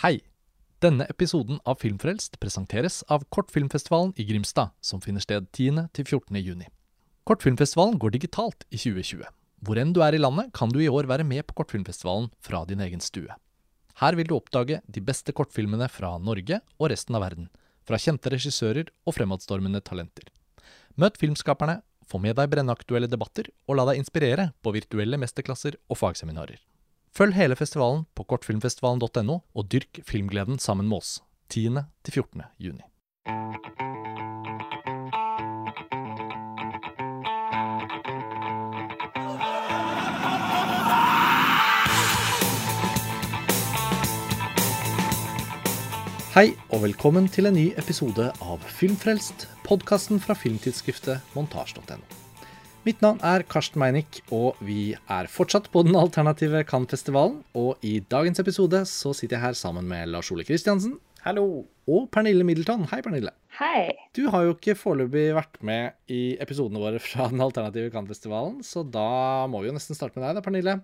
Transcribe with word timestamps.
Hei! 0.00 0.22
Denne 0.80 1.04
episoden 1.12 1.58
av 1.68 1.74
Filmfrelst 1.82 2.38
presenteres 2.40 3.02
av 3.12 3.26
Kortfilmfestivalen 3.28 4.14
i 4.16 4.24
Grimstad, 4.24 4.70
som 4.80 5.02
finner 5.04 5.20
sted 5.20 5.44
10.-14. 5.52 6.38
juni. 6.40 6.70
Kortfilmfestivalen 7.28 7.98
går 8.00 8.14
digitalt 8.14 8.64
i 8.70 8.78
2020. 8.80 9.26
Hvor 9.60 9.80
enn 9.82 9.92
du 9.92 10.00
er 10.00 10.16
i 10.16 10.22
landet, 10.22 10.54
kan 10.56 10.72
du 10.72 10.78
i 10.80 10.88
år 10.88 11.04
være 11.10 11.26
med 11.28 11.44
på 11.44 11.58
Kortfilmfestivalen 11.60 12.30
fra 12.40 12.62
din 12.64 12.80
egen 12.80 13.04
stue. 13.04 13.36
Her 14.00 14.16
vil 14.16 14.30
du 14.30 14.38
oppdage 14.38 14.80
de 14.88 15.04
beste 15.04 15.36
kortfilmene 15.36 15.90
fra 15.92 16.14
Norge 16.16 16.62
og 16.78 16.88
resten 16.94 17.20
av 17.20 17.26
verden. 17.26 17.52
Fra 17.84 18.00
kjente 18.00 18.32
regissører 18.32 18.88
og 19.04 19.18
fremadstormende 19.18 19.84
talenter. 19.84 20.32
Møt 20.96 21.20
filmskaperne, 21.20 21.82
få 22.08 22.24
med 22.24 22.40
deg 22.40 22.48
brennaktuelle 22.56 23.12
debatter, 23.12 23.52
og 23.68 23.76
la 23.76 23.90
deg 23.92 24.00
inspirere 24.00 24.54
på 24.64 24.72
virtuelle 24.80 25.20
mesterklasser 25.20 25.76
og 25.92 26.00
fagseminarer. 26.00 26.56
Følg 27.10 27.34
hele 27.34 27.56
festivalen 27.58 28.04
på 28.14 28.24
kortfilmfestivalen.no, 28.30 29.40
og 29.54 29.66
dyrk 29.72 29.98
filmgleden 30.06 30.60
sammen 30.62 30.86
med 30.88 31.02
oss 31.02 31.18
10.-14. 31.50 32.46
juni. 32.62 32.86
Hei, 46.30 46.54
og 46.70 46.84
velkommen 46.84 47.26
til 47.26 47.50
en 47.50 47.58
ny 47.58 47.72
episode 47.74 48.30
av 48.38 48.62
Filmfrelst, 48.78 49.48
podkasten 49.66 50.22
fra 50.22 50.38
filmtidsskriftet 50.38 51.34
montasj.no. 51.34 52.29
Mitt 52.80 53.02
navn 53.04 53.18
er 53.20 53.42
Karsten 53.44 53.76
Meinick, 53.76 54.22
og 54.32 54.56
vi 54.64 54.94
er 54.96 55.26
fortsatt 55.28 55.66
på 55.68 55.82
den 55.84 55.98
alternative 56.00 56.62
Cannes-festivalen. 56.64 57.42
Og 57.52 57.82
i 57.84 57.98
dagens 58.00 58.40
episode 58.40 58.78
så 58.88 59.12
sitter 59.12 59.36
jeg 59.36 59.42
her 59.42 59.58
sammen 59.58 59.84
med 59.90 60.08
Lars 60.08 60.30
Ole 60.32 60.46
Kristiansen. 60.48 60.94
Hallo. 61.20 61.66
Og 61.84 62.06
Pernille 62.08 62.46
Middleton. 62.48 62.86
Hei, 62.88 63.02
Pernille. 63.04 63.34
Hei. 63.58 63.92
Du 64.16 64.22
har 64.32 64.46
jo 64.46 64.54
ikke 64.54 64.78
foreløpig 64.80 65.26
vært 65.36 65.60
med 65.60 65.92
i 66.08 66.38
episodene 66.40 66.80
våre 66.80 67.02
fra 67.04 67.28
den 67.28 67.44
alternative 67.44 67.92
Cannes-festivalen, 67.92 68.62
så 68.64 68.80
da 68.80 69.44
må 69.52 69.60
vi 69.60 69.68
jo 69.68 69.76
nesten 69.76 69.98
starte 69.98 70.16
med 70.16 70.24
deg, 70.30 70.40
da, 70.40 70.46
Pernille. 70.48 70.78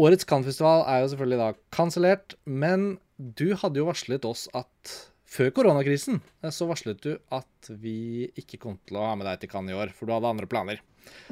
Årets 0.00 0.24
Cannes-festival 0.30 0.86
er 0.88 1.02
jo 1.02 1.12
selvfølgelig 1.12 1.42
da 1.42 1.50
kansellert, 1.76 2.38
men 2.48 2.94
du 3.18 3.50
hadde 3.60 3.82
jo 3.82 3.90
varslet 3.90 4.24
oss 4.24 4.48
at 4.56 4.96
før 5.28 5.52
koronakrisen 5.56 6.20
eh, 6.42 6.52
så 6.54 6.68
varslet 6.68 7.02
du 7.04 7.12
at 7.34 7.70
vi 7.82 8.28
ikke 8.38 8.60
kom 8.62 8.78
til 8.88 9.00
å 9.00 9.10
ha 9.10 9.16
med 9.18 9.28
deg 9.28 9.42
til 9.42 9.52
Cannes 9.52 9.74
i 9.74 9.78
år, 9.78 9.92
for 9.94 10.08
du 10.08 10.14
hadde 10.16 10.32
andre 10.32 10.48
planer. 10.50 10.82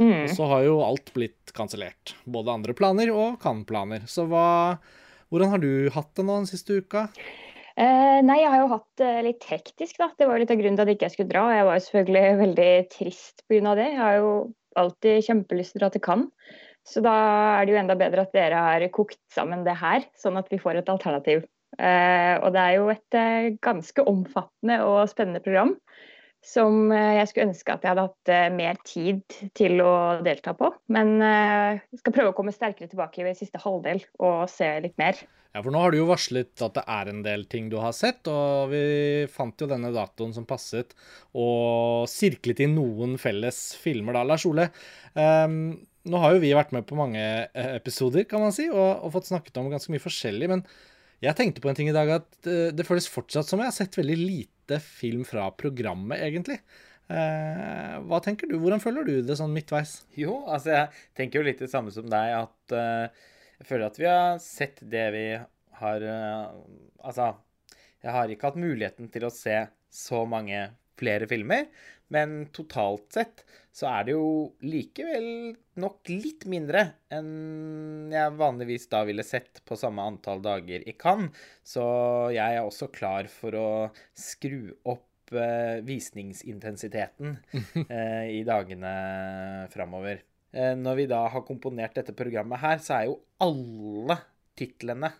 Og 0.01 0.31
så 0.33 0.47
har 0.51 0.63
jo 0.67 0.79
alt 0.85 1.11
blitt 1.13 1.53
kansellert. 1.57 2.15
Både 2.25 2.55
andre 2.55 2.75
planer 2.77 3.11
og 3.13 3.37
Cannes-planer. 3.43 4.07
Så 4.09 4.25
hva, 4.31 4.79
hvordan 5.33 5.53
har 5.53 5.61
du 5.63 5.91
hatt 5.93 6.13
det 6.17 6.25
nå 6.25 6.39
den 6.41 6.49
siste 6.49 6.79
uka? 6.81 7.07
Eh, 7.77 8.21
nei, 8.25 8.39
jeg 8.41 8.53
har 8.53 8.63
jo 8.63 8.71
hatt 8.73 9.01
det 9.01 9.15
litt 9.27 9.49
hektisk, 9.51 9.99
da. 10.01 10.09
Det 10.17 10.29
var 10.29 10.39
jo 10.39 10.45
litt 10.45 10.53
av 10.55 10.61
grunnen 10.61 10.79
til 10.79 10.87
at 10.87 10.93
ikke 10.95 11.11
skulle 11.13 11.33
dra. 11.33 11.43
Jeg 11.53 11.67
var 11.69 11.77
jo 11.77 11.87
selvfølgelig 11.89 12.39
veldig 12.45 12.71
trist 12.95 13.45
pga. 13.51 13.75
det. 13.77 13.91
Jeg 13.93 14.01
har 14.01 14.21
jo 14.23 14.31
alltid 14.81 15.27
kjempelyst 15.27 15.75
til 15.75 15.81
å 15.81 15.85
dra 15.85 15.93
til 15.93 16.05
Cannes. 16.07 16.55
Så 16.87 17.03
da 17.03 17.13
er 17.59 17.67
det 17.67 17.75
jo 17.75 17.81
enda 17.81 17.97
bedre 17.99 18.23
at 18.23 18.35
dere 18.37 18.63
har 18.63 18.85
kokt 18.95 19.19
sammen 19.35 19.65
det 19.67 19.75
her, 19.81 20.05
sånn 20.23 20.39
at 20.39 20.47
vi 20.53 20.61
får 20.63 20.79
et 20.79 20.93
alternativ. 20.93 21.43
Eh, 21.77 22.35
og 22.41 22.53
det 22.57 22.63
er 22.63 22.75
jo 22.79 22.91
et 22.93 23.17
eh, 23.19 23.55
ganske 23.65 24.05
omfattende 24.09 24.81
og 24.87 25.03
spennende 25.13 25.45
program 25.45 25.75
som 26.47 26.93
eh, 26.95 27.17
jeg 27.19 27.29
skulle 27.29 27.49
ønske 27.51 27.75
at 27.75 27.85
jeg 27.85 27.93
hadde 27.93 28.07
hatt 28.07 28.55
mer 28.57 28.79
tid 28.87 29.39
til 29.59 29.83
å 29.85 29.95
delta 30.25 30.55
på. 30.57 30.71
Men 30.95 31.17
jeg 31.21 32.01
skal 32.01 32.15
prøve 32.17 32.33
å 32.33 32.37
komme 32.37 32.55
sterkere 32.55 32.89
tilbake 32.91 33.27
i 33.27 33.35
siste 33.37 33.61
halvdel 33.63 34.05
og 34.23 34.47
se 34.53 34.71
litt 34.85 34.97
mer. 35.01 35.19
Ja, 35.57 35.63
for 35.65 35.73
nå 35.73 35.81
har 35.81 35.93
du 35.93 35.99
jo 35.99 36.09
varslet 36.11 36.63
at 36.63 36.75
det 36.77 36.85
er 36.93 37.09
en 37.09 37.23
del 37.25 37.47
ting 37.49 37.71
du 37.73 37.79
har 37.81 37.95
sett, 37.97 38.29
og 38.29 38.69
vi 38.75 39.25
fant 39.33 39.57
jo 39.57 39.69
denne 39.71 39.89
datoen 39.95 40.35
som 40.37 40.45
passet, 40.45 40.93
og 41.33 42.05
sirklet 42.13 42.61
inn 42.67 42.75
noen 42.77 43.15
felles 43.17 43.71
filmer 43.81 44.19
da. 44.19 44.27
Lars 44.29 44.45
Ole, 44.45 44.67
um, 45.17 45.73
nå 46.13 46.21
har 46.21 46.37
jo 46.37 46.43
vi 46.45 46.53
vært 46.53 46.77
med 46.77 46.85
på 46.85 46.99
mange 47.01 47.23
episoder, 47.57 48.29
kan 48.29 48.45
man 48.45 48.53
si, 48.53 48.69
og, 48.69 49.01
og 49.01 49.15
fått 49.17 49.31
snakket 49.31 49.57
om 49.63 49.73
ganske 49.73 49.97
mye 49.97 50.05
forskjellig, 50.05 50.51
men 50.53 50.67
jeg 51.25 51.37
tenkte 51.39 51.63
på 51.65 51.71
en 51.71 51.79
ting 51.79 51.89
i 51.89 51.97
dag 51.97 52.11
at 52.19 52.49
eh, 52.51 52.75
det 52.77 52.85
føles 52.87 53.09
fortsatt 53.09 53.49
som 53.49 53.63
jeg 53.63 53.71
har 53.71 53.77
sett 53.77 53.97
veldig 53.97 54.19
lite 54.21 54.81
film 54.83 55.25
fra 55.29 55.49
programmet, 55.57 56.21
egentlig. 56.21 56.59
Eh, 57.07 57.97
hva 58.03 58.19
tenker 58.23 58.51
du? 58.51 58.57
Hvordan 58.61 58.83
føler 58.83 59.07
du 59.07 59.15
det 59.25 59.39
sånn 59.39 59.55
midtveis? 59.55 60.01
Jo, 60.19 60.41
altså 60.51 60.75
jeg 60.75 61.05
tenker 61.19 61.41
jo 61.41 61.47
litt 61.49 61.63
det 61.63 61.71
samme 61.73 61.95
som 61.95 62.09
deg, 62.11 62.35
at 62.43 62.75
uh, 62.75 63.29
jeg 63.61 63.69
føler 63.69 63.87
at 63.87 64.01
vi 64.01 64.09
har 64.11 64.41
sett 64.43 64.83
det 64.83 65.07
vi 65.15 65.27
har 65.81 66.09
uh, 66.09 66.57
Altså, 67.07 67.31
jeg 68.03 68.11
har 68.11 68.33
ikke 68.33 68.51
hatt 68.51 68.59
muligheten 68.59 69.13
til 69.15 69.29
å 69.29 69.33
se 69.33 69.61
så 69.93 70.25
mange 70.29 70.65
flere 70.99 71.29
filmer, 71.31 71.69
men 72.15 72.37
totalt 72.55 73.09
sett 73.17 73.43
så 73.77 73.89
er 73.91 74.07
det 74.07 74.15
jo 74.15 74.29
likevel 74.65 75.27
nok 75.83 76.09
litt 76.09 76.47
mindre 76.49 76.83
enn 77.13 78.13
jeg 78.13 78.37
vanligvis 78.39 78.87
da 78.93 79.03
ville 79.05 79.25
sett 79.27 79.61
på 79.69 79.77
samme 79.77 80.05
antall 80.07 80.41
dager 80.45 80.87
i 80.89 80.95
Cannes. 80.97 81.35
Så 81.67 81.85
jeg 82.33 82.57
er 82.57 82.63
også 82.63 82.89
klar 82.95 83.29
for 83.29 83.59
å 83.59 83.69
skru 84.17 84.71
opp 84.89 85.35
eh, 85.35 85.83
visningsintensiteten 85.85 87.37
eh, 87.91 88.39
i 88.39 88.41
dagene 88.49 88.95
framover. 89.75 90.23
Eh, 90.57 90.73
når 90.79 91.03
vi 91.03 91.07
da 91.11 91.27
har 91.35 91.45
komponert 91.45 91.99
dette 91.99 92.17
programmet 92.17 92.63
her, 92.63 92.81
så 92.81 92.97
er 92.97 93.11
jo 93.11 93.19
alle 93.45 94.17
titlene 94.57 95.11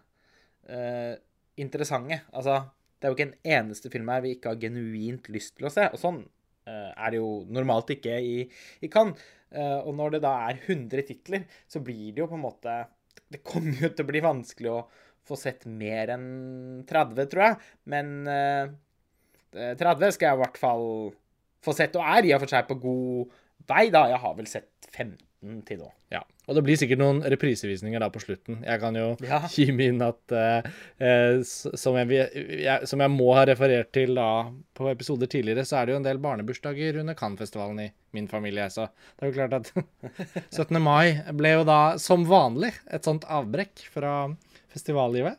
eh, 0.65 1.13
interessante. 1.61 2.23
Altså, 2.33 2.63
det 2.97 3.05
er 3.05 3.13
jo 3.13 3.19
ikke 3.19 3.29
en 3.29 3.39
eneste 3.59 3.93
film 3.93 4.09
her 4.15 4.25
vi 4.25 4.33
ikke 4.39 4.55
har 4.55 4.65
genuint 4.65 5.29
lyst 5.29 5.59
til 5.59 5.69
å 5.69 5.75
se. 5.77 5.91
Og 5.93 6.01
sånn 6.01 6.23
er 6.73 7.15
det 7.15 7.21
jo 7.21 7.31
normalt 7.53 7.93
ikke 7.95 8.19
i, 8.23 8.37
i 8.83 8.91
Cannes. 8.93 9.21
Eh, 9.55 9.79
og 9.79 9.95
når 9.97 10.17
det 10.17 10.23
da 10.25 10.35
er 10.49 10.59
100 10.59 11.07
titler, 11.07 11.45
så 11.71 11.83
blir 11.85 12.11
det 12.13 12.25
jo 12.25 12.31
på 12.31 12.35
en 12.39 12.43
måte 12.43 12.73
Det 13.31 13.45
kommer 13.47 13.79
jo 13.81 13.91
til 13.91 14.05
å 14.05 14.09
bli 14.11 14.23
vanskelig 14.23 14.73
å 14.73 14.81
få 15.27 15.39
sett 15.39 15.65
mer 15.67 16.13
enn 16.15 16.27
30, 16.87 17.31
tror 17.31 17.45
jeg. 17.49 17.57
Men 17.91 18.13
eh, 18.31 18.75
30 19.57 20.15
skal 20.15 20.29
jeg 20.29 20.39
i 20.39 20.43
hvert 20.45 20.61
fall 20.61 20.87
få 21.67 21.75
sett, 21.75 21.97
og 21.99 22.07
er 22.07 22.29
i 22.29 22.35
og 22.37 22.45
for 22.45 22.53
seg 22.53 22.69
på 22.69 22.79
god 22.83 23.37
vei, 23.67 23.89
da. 23.91 24.05
Jeg 24.13 24.23
har 24.23 24.37
vel 24.39 24.51
sett 24.51 24.91
15 24.93 25.63
til 25.67 25.83
nå. 25.83 25.91
Ja, 26.15 26.23
og 26.47 26.55
det 26.55 26.63
blir 26.63 26.77
sikkert 26.79 27.01
noen 27.03 27.21
reprisevisninger 27.27 27.99
da 28.03 28.09
på 28.15 28.21
slutten. 28.23 28.61
Jeg 28.63 28.79
kan 28.83 28.95
jo 28.95 29.07
Ja. 29.27 29.41
kime 29.55 29.89
inn 29.91 30.03
at 30.07 30.35
uh, 30.35 31.41
som, 31.43 31.97
jeg, 31.99 32.31
jeg, 32.63 32.87
som 32.87 33.03
jeg 33.03 33.11
må 33.15 33.33
ha 33.35 33.45
referert 33.51 33.91
til 33.97 34.15
da 34.15 34.29
på 34.79 34.87
episoder 34.93 35.27
tidligere, 35.33 35.65
så 35.67 35.81
er 35.81 35.87
det 35.91 35.97
jo 35.97 36.01
en 36.03 36.07
del 36.07 36.21
barnebursdager 36.23 37.01
under 37.03 37.17
Cannes-festivalen 37.19 37.81
i 37.87 37.89
min 38.15 38.29
familie. 38.31 38.69
Så 38.71 38.87
det 39.19 39.27
er 39.27 39.33
jo 39.33 39.39
klart 39.41 39.59
at 39.59 39.73
17. 40.57 40.79
mai 40.83 41.17
ble 41.35 41.57
jo 41.59 41.65
da 41.67 41.81
som 42.03 42.23
vanlig 42.29 42.73
et 42.95 43.05
sånt 43.07 43.27
avbrekk 43.27 43.83
fra 43.95 44.15
festivallivet. 44.73 45.39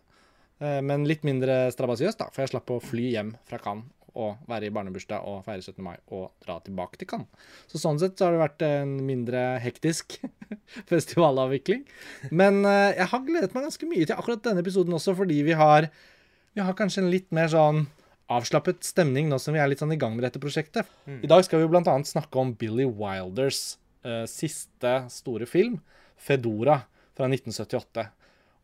Eh, 0.59 0.81
Men 0.81 1.05
litt 1.07 1.23
mindre 1.27 1.67
strabasiøst, 1.73 2.19
da, 2.19 2.27
for 2.33 2.43
jeg 2.43 2.51
slapp 2.55 2.71
å 2.73 2.81
fly 2.83 3.11
hjem 3.15 3.35
fra 3.47 3.59
Cannes 3.63 3.93
og 4.17 4.49
være 4.49 4.67
i 4.67 4.73
barnebursdag 4.73 5.25
og 5.29 5.43
feire 5.45 5.61
17. 5.61 5.77
mai 5.85 5.95
og 6.15 6.31
dra 6.43 6.57
tilbake 6.65 6.99
til 6.99 7.09
Cannes. 7.11 7.45
Så 7.69 7.81
sånn 7.81 7.99
sett 8.01 8.17
så 8.17 8.27
har 8.27 8.35
det 8.35 8.41
vært 8.41 8.65
en 8.65 8.95
mindre 9.07 9.43
hektisk 9.63 10.17
festivalavvikling. 10.91 11.85
Men 12.31 12.63
eh, 12.65 12.97
jeg 12.97 13.11
har 13.13 13.25
gledet 13.27 13.53
meg 13.53 13.67
ganske 13.69 13.89
mye 13.89 14.07
til 14.07 14.17
akkurat 14.17 14.43
denne 14.47 14.65
episoden 14.65 14.97
også, 14.97 15.15
fordi 15.19 15.43
vi 15.47 15.55
har, 15.59 15.89
vi 16.57 16.65
har 16.65 16.77
kanskje 16.77 17.05
en 17.05 17.13
litt 17.13 17.29
mer 17.35 17.51
sånn 17.53 17.85
avslappet 18.33 18.83
stemning 18.83 19.29
nå 19.31 19.39
som 19.39 19.55
vi 19.55 19.61
er 19.63 19.69
litt 19.71 19.79
sånn 19.79 19.93
i 19.95 19.99
gang 19.99 20.17
med 20.17 20.25
dette 20.27 20.41
prosjektet. 20.43 20.89
I 21.07 21.29
dag 21.31 21.45
skal 21.47 21.61
vi 21.61 21.69
bl.a. 21.71 21.95
snakke 22.03 22.41
om 22.41 22.51
Billy 22.59 22.83
Wilders 22.83 23.77
uh, 24.03 24.25
siste 24.27 24.99
store 25.13 25.47
film, 25.47 25.79
'Fedora', 26.19 26.81
fra 27.15 27.29
1978. 27.31 28.09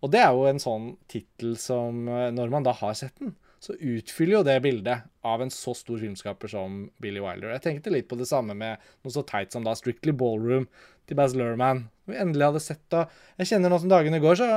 Og 0.03 0.11
det 0.11 0.19
er 0.19 0.35
jo 0.35 0.43
en 0.49 0.59
sånn 0.59 0.89
tittel 1.09 1.55
som, 1.61 2.03
eh, 2.11 2.29
når 2.35 2.51
man 2.51 2.65
da 2.65 2.73
har 2.75 2.95
sett 2.97 3.15
den, 3.21 3.31
så 3.63 3.75
utfyller 3.79 4.37
jo 4.37 4.43
det 4.45 4.57
bildet 4.65 5.05
av 5.23 5.41
en 5.41 5.51
så 5.53 5.71
stor 5.77 6.01
filmskaper 6.01 6.51
som 6.51 6.81
Billy 7.01 7.21
Wilder. 7.23 7.53
Jeg 7.55 7.63
tenkte 7.63 7.93
litt 7.93 8.09
på 8.09 8.17
det 8.19 8.27
samme 8.27 8.55
med 8.59 8.81
noe 9.05 9.13
så 9.13 9.23
teit 9.27 9.55
som 9.55 9.63
da 9.63 9.75
Strictly 9.79 10.11
Ballroom 10.19 10.67
til 11.07 11.19
Baz 11.19 11.35
Luhrmann. 11.37 11.85
Vi 12.09 12.19
endelig 12.19 12.49
hadde 12.49 12.63
sett 12.65 12.83
da. 12.91 13.05
Jeg 13.39 13.53
kjenner 13.53 13.71
nå 13.71 13.79
som 13.79 13.91
dagene 13.91 14.19
går, 14.23 14.39
så 14.39 14.49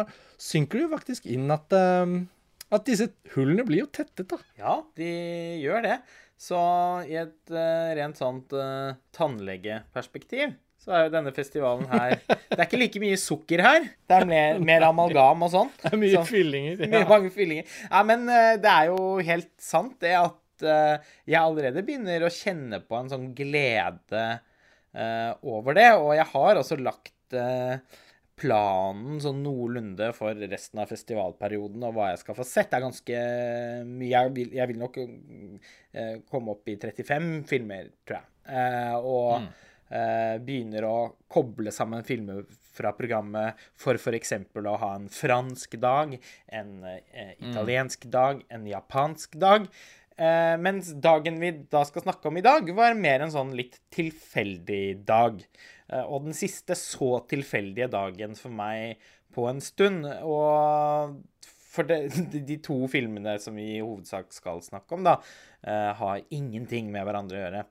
synker 0.43 0.81
det 0.81 0.87
jo 0.89 0.93
faktisk 0.97 1.31
inn 1.31 1.47
at, 1.55 1.71
eh, 1.77 2.19
at 2.75 2.87
disse 2.89 3.13
hullene 3.37 3.67
blir 3.69 3.85
jo 3.85 3.91
tettet, 3.95 4.27
da. 4.33 4.41
Ja, 4.59 4.77
de 4.99 5.11
gjør 5.63 5.87
det. 5.87 6.01
Så 6.37 6.59
i 7.09 7.15
et 7.17 7.55
uh, 7.55 7.95
rent 7.97 8.19
sånt 8.19 8.51
uh, 8.53 8.93
tannlegeperspektiv 9.17 10.51
så 10.87 10.95
er 10.95 11.07
jo 11.09 11.15
denne 11.17 11.33
festivalen 11.35 11.89
her 11.91 12.21
Det 12.31 12.57
er 12.61 12.65
ikke 12.69 12.79
like 12.79 13.01
mye 13.03 13.19
sukker 13.19 13.63
her. 13.65 13.89
Det 14.07 14.17
er 14.21 14.27
mer, 14.31 14.61
mer 14.63 14.85
amalgam 14.87 15.43
og 15.43 15.51
sånn. 15.51 15.73
Det 15.83 15.91
er 15.91 15.99
mye 15.99 16.15
sånn. 16.15 16.29
fyllinger. 16.31 16.85
Mye 16.93 17.09
mange 17.11 17.33
fyllinger. 17.35 17.73
Ja, 17.89 18.03
men 18.07 18.23
eh, 18.31 18.53
det 18.63 18.71
er 18.71 18.93
jo 18.93 19.01
helt 19.27 19.51
sant 19.61 19.97
det 20.05 20.15
at 20.15 20.65
eh, 20.65 21.11
jeg 21.27 21.41
allerede 21.41 21.83
begynner 21.85 22.25
å 22.25 22.31
kjenne 22.33 22.81
på 22.87 23.01
en 23.01 23.11
sånn 23.11 23.27
glede 23.37 24.23
eh, 24.95 25.33
over 25.43 25.77
det. 25.77 25.91
Og 25.99 26.15
jeg 26.21 26.29
har 26.37 26.63
også 26.63 26.79
lagt 26.79 27.13
planen 28.39 29.19
sånn 29.19 29.43
noenlunde 29.43 30.13
for 30.15 30.39
resten 30.39 30.79
av 30.79 30.93
festivalperioden 30.93 31.83
og 31.89 31.97
hva 31.97 32.13
jeg 32.13 32.23
skal 32.23 32.37
få 32.39 32.47
sett, 32.47 32.71
Det 32.71 32.79
er 32.79 32.87
ganske 32.87 33.23
mye. 33.91 34.13
Jeg 34.15 34.35
vil, 34.39 34.55
jeg 34.55 34.71
vil 34.71 34.83
nok 34.87 34.99
komme 36.31 36.55
opp 36.55 36.71
i 36.71 36.79
35 36.79 37.33
filmer, 37.51 37.91
tror 38.07 38.21
jeg. 38.23 39.01
Og 39.03 39.41
mm. 39.43 39.55
Uh, 39.91 40.37
begynner 40.43 40.87
å 40.89 40.97
koble 41.33 41.75
sammen 41.75 42.07
filmer 42.07 42.45
fra 42.77 42.93
programmet 42.97 43.61
for 43.79 43.97
f.eks. 43.97 44.35
å 44.57 44.81
ha 44.83 44.91
en 44.95 45.07
fransk 45.13 45.79
dag, 45.81 46.19
en 46.53 46.75
italiensk 46.85 48.05
mm. 48.05 48.11
dag, 48.13 48.43
en 48.53 48.67
japansk 48.69 49.39
dag. 49.41 49.71
mens 50.61 50.91
dagen 50.93 51.41
vi 51.41 51.51
da 51.73 51.83
skal 51.89 52.05
snakke 52.05 52.29
om 52.29 52.37
i 52.37 52.45
dag, 52.45 52.69
var 52.77 52.93
mer 52.97 53.25
en 53.25 53.33
sånn 53.33 53.55
litt 53.57 53.81
tilfeldig 53.97 55.07
dag. 55.09 55.41
Eh, 55.93 56.03
og 56.03 56.27
den 56.27 56.37
siste 56.37 56.77
så 56.79 57.17
tilfeldige 57.31 57.91
dagen 57.93 58.37
for 58.39 58.55
meg 58.55 59.03
på 59.35 59.47
en 59.51 59.63
stund. 59.65 60.07
Og 60.27 61.17
for 61.47 61.87
de, 61.91 62.41
de 62.41 62.59
to 62.65 62.83
filmene 62.91 63.37
som 63.43 63.59
vi 63.59 63.77
i 63.77 63.85
hovedsak 63.85 64.33
skal 64.35 64.63
snakke 64.65 64.99
om, 64.99 65.07
da, 65.07 65.21
har 65.67 66.21
ingenting 66.31 66.93
med 66.95 67.03
hverandre 67.03 67.39
å 67.39 67.41
gjøre. 67.41 67.63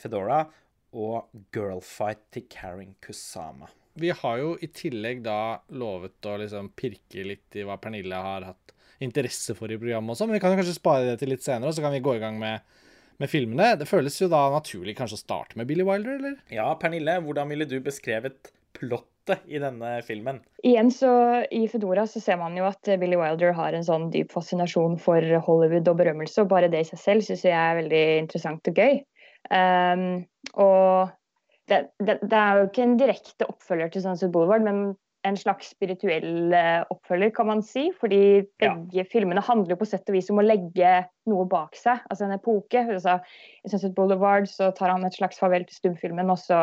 Fedora 0.00 0.38
og 0.96 1.44
Girlfight 1.52 2.24
til 2.32 2.46
Karin 2.50 2.94
Kusama. 3.04 3.68
Vi 3.96 4.10
har 4.12 4.40
jo 4.40 4.54
i 4.60 4.68
tillegg 4.72 5.22
da 5.24 5.60
lovet 5.76 6.28
å 6.28 6.38
liksom 6.40 6.72
pirke 6.76 7.24
litt 7.24 7.56
i 7.56 7.64
hva 7.64 7.78
Pernille 7.80 8.16
har 8.16 8.48
hatt 8.48 8.74
interesse 9.04 9.52
for 9.56 9.68
i 9.72 9.76
programmet 9.76 10.14
også, 10.14 10.28
men 10.28 10.38
vi 10.38 10.42
kan 10.42 10.52
jo 10.52 10.60
kanskje 10.60 10.78
spare 10.78 11.04
det 11.10 11.18
til 11.20 11.32
litt 11.32 11.44
senere, 11.44 11.68
og 11.68 11.76
så 11.76 11.84
kan 11.84 11.92
vi 11.92 12.04
gå 12.04 12.16
i 12.16 12.22
gang 12.22 12.40
med 12.40 12.64
med 13.18 13.32
filmene. 13.32 13.74
Det 13.80 13.88
føles 13.88 14.16
jo 14.20 14.28
da 14.32 14.46
naturlig 14.52 14.96
kanskje 14.98 15.18
å 15.18 15.24
starte 15.24 15.58
med 15.58 15.68
Billy 15.70 15.84
Wilder, 15.86 16.18
eller? 16.20 16.38
Ja, 16.52 16.68
Pernille, 16.80 17.18
hvordan 17.24 17.52
ville 17.52 17.68
du 17.68 17.78
beskrevet 17.84 18.52
plottet 18.76 19.42
i 19.50 19.58
denne 19.62 19.96
filmen? 20.06 20.42
Igjen 20.66 20.90
så 20.94 21.10
I 21.50 21.64
Fedora 21.70 22.04
så 22.10 22.20
ser 22.22 22.38
man 22.40 22.56
jo 22.58 22.66
at 22.68 22.86
Billy 23.00 23.18
Wilder 23.18 23.54
har 23.56 23.74
en 23.74 23.86
sånn 23.86 24.10
dyp 24.12 24.34
fascinasjon 24.34 24.98
for 25.02 25.24
Hollywood 25.48 25.88
og 25.90 26.00
berømmelse, 26.02 26.44
og 26.44 26.52
bare 26.52 26.70
det 26.72 26.84
i 26.84 26.90
seg 26.90 27.02
selv 27.02 27.26
syns 27.26 27.46
jeg 27.46 27.56
er 27.56 27.80
veldig 27.80 28.04
interessant 28.26 28.70
og 28.70 28.82
gøy. 28.84 29.00
Um, 29.50 30.24
og 30.54 31.10
det, 31.70 31.88
det, 31.98 32.18
det, 32.22 32.38
er 32.38 32.60
jo 32.60 32.68
ikke 32.68 32.86
en 32.86 32.96
direkte 33.00 33.48
oppfølger 33.50 33.90
til 33.92 34.04
Sunset 34.04 34.32
Boulevard, 34.34 34.64
men 34.66 34.94
en 35.26 35.36
slags 35.38 35.72
spirituell 35.74 36.54
eh, 36.54 36.82
oppfølger, 36.92 37.32
kan 37.34 37.48
man 37.48 37.62
si. 37.66 37.88
Fordi 38.00 38.20
begge 38.60 39.00
ja. 39.00 39.06
filmene 39.10 39.42
handler 39.42 39.74
jo 39.74 39.80
på 39.80 39.88
sett 39.90 40.06
og 40.10 40.16
vis 40.16 40.30
om 40.30 40.38
å 40.42 40.46
legge 40.46 40.92
noe 41.30 41.46
bak 41.50 41.74
seg, 41.78 42.04
altså 42.10 42.26
en 42.26 42.36
epoke. 42.36 42.84
Altså, 42.84 43.18
I 43.66 43.72
Sunset 43.72 43.96
Boulevard 43.96 44.46
så 44.50 44.70
tar 44.76 44.94
han 44.94 45.06
et 45.06 45.16
slags 45.18 45.40
farvel 45.42 45.66
til 45.66 45.80
stumfilmen, 45.80 46.30
og 46.30 46.38
så 46.42 46.60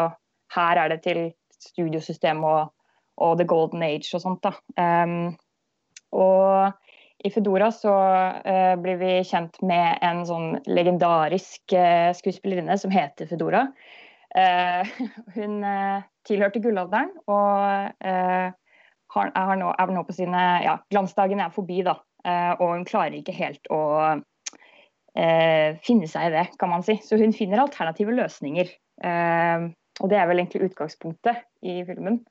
her 0.56 0.80
er 0.80 0.94
det 0.94 1.02
til 1.04 1.26
studiosystem 1.60 2.44
og, 2.48 2.72
og 3.24 3.38
The 3.40 3.48
Golden 3.50 3.84
Age 3.86 4.16
og 4.16 4.24
sånt. 4.24 4.48
da. 4.48 4.56
Um, 4.80 5.34
og 6.14 6.72
i 7.24 7.32
Fedora 7.32 7.70
så 7.72 7.92
uh, 8.44 8.74
blir 8.84 8.98
vi 9.00 9.12
kjent 9.28 9.60
med 9.64 10.02
en 10.04 10.24
sånn 10.28 10.58
legendarisk 10.68 11.76
uh, 11.76 12.12
skuespillerinne 12.16 12.76
som 12.80 12.94
heter 12.94 13.30
Fedora. 13.30 13.68
Uh, 14.34 14.84
hun 15.38 15.62
tilhørte 16.28 16.62
gullalderen 16.64 17.12
og 17.30 18.04
eh, 18.08 18.50
har, 19.14 19.32
er, 19.36 19.56
nå, 19.60 19.70
er, 19.78 19.94
nå, 19.94 20.04
på 20.08 20.16
sine 20.16 20.44
ja, 20.66 20.78
Glansdagene 20.92 21.48
er 21.48 21.56
forbi, 21.56 21.82
da. 21.86 21.98
Eh, 22.26 22.52
og 22.58 22.78
hun 22.78 22.88
klarer 22.88 23.18
ikke 23.20 23.36
helt 23.36 23.70
å 23.74 23.82
eh, 25.20 25.80
finne 25.86 26.10
seg 26.10 26.30
i 26.30 26.36
det, 26.38 26.48
kan 26.60 26.72
man 26.72 26.86
si. 26.86 26.98
Så 27.06 27.20
hun 27.22 27.36
finner 27.36 27.64
alternative 27.64 28.16
løsninger. 28.18 28.72
Eh, 29.04 29.70
og 30.02 30.10
det 30.10 30.18
er 30.20 30.30
vel 30.30 30.42
egentlig 30.42 30.72
utgangspunktet 30.72 31.44
i 31.62 31.82
filmen. 31.88 32.24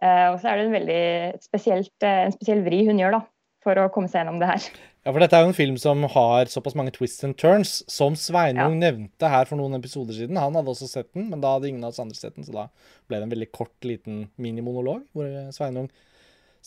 Eh, 0.00 0.26
og 0.32 0.40
så 0.40 0.50
er 0.50 0.58
det 0.58 0.66
en 0.66 0.76
veldig 0.76 1.02
spesielt, 1.44 1.94
eh, 2.04 2.26
en 2.26 2.34
spesiell 2.34 2.64
vri 2.66 2.82
hun 2.88 2.98
gjør 3.00 3.20
da, 3.20 3.22
for 3.66 3.82
å 3.82 3.88
komme 3.92 4.10
seg 4.10 4.22
gjennom 4.22 4.38
det 4.40 4.48
her. 4.48 4.66
Ja, 5.06 5.12
for 5.12 5.22
dette 5.22 5.38
er 5.38 5.44
jo 5.44 5.52
en 5.52 5.58
film 5.58 5.76
som 5.78 6.02
har 6.10 6.50
såpass 6.50 6.74
mange 6.78 6.94
twists 6.94 7.22
and 7.26 7.36
turns, 7.38 7.78
som 7.90 8.16
Sveinung 8.18 8.78
ja. 8.78 8.80
nevnte 8.88 9.30
her 9.30 9.46
for 9.46 9.58
noen 9.60 9.78
episoder 9.78 10.16
siden. 10.16 10.38
Han 10.40 10.58
hadde 10.58 10.72
også 10.72 10.88
sett 10.90 11.12
den, 11.14 11.28
men 11.30 11.42
da 11.42 11.54
hadde 11.54 11.70
ingen 11.70 11.86
av 11.86 11.94
oss 11.94 12.02
andre 12.02 12.18
sett 12.18 12.34
den, 12.38 12.46
så 12.46 12.54
da 12.56 12.66
ble 13.06 13.20
det 13.20 13.28
en 13.28 13.34
veldig 13.36 13.50
kort, 13.54 13.76
liten 13.86 14.24
minimonolog 14.42 15.04
hvor 15.14 15.30
Sveinung 15.54 15.90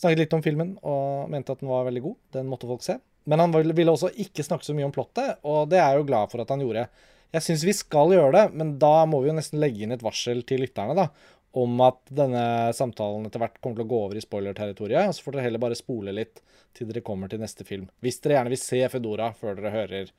snakket 0.00 0.22
litt 0.22 0.36
om 0.36 0.44
filmen 0.44 0.74
og 0.86 1.28
mente 1.32 1.52
at 1.52 1.60
den 1.60 1.68
var 1.68 1.84
veldig 1.90 2.04
god. 2.06 2.18
Den 2.38 2.48
måtte 2.48 2.68
folk 2.70 2.84
se. 2.86 2.96
Men 3.28 3.42
han 3.44 3.52
ville 3.52 3.92
også 3.92 4.12
ikke 4.24 4.46
snakke 4.46 4.64
så 4.64 4.72
mye 4.76 4.88
om 4.88 4.94
plottet, 4.94 5.42
og 5.44 5.68
det 5.68 5.80
er 5.80 5.92
jeg 5.92 6.00
jo 6.00 6.08
glad 6.08 6.32
for 6.32 6.40
at 6.40 6.52
han 6.54 6.64
gjorde. 6.64 6.86
Jeg 7.30 7.44
syns 7.46 7.66
vi 7.68 7.74
skal 7.76 8.14
gjøre 8.16 8.32
det, 8.34 8.46
men 8.58 8.72
da 8.82 9.04
må 9.06 9.20
vi 9.22 9.30
jo 9.30 9.36
nesten 9.36 9.60
legge 9.62 9.84
inn 9.84 9.92
et 9.94 10.02
varsel 10.02 10.40
til 10.48 10.64
lytterne, 10.64 10.96
da 10.98 11.10
om 11.58 11.80
at 11.82 12.12
denne 12.14 12.42
samtalen 12.76 13.26
etter 13.26 13.42
hvert 13.42 13.58
kommer 13.58 13.80
til 13.80 13.86
å 13.86 13.90
gå 13.90 14.00
over 14.06 14.18
i 14.18 14.22
spoiler-territoriet. 14.22 15.14
Så 15.16 15.24
får 15.24 15.36
dere 15.36 15.46
heller 15.48 15.62
bare 15.62 15.78
spole 15.78 16.14
litt 16.14 16.42
til 16.76 16.90
dere 16.90 17.02
kommer 17.06 17.30
til 17.30 17.42
neste 17.42 17.66
film. 17.66 17.88
Hvis 18.04 18.20
dere 18.22 18.38
gjerne 18.38 18.52
vil 18.52 18.62
se 18.62 18.82
Fedora 18.92 19.32
før 19.36 19.58
dere 19.58 19.72
hører, 19.74 20.12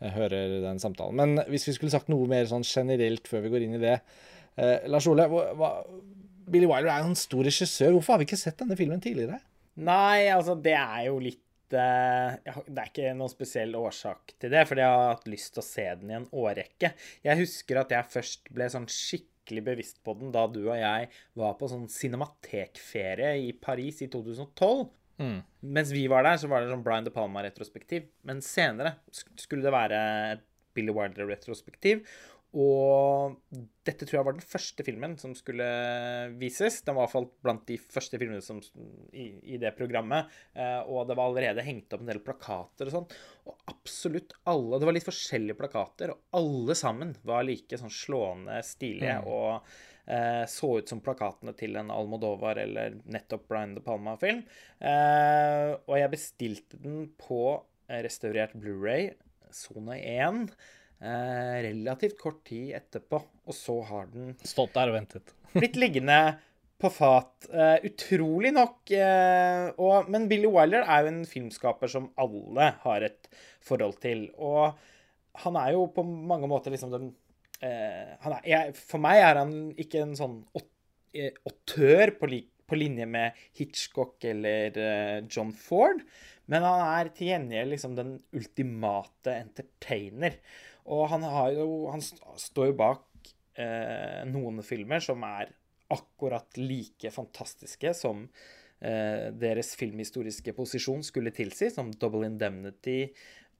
eh, 0.00 0.14
hører 0.14 0.54
den 0.64 0.80
samtalen. 0.80 1.18
Men 1.20 1.44
hvis 1.52 1.68
vi 1.68 1.76
skulle 1.76 1.92
sagt 1.92 2.08
noe 2.08 2.28
mer 2.30 2.48
sånn 2.48 2.64
generelt 2.64 3.28
før 3.28 3.44
vi 3.44 3.52
går 3.52 3.66
inn 3.66 3.76
i 3.76 3.82
det 3.84 3.98
eh, 3.98 4.88
Lars 4.88 5.08
Ole, 5.10 5.28
hva, 5.28 5.74
Billy 6.48 6.68
Wilder 6.68 6.92
er 6.92 7.04
jo 7.04 7.12
en 7.12 7.20
stor 7.20 7.44
regissør. 7.44 7.92
Hvorfor 7.92 8.14
har 8.14 8.22
vi 8.22 8.30
ikke 8.30 8.40
sett 8.40 8.58
denne 8.62 8.78
filmen 8.78 9.04
tidligere? 9.04 9.42
Nei, 9.78 10.26
altså, 10.32 10.56
det 10.58 10.74
er 10.74 11.04
jo 11.10 11.18
litt 11.20 11.76
eh, 11.76 12.38
det 12.64 12.80
er 12.80 12.88
ikke 12.88 13.12
noen 13.18 13.32
spesiell 13.32 13.76
årsak 13.76 14.38
til 14.40 14.56
det, 14.56 14.64
fordi 14.70 14.86
jeg 14.86 14.94
har 14.94 15.12
hatt 15.12 15.28
lyst 15.28 15.52
til 15.52 15.62
å 15.62 15.68
se 15.68 15.84
den 16.00 16.14
i 16.14 16.16
en 16.22 16.30
årrekke. 16.32 16.94
Jeg 17.28 17.42
husker 17.44 17.82
at 17.82 17.92
jeg 17.92 18.14
først 18.16 18.48
ble 18.56 18.70
sånn 18.72 18.88
skikkelig 18.88 19.37
skikkelig 19.48 19.64
bevisst 19.64 20.04
på 20.04 20.14
den 20.18 20.32
da 20.32 20.46
du 20.46 20.68
og 20.68 20.76
jeg 20.76 21.08
var 21.38 21.56
på 21.58 21.68
sånn 21.68 21.88
cinematekferie 21.88 23.48
i 23.48 23.52
Paris 23.56 24.02
i 24.02 24.08
2012. 24.12 24.88
Mm. 25.18 25.40
Mens 25.74 25.90
vi 25.90 26.06
var 26.06 26.22
der, 26.24 26.38
så 26.38 26.48
var 26.48 26.62
det 26.62 26.70
sånn 26.70 26.84
Brian 26.84 27.04
De 27.04 27.10
Palma-retrospektiv. 27.10 28.06
Men 28.22 28.42
senere 28.44 28.98
skulle 29.10 29.64
det 29.64 29.74
være 29.74 30.02
et 30.34 30.44
Billy 30.76 30.92
Wilder-retrospektiv. 30.94 32.04
Og 32.56 33.34
dette 33.84 34.06
tror 34.06 34.18
jeg 34.18 34.24
var 34.24 34.36
den 34.38 34.46
første 34.46 34.84
filmen 34.86 35.16
som 35.20 35.34
skulle 35.36 35.66
vises. 36.40 36.80
Den 36.84 36.96
var 36.96 37.04
i 37.04 37.06
hvert 37.06 37.14
fall 37.14 37.28
blant 37.44 37.66
de 37.68 37.76
første 37.80 38.20
filmene 38.20 38.44
som, 38.44 38.62
i, 39.12 39.26
i, 39.52 39.58
det 39.60 39.74
programmet. 39.76 40.30
Eh, 40.56 40.80
og 40.88 41.10
det 41.10 41.18
var 41.18 41.28
allerede 41.28 41.64
hengt 41.66 41.92
opp 41.92 42.04
en 42.04 42.08
del 42.08 42.22
plakater 42.24 42.88
og 42.88 42.94
sånn. 42.94 43.12
Og 43.50 43.68
absolutt 43.74 44.32
alle 44.48 44.80
Det 44.80 44.88
var 44.88 44.96
litt 44.96 45.08
forskjellige 45.08 45.58
plakater, 45.60 46.14
og 46.14 46.40
alle 46.40 46.78
sammen 46.78 47.12
var 47.28 47.44
like 47.44 47.80
sånn 47.80 47.92
slående 47.92 48.62
stilige. 48.64 49.20
Mm. 49.20 49.28
og 49.28 50.08
eh, 50.08 50.42
så 50.48 50.72
ut 50.80 50.88
som 50.88 51.04
plakatene 51.04 51.52
til 51.58 51.76
en 51.76 51.92
Almodovar 51.92 52.60
eller 52.64 52.96
nettopp 53.04 53.44
Brian 53.52 53.76
De 53.76 53.84
Palma-film. 53.84 54.40
Eh, 54.80 55.76
og 55.84 55.94
jeg 56.00 56.14
bestilte 56.16 56.80
den 56.80 57.10
på 57.20 57.42
restaurert 57.88 58.56
Blu-ray, 58.56 59.12
sone 59.52 59.96
1 60.00 60.42
eh, 61.00 61.56
relativt 61.68 62.18
kort 62.20 62.44
tid 62.48 62.74
etterpå, 62.78 63.22
og 63.48 63.56
så 63.56 63.80
har 63.88 64.12
den 64.12 64.34
Stått 64.46 64.76
der 64.76 64.92
og 64.92 64.98
ventet. 65.00 65.34
blitt 65.56 65.78
liggende 65.80 66.20
på 66.78 66.90
fat. 66.94 67.48
Uh, 67.50 67.78
utrolig 67.86 68.52
nok. 68.54 68.80
Uh, 68.92 69.74
og, 69.82 70.10
men 70.12 70.28
Billy 70.30 70.50
Wilder 70.50 70.86
er 70.86 71.04
jo 71.04 71.12
en 71.12 71.24
filmskaper 71.28 71.90
som 71.90 72.10
alle 72.20 72.72
har 72.84 73.06
et 73.08 73.30
forhold 73.66 73.98
til. 74.02 74.28
Og 74.38 74.78
han 75.42 75.58
er 75.60 75.74
jo 75.74 75.88
på 75.94 76.04
mange 76.06 76.50
måter 76.50 76.74
liksom 76.74 76.94
den 76.94 77.10
uh, 77.10 77.66
er, 77.66 78.38
jeg, 78.46 78.76
For 78.78 79.02
meg 79.02 79.24
er 79.24 79.42
han 79.42 79.56
ikke 79.78 80.04
en 80.04 80.14
sånn 80.18 80.38
autør 80.54 82.14
på, 82.20 82.30
på, 82.68 82.78
linje 82.78 83.08
med 83.10 83.38
Hitchcock 83.58 84.22
eller 84.28 84.76
John 85.24 85.50
Ford, 85.56 86.02
men 86.52 86.62
han 86.62 86.82
er 86.84 87.10
til 87.16 87.32
gjengjeld 87.32 87.72
liksom 87.72 87.94
den 87.96 88.12
ultimate 88.36 89.34
entertainer. 89.34 90.36
Og 90.88 91.08
han, 91.12 91.24
jo, 91.52 91.88
han 91.92 92.02
står 92.02 92.70
jo 92.70 92.76
bak 92.78 93.32
eh, 93.60 94.22
noen 94.28 94.62
filmer 94.64 95.02
som 95.04 95.24
er 95.26 95.52
akkurat 95.92 96.58
like 96.60 97.10
fantastiske 97.12 97.92
som 97.96 98.24
eh, 98.80 99.28
deres 99.36 99.74
filmhistoriske 99.78 100.54
posisjon 100.56 101.04
skulle 101.06 101.32
tilsi, 101.36 101.70
som 101.72 101.92
Double 101.92 102.28
Indemnity 102.28 103.06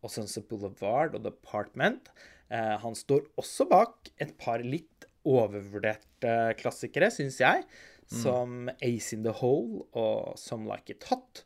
og 0.04 0.12
Sunset 0.14 0.48
Boulevard 0.48 1.16
og 1.16 1.24
The 1.24 1.34
Apartment. 1.34 2.10
Eh, 2.48 2.76
han 2.80 2.96
står 2.96 3.26
også 3.40 3.68
bak 3.68 4.12
et 4.20 4.36
par 4.40 4.64
litt 4.64 5.08
overvurderte 5.28 6.54
klassikere, 6.60 7.10
syns 7.12 7.40
jeg, 7.42 7.64
mm. 7.64 8.20
som 8.22 8.70
Ace 8.78 9.12
in 9.16 9.26
the 9.26 9.34
Hole 9.42 9.84
og 9.92 10.38
Some 10.40 10.68
Like 10.70 10.96
It 10.96 11.08
Hot. 11.10 11.44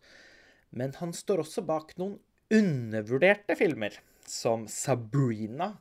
Men 0.70 0.94
han 1.00 1.14
står 1.16 1.42
også 1.42 1.64
bak 1.66 1.96
noen 1.98 2.20
undervurderte 2.52 3.56
filmer 3.56 3.96
som 4.32 4.66
Sabrina 4.70 5.74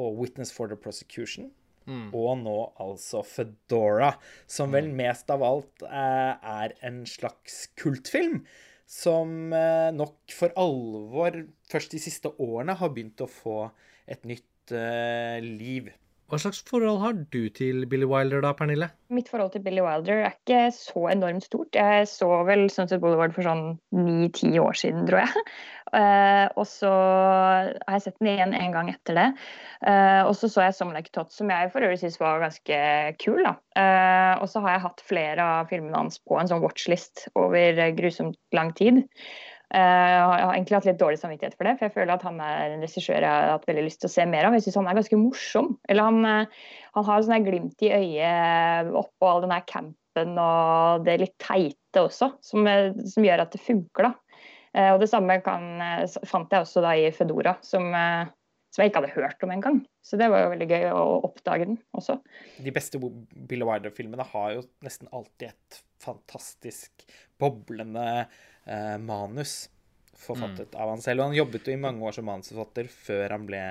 og 0.00 0.18
Witness 0.20 0.52
for 0.54 0.70
the 0.70 0.78
Prosecution. 0.78 1.50
Mm. 1.86 2.12
Og 2.14 2.36
nå 2.44 2.58
altså 2.80 3.24
Fedora, 3.26 4.12
som 4.46 4.74
vel 4.74 4.90
mm. 4.90 4.98
mest 5.00 5.32
av 5.34 5.42
alt 5.46 5.82
eh, 5.86 6.52
er 6.52 6.76
en 6.86 7.02
slags 7.08 7.64
kultfilm. 7.78 8.42
Som 8.86 9.54
eh, 9.56 9.88
nok 9.94 10.34
for 10.36 10.52
alvor 10.60 11.42
først 11.70 11.94
de 11.96 12.02
siste 12.02 12.30
årene 12.42 12.76
har 12.78 12.92
begynt 12.92 13.24
å 13.24 13.30
få 13.30 13.58
et 14.10 14.24
nytt 14.28 14.74
eh, 14.76 15.40
liv. 15.42 15.90
Hva 16.32 16.38
slags 16.40 16.62
forhold 16.64 17.02
har 17.02 17.16
du 17.28 17.42
til 17.52 17.82
Billy 17.84 18.06
Wilder 18.08 18.40
da, 18.40 18.54
Pernille? 18.56 18.86
Mitt 19.12 19.26
forhold 19.28 19.50
til 19.52 19.60
Billy 19.60 19.82
Wilder 19.84 20.22
er 20.22 20.30
ikke 20.32 20.70
så 20.72 21.02
enormt 21.12 21.44
stort. 21.44 21.76
Jeg 21.76 22.06
så 22.08 22.28
vel 22.48 22.70
Sunset 22.72 23.02
Boulevard 23.02 23.34
for 23.36 23.44
sånn 23.44 23.74
ni-ti 23.92 24.54
år 24.56 24.78
siden, 24.80 25.04
tror 25.10 25.26
jeg. 25.26 25.42
Uh, 25.92 26.48
og 26.62 26.64
så 26.70 26.92
har 26.94 27.98
jeg 27.98 28.06
sett 28.06 28.16
den 28.22 28.30
igjen 28.32 28.56
en 28.56 28.72
gang 28.72 28.88
etter 28.94 29.20
det. 29.20 29.28
Uh, 29.84 30.24
og 30.24 30.32
så 30.40 30.48
så 30.48 30.64
jeg 30.64 30.78
'Some 30.78 30.96
Like 30.96 31.12
Tot', 31.12 31.36
som 31.36 31.52
jeg 31.52 31.68
for 31.74 31.84
øvrig 31.84 32.00
syns 32.00 32.16
var 32.22 32.40
ganske 32.40 32.80
kul. 33.20 33.44
da. 33.44 33.52
Uh, 33.76 34.40
og 34.40 34.48
så 34.48 34.64
har 34.64 34.78
jeg 34.78 34.86
hatt 34.88 35.04
flere 35.04 35.50
av 35.60 35.68
filmene 35.68 36.00
hans 36.00 36.16
på 36.16 36.40
en 36.40 36.48
sånn 36.48 36.64
watchlist 36.64 37.28
over 37.36 37.84
grusomt 37.92 38.40
lang 38.56 38.72
tid. 38.72 39.04
Eh, 39.72 39.80
jeg 40.12 40.24
har 40.28 40.50
egentlig 40.52 40.76
hatt 40.76 40.86
litt 40.90 41.00
dårlig 41.00 41.18
samvittighet 41.22 41.54
for 41.56 41.64
det, 41.64 41.78
for 41.78 41.88
jeg 41.88 41.94
føler 41.94 42.12
at 42.12 42.24
han 42.26 42.40
er 42.44 42.74
en 42.74 42.82
regissør 42.84 43.24
jeg 43.24 43.28
har 43.28 43.54
hatt 43.54 43.68
veldig 43.68 43.84
lyst 43.86 44.02
til 44.02 44.10
å 44.10 44.12
se 44.12 44.26
mer 44.28 44.44
av. 44.48 44.56
Jeg 44.58 44.66
syns 44.66 44.76
han 44.82 44.90
er 44.90 44.98
ganske 44.98 45.20
morsom. 45.20 45.70
Eller 45.88 46.08
han, 46.10 46.26
eh, 46.28 46.66
han 46.98 47.06
har 47.08 47.24
sånn 47.24 47.46
glimt 47.46 47.86
i 47.86 47.92
øyet 47.96 48.92
oppå 49.00 49.30
all 49.30 49.46
den 49.46 49.54
her 49.54 49.64
campen 49.68 50.36
og 50.36 51.06
det 51.06 51.14
litt 51.22 51.38
teite 51.40 52.02
også, 52.02 52.34
som, 52.44 52.68
eh, 52.68 52.92
som 53.08 53.24
gjør 53.24 53.46
at 53.46 53.56
det 53.56 53.62
funker, 53.64 54.10
da. 54.10 54.14
Og 54.72 55.02
det 55.02 55.10
samme 55.10 55.34
kan, 55.44 55.66
fant 56.24 56.48
jeg 56.48 56.64
også 56.64 56.80
da 56.80 56.94
i 56.96 57.10
Fedora, 57.12 57.58
som, 57.60 57.90
som 57.92 58.80
jeg 58.80 58.88
ikke 58.88 59.02
hadde 59.02 59.10
hørt 59.12 59.44
om 59.44 59.50
engang. 59.52 59.82
Så 60.00 60.16
det 60.16 60.30
var 60.32 60.46
jo 60.46 60.52
veldig 60.54 60.68
gøy 60.70 60.86
å 60.96 61.02
oppdage 61.28 61.66
den 61.68 61.76
også. 61.92 62.16
De 62.56 62.72
beste 62.72 62.96
Bill 62.96 63.66
Wilder-filmene 63.68 64.24
har 64.30 64.54
jo 64.54 64.62
nesten 64.80 65.12
alltid 65.12 65.50
et 65.50 65.82
fantastisk 66.00 67.04
boblende 67.36 68.24
eh, 68.66 68.96
manus 69.02 69.66
forfattet 70.22 70.72
mm. 70.74 70.80
av 70.82 70.94
han 70.94 71.02
selv. 71.02 71.20
Og 71.20 71.30
han 71.30 71.38
jobbet 71.40 71.68
jo 71.68 71.74
i 71.74 71.82
mange 71.82 72.04
år 72.06 72.16
som 72.16 72.28
manusforfatter 72.28 72.90
før 72.92 73.34
han 73.36 73.46
ble, 73.48 73.62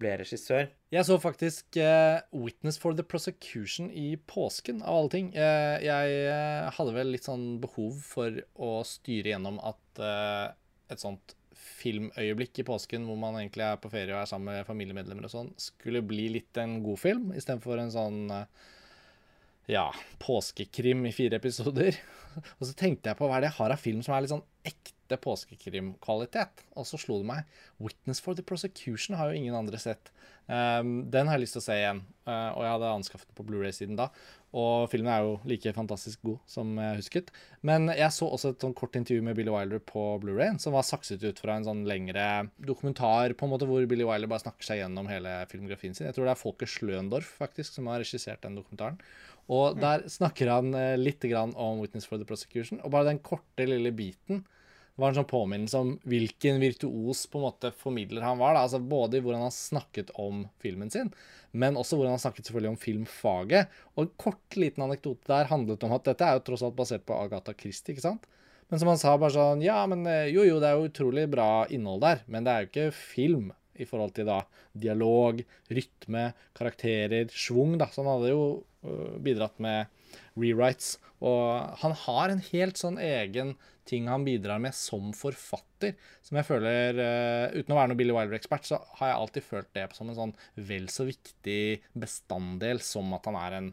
ble 0.00 0.14
regissør. 0.22 0.70
Jeg 0.94 1.06
så 1.06 1.18
faktisk 1.22 1.80
uh, 1.80 2.22
'Witness 2.30 2.78
for 2.82 2.96
the 2.98 3.06
Prosecution' 3.06 3.90
i 3.90 4.14
påsken, 4.30 4.82
av 4.82 5.02
alle 5.02 5.12
ting. 5.16 5.32
Uh, 5.34 5.76
jeg 5.82 6.22
uh, 6.30 6.70
hadde 6.76 6.94
vel 6.96 7.12
litt 7.16 7.26
sånn 7.26 7.58
behov 7.62 7.98
for 8.06 8.40
å 8.54 8.72
styre 8.86 9.34
gjennom 9.34 9.60
at 9.62 9.76
et 10.00 11.02
sånt 11.02 11.34
filmøyeblikk 11.80 12.62
i 12.62 12.64
påsken 12.66 13.04
hvor 13.06 13.18
man 13.20 13.36
egentlig 13.36 13.64
er 13.66 13.78
på 13.80 13.90
ferie 13.92 14.14
og 14.14 14.22
er 14.22 14.28
sammen 14.30 14.54
med 14.54 14.66
familiemedlemmer 14.68 15.26
og 15.26 15.32
sånn, 15.32 15.50
skulle 15.60 16.00
bli 16.06 16.28
litt 16.38 16.56
en 16.60 16.78
god 16.84 17.00
film 17.02 17.30
istedenfor 17.36 17.82
en 17.82 17.92
sånn 17.92 18.20
ja, 19.68 19.88
påskekrim 20.22 21.04
i 21.06 21.12
fire 21.12 21.40
episoder. 21.40 21.98
Og 22.58 22.66
så 22.68 22.72
tenkte 22.78 23.10
jeg 23.10 23.18
på 23.18 23.26
hva 23.28 23.38
er 23.38 23.44
det 23.44 23.50
jeg 23.50 23.58
har 23.58 23.74
av 23.74 23.82
film 23.82 24.02
som 24.06 24.14
er 24.14 24.24
litt 24.24 24.32
sånn 24.32 24.46
ekte 24.66 25.18
påskekrimkvalitet. 25.20 26.64
Og 26.78 26.86
så 26.86 27.00
slo 27.00 27.18
det 27.20 27.28
meg 27.30 27.56
'Witness 27.80 28.22
for 28.22 28.38
the 28.38 28.46
Prosecution' 28.46 29.18
har 29.18 29.30
jo 29.30 29.40
ingen 29.40 29.56
andre 29.56 29.78
sett. 29.78 30.12
Um, 30.50 31.10
den 31.10 31.28
har 31.28 31.38
jeg 31.38 31.44
lyst 31.44 31.54
til 31.54 31.62
å 31.62 31.66
se 31.68 31.74
igjen, 31.78 32.00
uh, 32.26 32.50
og 32.56 32.62
jeg 32.64 32.72
hadde 32.74 32.88
anskaffet 32.90 33.28
den 33.28 33.36
på 33.38 33.44
Blu-ray 33.46 33.70
siden 33.74 33.98
da. 33.98 34.08
Og 34.50 34.88
filmen 34.90 35.12
er 35.14 35.22
jo 35.22 35.36
like 35.46 35.70
fantastisk 35.76 36.24
god 36.26 36.40
som 36.50 36.72
jeg 36.74 36.98
husket. 36.98 37.28
Men 37.62 37.86
jeg 37.86 38.10
så 38.10 38.26
også 38.26 38.50
et 38.50 38.64
sånn 38.64 38.74
kort 38.74 38.98
intervju 38.98 39.22
med 39.22 39.36
Billy 39.38 39.52
Wilder 39.54 39.78
på 39.86 40.02
Blu-ray, 40.22 40.56
som 40.58 40.74
var 40.74 40.82
sakset 40.88 41.22
ut 41.22 41.38
fra 41.38 41.54
en 41.54 41.68
sånn 41.68 41.84
lengre 41.86 42.50
dokumentar 42.58 43.36
på 43.38 43.46
en 43.46 43.54
måte 43.54 43.68
hvor 43.70 43.86
Billy 43.86 44.06
Wilder 44.08 44.30
bare 44.30 44.42
snakker 44.42 44.66
seg 44.66 44.82
gjennom 44.82 45.10
hele 45.10 45.36
filmografien 45.52 45.94
sin. 45.94 46.08
Jeg 46.08 46.18
tror 46.18 46.26
det 46.26 46.34
er 46.34 46.42
Folke 46.42 46.66
Sløndorf 46.66 47.30
faktisk 47.38 47.78
som 47.78 47.86
har 47.92 48.02
regissert 48.02 48.42
den 48.42 48.58
dokumentaren. 48.58 48.98
Og 49.50 49.76
mm. 49.76 49.82
der 49.82 50.06
snakker 50.12 50.52
han 50.52 50.72
eh, 50.78 50.96
litt 51.00 51.26
om 51.34 51.82
Witness 51.82 52.06
for 52.06 52.20
the 52.20 52.28
Prosecution. 52.28 52.80
Og 52.84 52.94
bare 52.94 53.10
den 53.10 53.22
korte, 53.24 53.66
lille 53.66 53.92
biten 53.94 54.44
var 55.00 55.10
en 55.10 55.20
sånn 55.20 55.30
påminnelse 55.30 55.80
om 55.80 55.92
hvilken 56.08 56.60
virtuos 56.60 57.24
på 57.30 57.40
en 57.40 57.46
måte 57.46 57.70
formidler 57.76 58.24
han 58.24 58.40
var. 58.40 58.54
Da. 58.54 58.64
Altså 58.66 58.80
Både 58.82 59.18
i 59.18 59.24
hvordan 59.24 59.46
han 59.46 59.54
snakket 59.54 60.12
om 60.20 60.44
filmen 60.62 60.92
sin, 60.92 61.12
men 61.50 61.78
også 61.80 61.98
hvordan 61.98 62.14
han 62.14 62.22
snakket 62.22 62.50
selvfølgelig 62.50 62.74
om 62.74 62.82
filmfaget. 62.82 63.78
Og 63.96 64.04
en 64.04 64.12
kort, 64.20 64.44
liten 64.60 64.84
anekdote 64.86 65.30
der 65.30 65.50
handlet 65.50 65.86
om 65.86 65.96
at 65.96 66.06
dette 66.10 66.26
er 66.26 66.38
jo 66.38 66.44
tross 66.50 66.66
alt 66.66 66.76
basert 66.78 67.06
på 67.08 67.16
Agatha 67.16 67.56
Christie, 67.56 67.94
ikke 67.94 68.06
sant? 68.06 68.28
Men 68.70 68.78
som 68.78 68.92
han 68.92 69.00
sa 69.00 69.16
bare 69.18 69.34
sånn 69.34 69.64
Ja, 69.64 69.80
men 69.90 70.04
eh, 70.06 70.28
jo, 70.30 70.44
jo, 70.46 70.60
det 70.62 70.68
er 70.68 70.78
jo 70.78 70.90
utrolig 70.92 71.26
bra 71.32 71.64
innhold 71.74 72.04
der, 72.04 72.22
men 72.30 72.46
det 72.46 72.52
er 72.52 72.62
jo 72.62 72.70
ikke 72.70 72.90
film 72.94 73.50
i 73.80 73.88
forhold 73.88 74.14
til 74.16 74.28
da 74.28 74.40
dialog, 74.76 75.42
rytme, 75.72 76.30
karakterer, 76.56 77.30
schwung, 77.32 77.76
da. 77.80 77.88
Så 77.90 78.04
han 78.04 78.12
hadde 78.12 78.32
jo 78.32 78.44
øh, 78.86 79.16
bidratt 79.24 79.58
med 79.62 79.90
rewrites. 80.38 80.98
Og 81.20 81.76
han 81.82 81.96
har 82.06 82.32
en 82.32 82.44
helt 82.50 82.80
sånn 82.80 83.00
egen 83.02 83.56
ting 83.90 84.06
han 84.08 84.24
bidrar 84.24 84.60
med 84.62 84.76
som 84.76 85.10
forfatter, 85.16 85.96
som 86.22 86.38
jeg 86.38 86.46
føler 86.46 87.00
uh, 87.00 87.56
Uten 87.56 87.74
å 87.74 87.78
være 87.78 87.90
noen 87.90 87.98
Billy 87.98 88.14
Wilder-ekspert, 88.14 88.68
så 88.68 88.78
har 89.00 89.10
jeg 89.10 89.18
alltid 89.18 89.46
følt 89.46 89.70
det 89.76 89.86
som 89.96 90.10
en 90.10 90.18
sånn 90.18 90.34
vel 90.68 90.86
så 90.92 91.08
viktig 91.08 91.62
bestanddel 91.98 92.82
som 92.84 93.10
at 93.16 93.26
han 93.26 93.38
er 93.40 93.56
en 93.58 93.70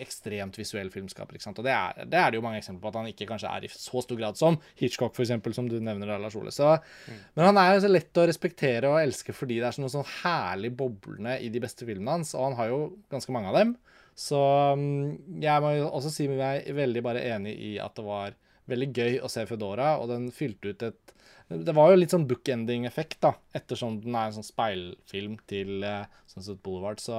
ekstremt 0.00 0.56
visuell 0.58 0.90
filmskaper. 0.92 1.36
ikke 1.36 1.44
sant? 1.44 1.58
Og 1.60 1.66
det 1.66 1.72
er, 1.74 2.04
det 2.08 2.18
er, 2.18 2.30
det 2.30 2.38
jo 2.38 2.44
mange 2.44 2.60
eksempler 2.60 2.84
på 2.84 2.92
at 2.92 2.98
han 3.00 3.10
ikke 3.10 3.28
kanskje 3.28 3.50
er 3.50 3.66
i 3.66 3.70
så 3.72 4.02
stor 4.04 4.18
grad 4.18 4.38
som 4.40 4.58
Hitchcock, 4.78 5.18
eksempel, 5.20 5.54
som 5.56 5.68
du 5.68 5.76
nevner, 5.82 6.14
Lars 6.22 6.36
Ole. 6.38 6.52
Så, 6.54 6.72
mm. 6.80 7.20
Men 7.36 7.50
han 7.50 7.60
er 7.60 7.74
jo 7.74 7.84
så 7.84 7.92
lett 7.92 8.20
å 8.20 8.26
respektere 8.30 8.90
og 8.90 9.00
elske 9.02 9.34
fordi 9.36 9.60
det 9.60 9.68
er 9.68 9.80
noe 9.82 9.92
sånn 9.92 10.08
herlig 10.22 10.72
boblende 10.78 11.36
i 11.42 11.50
de 11.52 11.62
beste 11.62 11.88
filmene 11.88 12.18
hans, 12.18 12.34
og 12.36 12.50
han 12.50 12.58
har 12.60 12.72
jo 12.72 12.82
ganske 13.12 13.36
mange 13.36 13.52
av 13.52 13.60
dem. 13.60 13.76
Så 14.20 14.40
mm, 14.76 15.40
jeg 15.42 15.64
må 15.64 15.74
jo 15.76 15.90
også 15.90 16.12
si 16.14 16.28
meg 16.30 16.70
veldig 16.76 17.04
bare 17.04 17.24
enig 17.34 17.56
i 17.70 17.72
at 17.82 17.96
det 17.96 18.06
var 18.06 18.36
veldig 18.70 18.90
gøy 18.94 19.16
å 19.24 19.30
se 19.32 19.46
Foodora, 19.48 19.96
og 20.00 20.12
den 20.12 20.28
fylte 20.34 20.74
ut 20.74 20.86
et 20.90 21.16
det 21.50 21.72
var 21.74 21.90
jo 21.90 21.96
litt 21.98 22.12
sånn 22.14 22.28
bookending-effekt, 22.30 23.16
da, 23.24 23.32
ettersom 23.58 23.96
den 24.04 24.14
er 24.14 24.28
en 24.28 24.36
sånn 24.36 24.46
speilfilm 24.46 25.32
til 25.50 25.82
uh, 25.82 26.04
Sunset 26.30 26.60
Boulevard. 26.62 27.00
Så 27.02 27.16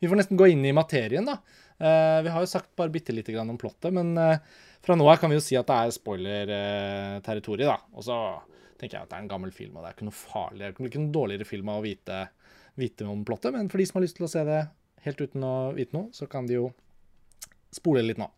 vi 0.00 0.08
får 0.08 0.20
nesten 0.20 0.40
gå 0.40 0.48
inn 0.50 0.64
i 0.66 0.74
materien, 0.76 1.28
da. 1.28 1.38
Uh, 1.80 2.20
vi 2.24 2.32
har 2.32 2.44
jo 2.44 2.50
sagt 2.50 2.72
bare 2.76 2.92
bitte 2.92 3.14
lite 3.14 3.32
grann 3.32 3.50
om 3.52 3.58
plottet, 3.60 3.92
men 3.96 4.12
uh, 4.18 4.40
fra 4.84 4.96
nå 4.96 5.06
av 5.08 5.20
kan 5.20 5.32
vi 5.32 5.38
jo 5.38 5.44
si 5.44 5.56
at 5.60 5.68
det 5.68 5.76
er 5.76 5.94
spoiler-territoriet, 5.96 7.68
da. 7.68 7.78
Og 7.96 8.06
så 8.08 8.18
tenker 8.80 8.96
jeg 8.96 9.04
at 9.04 9.12
det 9.12 9.18
er 9.18 9.24
en 9.26 9.32
gammel 9.32 9.52
film, 9.54 9.76
og 9.76 9.84
det 9.84 9.90
er 9.90 9.96
ikke 9.96 10.08
noe 10.08 10.16
farlig. 10.16 10.64
Det 10.66 10.80
blir 10.80 10.92
ikke 10.92 11.04
noe 11.04 11.16
dårligere 11.16 11.48
film 11.48 11.72
av 11.72 11.80
å 11.80 11.84
vite, 11.84 12.20
vite 12.80 13.08
om 13.08 13.24
plottet, 13.28 13.52
men 13.56 13.68
for 13.72 13.80
de 13.80 13.88
som 13.88 14.00
har 14.00 14.06
lyst 14.06 14.16
til 14.20 14.28
å 14.28 14.32
se 14.32 14.44
det 14.48 14.60
helt 15.04 15.20
uten 15.20 15.44
å 15.46 15.54
vite 15.76 15.96
noe, 15.96 16.08
så 16.16 16.28
kan 16.30 16.48
de 16.48 16.58
jo 16.58 16.70
spole 17.74 18.04
litt 18.04 18.20
nå. 18.20 18.28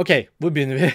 OK, 0.00 0.10
hvor 0.40 0.52
begynner 0.54 0.80
vi? 0.80 0.90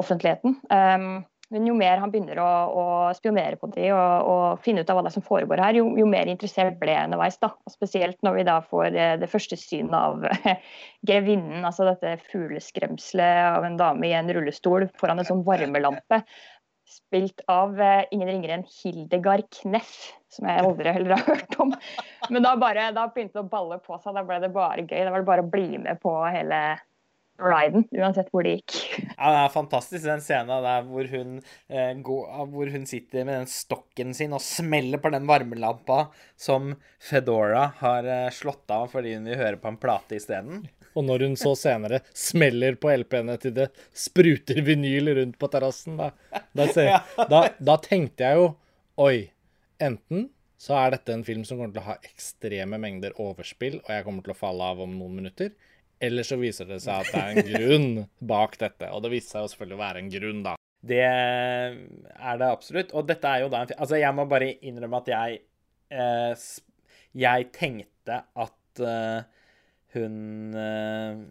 offentligheten. 0.00 0.58
Um, 0.74 1.22
men 1.52 1.68
jo 1.68 1.74
mer 1.76 2.00
han 2.00 2.10
begynner 2.10 2.38
å, 2.40 2.50
å 2.72 2.84
spionere 3.14 3.58
på 3.60 3.68
de 3.74 3.90
og, 3.92 4.28
og, 4.30 4.62
finne 4.64 4.82
ut 4.82 4.90
av 4.90 4.96
hva 4.96 5.04
det 5.04 5.12
er 5.12 5.16
som 5.18 5.26
foregår 5.26 5.60
her, 5.60 5.76
jo, 5.78 5.90
jo 6.00 6.06
mer 6.08 6.30
interessert 6.30 6.78
ble 6.80 6.94
jeg 6.94 7.10
underveis. 7.10 7.36
da. 7.42 7.52
Og 7.62 7.74
spesielt 7.74 8.18
når 8.26 8.38
vi 8.38 8.46
da 8.48 8.56
får 8.64 8.88
eh, 8.90 9.12
det 9.20 9.28
første 9.30 9.58
synet 9.60 9.94
av 9.94 10.24
grevinnen, 11.08 11.60
altså 11.62 11.86
dette 11.86 12.16
fugleskremselet 12.32 13.44
av 13.52 13.68
en 13.68 13.78
dame 13.78 14.08
i 14.08 14.16
en 14.16 14.32
rullestol 14.34 14.88
foran 14.98 15.20
en 15.20 15.28
sånn 15.28 15.44
varmelampe. 15.46 16.24
Spilt 16.84 17.40
av 17.50 17.78
uh, 17.80 18.04
ingen 18.12 18.28
ringere 18.28 18.58
enn 18.58 18.66
Hildegard 18.68 19.46
Kneff, 19.60 19.92
som 20.32 20.48
jeg 20.50 20.64
aldri 20.64 20.92
heller 20.92 21.16
har 21.16 21.28
hørt 21.32 21.60
om. 21.62 21.74
Men 22.30 22.44
da, 22.44 22.54
bare, 22.60 22.90
da 22.96 23.06
begynte 23.12 23.38
det 23.38 23.46
å 23.46 23.52
balle 23.52 23.80
på 23.82 23.96
seg. 24.00 24.16
Da 24.16 24.24
ble 24.26 24.40
det 24.42 24.52
bare 24.54 24.84
gøy. 24.84 24.98
Da 25.00 25.12
var 25.14 25.24
det 25.24 25.30
bare 25.30 25.46
å 25.46 25.52
bli 25.54 25.78
med 25.80 26.02
på 26.02 26.18
hele 26.28 26.60
riden, 27.40 27.84
uansett 27.90 28.30
hvor 28.32 28.46
det 28.46 28.58
gikk. 28.58 28.76
Ja, 29.18 29.30
Det 29.30 29.40
er 29.44 29.52
fantastisk 29.54 30.06
den 30.06 30.22
scenen 30.22 30.64
der 30.64 30.86
hvor 30.88 31.08
hun, 31.10 31.36
eh, 31.68 31.92
går, 32.06 32.24
hvor 32.50 32.70
hun 32.70 32.86
sitter 32.86 33.24
med 33.24 33.40
den 33.40 33.50
stokken 33.50 34.14
sin 34.14 34.34
og 34.36 34.42
smeller 34.42 35.00
på 35.02 35.12
den 35.14 35.26
varmelampa 35.28 36.08
som 36.36 36.74
Fedora 37.02 37.68
har 37.80 38.06
eh, 38.10 38.30
slått 38.34 38.70
av 38.74 38.90
fordi 38.92 39.16
hun 39.16 39.30
vil 39.30 39.40
høre 39.40 39.60
på 39.62 39.70
en 39.70 39.80
plate 39.80 40.18
isteden. 40.18 40.64
Og 40.94 41.06
når 41.06 41.26
hun 41.26 41.38
så 41.38 41.54
senere 41.58 42.00
smeller 42.14 42.78
på 42.80 42.92
LP-ene 42.94 43.34
til 43.42 43.54
det 43.56 43.68
spruter 43.90 44.60
vinyl 44.66 45.10
rundt 45.18 45.38
på 45.40 45.50
terrassen, 45.50 45.98
da, 45.98 46.12
da, 46.54 46.68
da, 47.32 47.40
da 47.58 47.76
tenkte 47.82 48.28
jeg 48.28 48.42
jo 48.42 48.52
Oi, 49.02 49.24
enten 49.82 50.28
så 50.64 50.76
er 50.78 50.94
dette 50.94 51.12
en 51.12 51.24
film 51.26 51.42
som 51.44 51.58
kommer 51.58 51.74
til 51.74 51.82
å 51.82 51.88
ha 51.90 51.96
ekstreme 52.06 52.78
mengder 52.80 53.16
overspill, 53.20 53.80
og 53.82 53.90
jeg 53.90 54.04
kommer 54.06 54.24
til 54.24 54.32
å 54.32 54.38
falle 54.38 54.68
av 54.70 54.82
om 54.84 54.92
noen 54.96 55.18
minutter. 55.18 55.50
Eller 56.04 56.26
så 56.26 56.38
viser 56.40 56.68
det 56.70 56.78
seg 56.84 57.02
at 57.02 57.10
det 57.10 57.20
er 57.20 57.32
en 57.32 57.48
grunn 57.50 57.88
bak 58.22 58.56
dette. 58.60 58.88
Og 58.94 59.02
det 59.04 59.10
viste 59.12 59.34
seg 59.34 59.44
jo 59.44 59.50
selvfølgelig 59.52 59.76
å 59.76 59.82
være 59.82 60.02
en 60.02 60.12
grunn, 60.14 60.44
da. 60.46 60.54
Det 60.84 61.02
er 61.04 62.40
det 62.40 62.48
absolutt. 62.48 62.94
Og 62.96 63.06
dette 63.08 63.30
er 63.30 63.44
jo 63.44 63.50
da 63.52 63.62
en 63.62 63.70
film 63.70 63.80
Altså, 63.80 63.98
jeg 64.00 64.16
må 64.16 64.26
bare 64.28 64.50
innrømme 64.68 65.00
at 65.00 65.10
jeg 65.14 65.38
eh, 65.96 66.48
Jeg 67.24 67.46
tenkte 67.56 68.18
at 68.44 68.82
eh, 68.84 69.33
hun 69.98 70.54
eh, 70.58 71.24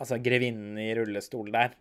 Altså, 0.00 0.16
grevinnen 0.22 0.78
i 0.80 0.90
rullestol 0.96 1.48
der 1.52 1.74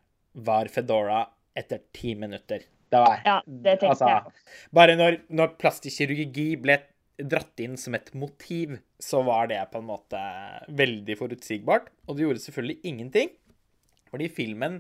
var 0.46 0.70
Fedora 0.72 1.22
etter 1.58 1.82
ti 1.96 2.16
minutter. 2.18 2.64
Det 2.90 3.02
var 3.04 3.22
Ja, 3.26 3.36
det 3.46 3.76
tenkte 3.80 3.92
altså, 3.94 4.10
jeg. 4.10 4.66
Bare 4.76 4.96
når, 4.98 5.20
når 5.30 5.54
plastisk 5.62 6.02
kirurgi 6.02 6.48
ble 6.62 6.80
dratt 7.20 7.60
inn 7.64 7.76
som 7.78 7.96
et 7.98 8.10
motiv, 8.18 8.78
så 9.00 9.22
var 9.28 9.50
det 9.52 9.60
på 9.72 9.82
en 9.82 9.90
måte 9.90 10.20
veldig 10.80 11.18
forutsigbart. 11.20 11.90
Og 12.08 12.18
det 12.18 12.26
gjorde 12.26 12.44
selvfølgelig 12.46 12.92
ingenting, 12.92 13.34
fordi 14.10 14.30
filmen 14.34 14.80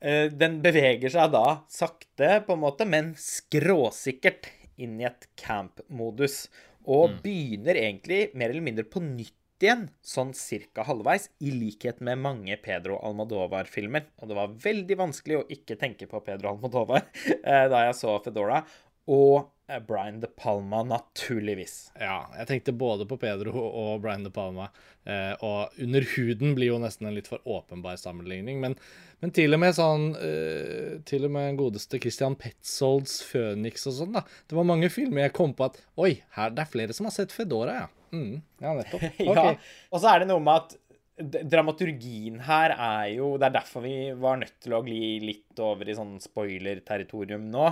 eh, 0.00 0.28
den 0.30 0.60
beveger 0.64 1.12
seg 1.12 1.32
da 1.34 1.46
sakte, 1.72 2.34
på 2.46 2.56
en 2.56 2.64
måte, 2.64 2.88
men 2.88 3.14
skråsikkert 3.18 4.50
inn 4.82 5.00
i 5.00 5.08
et 5.08 5.28
camp-modus. 5.40 6.46
Og 6.82 7.12
mm. 7.12 7.18
begynner 7.24 7.78
egentlig 7.78 8.24
mer 8.34 8.52
eller 8.52 8.64
mindre 8.64 8.86
på 8.88 9.02
nytt 9.04 9.36
igjen, 9.66 9.86
sånn 10.04 10.34
cirka 10.36 10.84
halvveis, 10.88 11.28
i 11.40 11.52
likhet 11.54 12.02
med 12.04 12.20
mange 12.22 12.58
Pedro 12.62 12.98
Almodovar-filmer. 13.06 14.08
Og 14.20 14.30
det 14.30 14.38
var 14.38 14.54
veldig 14.66 14.98
vanskelig 15.00 15.40
å 15.40 15.48
ikke 15.56 15.78
tenke 15.80 16.08
på 16.10 16.22
Pedro 16.26 16.54
Almodovar 16.54 17.06
eh, 17.30 17.66
da 17.72 17.86
jeg 17.86 17.98
så 17.98 18.18
Fedora. 18.24 18.62
Og 19.10 19.50
Eh, 19.72 19.80
Brian 19.80 20.20
De 20.20 20.26
Palma, 20.26 20.82
naturligvis. 20.82 21.92
Ja, 22.00 22.26
jeg 22.36 22.48
tenkte 22.48 22.74
både 22.76 23.06
på 23.08 23.16
Pedro 23.20 23.54
og 23.54 24.02
Brian 24.02 24.24
De 24.24 24.30
Palma. 24.32 24.68
Eh, 25.04 25.32
og 25.40 25.78
Under 25.82 26.04
huden 26.14 26.54
blir 26.56 26.72
jo 26.72 26.80
nesten 26.82 27.08
en 27.08 27.16
litt 27.16 27.30
for 27.30 27.42
åpenbar 27.48 27.96
sammenligning. 28.00 28.60
Men, 28.62 28.76
men 29.22 29.34
til 29.34 29.54
og 29.54 29.62
med 29.62 29.76
sånn 29.78 30.12
eh, 30.18 31.00
Til 31.08 31.26
og 31.26 31.34
med 31.34 31.58
godeste 31.58 32.00
Christian 32.02 32.36
Petzold's 32.38 33.20
Phoenix 33.26 33.86
og 33.88 33.98
sånn, 34.00 34.14
da. 34.18 34.26
Det 34.50 34.58
var 34.58 34.68
mange 34.68 34.92
filmer 34.92 35.26
jeg 35.26 35.36
kom 35.38 35.56
på 35.56 35.70
at 35.70 35.80
Oi, 35.96 36.16
her, 36.36 36.54
det 36.54 36.66
er 36.66 36.72
flere 36.74 36.96
som 36.96 37.08
har 37.08 37.16
sett 37.16 37.34
Fedora, 37.34 37.84
ja. 37.84 37.90
Mm, 38.12 38.42
ja, 38.60 38.74
nettopp. 38.76 39.04
Okay. 39.32 39.34
ja. 39.34 39.54
Og 39.90 40.02
så 40.02 40.12
er 40.12 40.22
det 40.22 40.30
noe 40.30 40.42
med 40.44 40.60
at 40.60 40.78
dramaturgien 41.22 42.40
her 42.46 42.72
er 42.72 43.08
jo 43.18 43.34
Det 43.38 43.48
er 43.48 43.56
derfor 43.58 43.84
vi 43.84 43.96
var 44.16 44.38
nødt 44.40 44.54
til 44.64 44.74
å 44.74 44.84
gli 44.84 45.18
litt 45.22 45.60
over 45.62 45.88
i 45.88 45.96
sånn 45.96 46.16
spoiler-territorium 46.22 47.44
nå. 47.52 47.66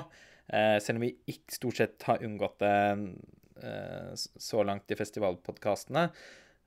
Eh, 0.50 0.76
selv 0.82 0.98
om 0.98 1.06
vi 1.06 1.14
ikke 1.30 1.56
stort 1.56 1.80
sett 1.80 2.06
har 2.08 2.22
unngått 2.26 2.58
det 2.62 2.74
eh, 3.62 4.12
så 4.16 4.64
langt 4.66 4.90
i 4.90 4.98
festivalpodkastene. 4.98 6.04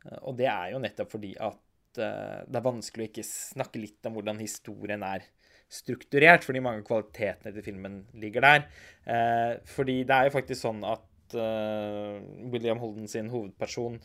Eh, 0.06 0.20
og 0.24 0.38
det 0.40 0.50
er 0.50 0.74
jo 0.74 0.82
nettopp 0.84 1.14
fordi 1.14 1.36
at 1.38 1.60
det 1.94 2.58
er 2.58 2.64
vanskelig 2.66 3.04
å 3.06 3.10
ikke 3.12 3.24
snakke 3.28 3.78
litt 3.78 4.08
om 4.10 4.16
hvordan 4.18 4.40
historien 4.42 5.04
er 5.06 5.28
strukturert, 5.70 6.42
fordi 6.42 6.64
mange 6.66 6.82
av 6.82 6.88
kvalitetene 6.88 7.52
til 7.54 7.66
filmen 7.68 8.00
ligger 8.18 8.42
der. 8.42 8.64
fordi 9.70 10.00
det 10.02 10.16
er 10.16 10.26
jo 10.26 10.34
faktisk 10.34 10.58
sånn 10.58 10.82
at 10.90 11.06
William 11.36 12.82
Holden 12.82 13.10
sin 13.12 13.32
hovedperson 13.34 14.00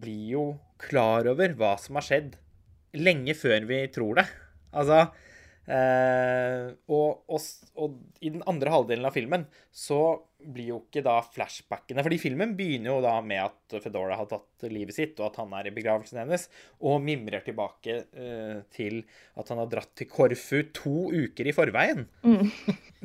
blir 0.00 0.26
jo 0.30 0.44
klar 0.78 1.26
over 1.30 1.54
hva 1.58 1.74
som 1.82 1.98
har 1.98 2.06
skjedd, 2.06 2.36
lenge 2.94 3.34
før 3.34 3.66
vi 3.66 3.80
tror 3.94 4.20
det. 4.20 4.26
Altså 4.74 5.00
Eh, 5.64 6.64
og, 6.92 7.22
og, 7.32 7.44
og, 7.80 7.92
i 8.20 8.28
den 8.34 8.42
andre 8.50 8.68
halvdelen 8.68 9.08
av 9.08 9.14
filmen 9.16 9.46
så 9.72 9.96
blir 10.44 10.74
jo 10.74 10.80
ikke 10.82 11.00
da 11.06 11.14
flashbackene 11.24 12.02
Fordi 12.04 12.18
filmen 12.20 12.50
begynner 12.58 12.90
jo 12.90 12.98
da 13.00 13.14
med 13.24 13.40
at 13.46 13.76
Fedora 13.80 14.18
har 14.20 14.28
tatt 14.28 14.66
livet 14.68 14.92
sitt, 14.92 15.16
og 15.16 15.30
at 15.30 15.38
han 15.40 15.54
er 15.56 15.70
i 15.70 15.72
begravelsen 15.72 16.20
hennes, 16.20 16.44
og 16.84 17.00
mimrer 17.04 17.40
tilbake 17.46 17.96
eh, 18.12 18.60
til 18.76 19.00
at 19.40 19.48
han 19.48 19.62
har 19.62 19.70
dratt 19.72 19.94
til 19.96 20.10
Korfu 20.12 20.60
to 20.76 21.08
uker 21.14 21.48
i 21.48 21.56
forveien. 21.56 22.04
Mm. 22.26 22.44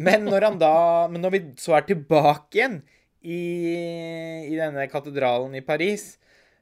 men, 0.09 0.27
når 0.27 0.49
han 0.49 0.59
da, 0.59 0.75
men 1.11 1.23
når 1.23 1.35
vi 1.37 1.43
så 1.63 1.79
er 1.79 1.87
tilbake 1.87 2.59
igjen 2.59 2.81
i, 3.21 3.43
i 4.47 4.55
denne 4.57 4.87
katedralen 4.91 5.57
i 5.59 5.63
Paris, 5.65 6.13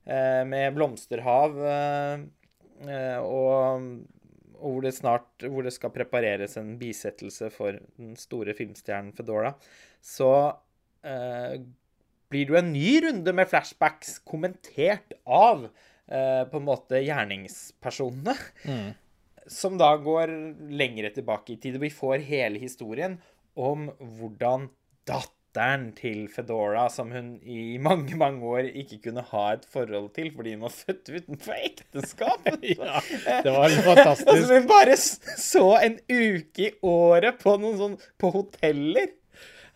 eh, 0.05 0.43
med 0.47 0.75
blomsterhav 0.77 1.57
eh, 1.71 2.27
eh, 2.87 3.19
og 3.21 4.05
og 4.57 4.71
hvor 4.73 4.85
det 4.87 4.93
snart 4.97 5.45
hvor 5.45 5.65
det 5.65 5.73
skal 5.75 5.93
prepareres 5.93 6.57
en 6.57 6.75
bisettelse 6.79 7.51
for 7.53 7.77
den 7.77 8.15
store 8.19 8.55
filmstjernen 8.57 9.13
Fedora, 9.13 9.53
så 10.01 10.31
eh, 11.05 11.59
blir 12.31 12.47
det 12.47 12.53
jo 12.55 12.59
en 12.59 12.73
ny 12.73 12.89
runde 13.05 13.33
med 13.37 13.49
flashbacks 13.51 14.17
kommentert 14.27 15.13
av 15.23 15.67
eh, 15.67 16.43
på 16.49 16.59
en 16.59 16.67
måte 16.67 17.03
gjerningspersonene. 17.05 18.35
Mm. 18.65 18.89
Som 19.47 19.77
da 19.79 19.93
går 20.01 20.33
lengre 20.75 21.13
tilbake 21.15 21.53
i 21.53 21.59
tid. 21.61 21.77
Og 21.77 21.85
vi 21.85 21.93
får 21.93 22.25
hele 22.27 22.59
historien 22.59 23.15
om 23.55 23.87
hvordan 24.17 24.67
datteren 25.07 25.36
datteren 25.57 25.91
til 25.97 26.27
Fedora, 26.31 26.87
som 26.89 27.11
hun 27.11 27.37
i 27.43 27.77
mange 27.87 28.15
mange 28.17 28.45
år 28.45 28.71
ikke 28.77 29.01
kunne 29.07 29.25
ha 29.31 29.45
et 29.55 29.67
forhold 29.69 30.11
til 30.15 30.31
fordi 30.35 30.55
hun 30.55 30.65
var 30.67 30.73
født 30.75 31.09
utenfor 31.09 31.61
ekteskap. 31.65 32.49
ja, 32.63 33.01
det 33.43 33.53
var 33.53 33.69
fantastisk. 33.91 34.33
Altså, 34.33 34.59
hun 34.59 34.67
bare 34.69 34.97
så 34.97 35.67
en 35.83 35.99
uke 36.09 36.67
i 36.67 36.73
året 36.85 37.39
på 37.41 37.57
noen 37.61 37.79
sånn 37.79 38.01
på 38.19 38.33
hoteller. 38.35 39.13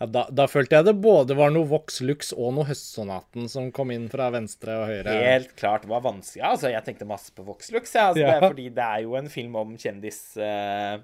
Ja, 0.02 0.08
da, 0.10 0.24
da, 0.34 0.48
følte 0.50 0.80
jeg 0.80 0.88
det 0.88 0.96
både 0.98 1.36
var 1.38 1.52
noe 1.54 1.70
Vox 1.70 2.00
Lux 2.02 2.32
og 2.34 2.56
noe 2.56 2.65
Høstsonaten 2.65 3.46
som 3.52 3.67
kom 3.70 3.91
inn 3.94 4.08
fra 4.10 4.32
venstre 4.34 4.80
og 4.80 4.88
høyre. 4.89 5.13
Helt 5.13 5.54
klart. 5.54 5.86
Det 5.86 5.91
var 5.91 6.02
vanskelig. 6.08 6.41
Altså, 6.48 6.72
jeg 6.74 6.82
tenkte 6.88 7.06
masse 7.06 7.30
på 7.38 7.46
Vox 7.46 7.70
Lux. 7.70 7.94
Ja, 7.94 8.08
altså, 8.10 8.24
ja. 8.24 8.39
Det 8.39 8.50
fordi 8.50 8.65
det 8.74 8.88
er 8.88 9.04
jo 9.06 9.13
en 9.20 9.30
film 9.30 9.60
om 9.62 9.76
kjendis 9.78 10.24
uh, 10.41 10.98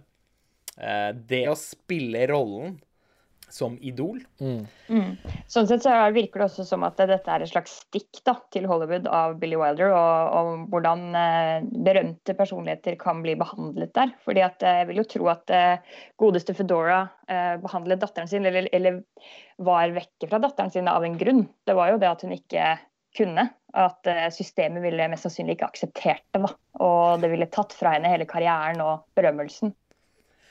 uh, 0.81 1.11
Det 1.29 1.43
å 1.51 1.53
spille 1.61 2.25
rollen 2.33 2.79
som 3.49 3.77
idol. 3.81 4.19
Mm. 4.41 4.65
Mm. 4.91 5.11
Sånn 5.47 5.67
sett 5.69 5.85
så 5.85 5.93
virker 6.15 6.41
det 6.41 6.47
også 6.49 6.65
som 6.67 6.83
at 6.87 6.99
dette 6.99 7.31
er 7.31 7.43
et 7.43 7.51
slags 7.51 7.77
stikk 7.83 8.19
da, 8.27 8.35
til 8.53 8.67
Hollywood 8.69 9.07
av 9.11 9.37
Billy 9.41 9.57
Wilder, 9.59 9.93
og, 9.95 10.35
og 10.37 10.65
hvordan 10.73 11.05
eh, 11.17 11.69
berømte 11.87 12.35
personligheter 12.37 12.97
kan 12.99 13.23
bli 13.23 13.37
behandlet 13.39 13.93
der. 13.95 14.11
Fordi 14.27 14.43
at 14.45 14.63
eh, 14.63 14.81
Jeg 14.81 14.89
vil 14.91 15.01
jo 15.01 15.07
tro 15.15 15.31
at 15.31 15.55
eh, 15.55 15.95
godeste 16.19 16.55
Fedora 16.57 17.05
eh, 17.29 17.55
behandlet 17.63 18.03
datteren 18.03 18.29
sin, 18.31 18.45
eller, 18.47 18.69
eller, 18.75 19.01
var 19.63 19.89
vekke 19.95 20.27
fra 20.29 20.37
datteren 20.43 20.69
sin 20.73 20.89
av 20.91 21.05
en 21.05 21.17
grunn. 21.17 21.47
Det 21.65 21.73
var 21.77 21.93
jo 21.93 22.01
det 22.01 22.11
at 22.11 22.21
hun 22.25 22.35
ikke 22.35 22.75
kunne. 23.17 23.47
At 23.77 24.07
eh, 24.09 24.27
systemet 24.33 24.83
ville 24.83 25.09
mest 25.11 25.25
sannsynlig 25.25 25.57
ikke 25.57 25.71
akseptert 25.71 26.23
det. 26.35 26.43
Da. 26.43 26.53
Og 26.83 27.23
det 27.23 27.31
ville 27.31 27.49
tatt 27.51 27.73
fra 27.75 27.95
henne 27.95 28.11
hele 28.11 28.27
karrieren 28.29 28.83
og 28.83 29.07
berømmelsen. 29.17 29.73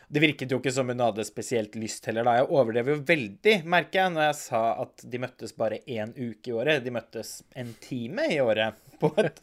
Det 0.09 0.23
virket 0.23 0.53
jo 0.53 0.61
ikke 0.61 0.73
som 0.75 0.91
hun 0.93 1.03
hadde 1.03 1.25
spesielt 1.27 1.75
lyst 1.79 2.05
heller, 2.07 2.27
da. 2.27 2.37
Jeg 2.39 2.51
overdrev 2.55 2.91
jo 2.93 2.99
veldig, 3.09 3.55
merker 3.67 4.05
jeg, 4.05 4.13
når 4.15 4.29
jeg 4.29 4.37
sa 4.39 4.61
at 4.85 5.07
de 5.11 5.21
møttes 5.23 5.55
bare 5.59 5.81
én 5.83 6.13
uke 6.15 6.53
i 6.53 6.55
året. 6.55 6.85
De 6.85 6.93
møttes 6.95 7.41
en 7.59 7.73
time 7.83 8.29
i 8.31 8.39
året 8.43 8.79
på 9.03 9.11
et 9.23 9.43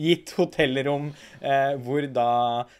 gitt 0.00 0.32
hotellrom 0.38 1.10
eh, 1.40 1.74
hvor 1.84 2.06
da 2.14 2.32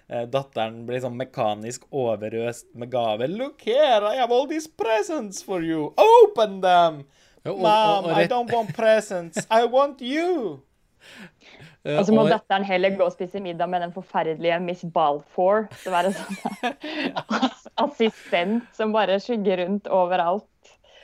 eh, 0.08 0.26
datteren 0.30 0.82
ble 0.88 1.00
sånn 1.02 1.18
mekanisk 1.20 1.86
overøst 1.90 2.70
med 2.74 2.90
gave. 2.92 3.28
Look 3.30 3.62
here, 3.66 4.02
I 4.10 4.18
have 4.22 4.34
all 4.34 4.48
these 4.50 4.66
presents 4.66 5.44
for 5.44 5.62
you. 5.62 5.92
Open 6.00 6.60
them! 6.64 7.04
Mom, 7.44 8.06
I 8.12 8.26
don't 8.26 8.52
want 8.52 8.74
presents. 8.76 9.46
I 9.50 9.64
want 9.64 10.02
you! 10.02 10.62
Eh, 11.84 11.96
Og 11.96 12.04
så 12.04 12.12
må 12.12 12.26
og- 12.26 12.30
datteren 12.34 12.64
heller 12.68 12.90
gå 12.98 13.06
og 13.06 13.12
spise 13.14 13.40
middag 13.40 13.68
med 13.72 13.80
den 13.86 13.92
forferdelige 13.94 14.58
Miss 14.60 14.82
Balfour. 14.84 15.68
Som 15.80 15.94
er 15.96 16.10
en 16.10 16.12
sånn 16.12 16.74
assistent 17.86 18.66
som 18.76 18.92
bare 18.92 19.16
skygger 19.22 19.62
rundt 19.64 19.88
overalt. 19.88 20.46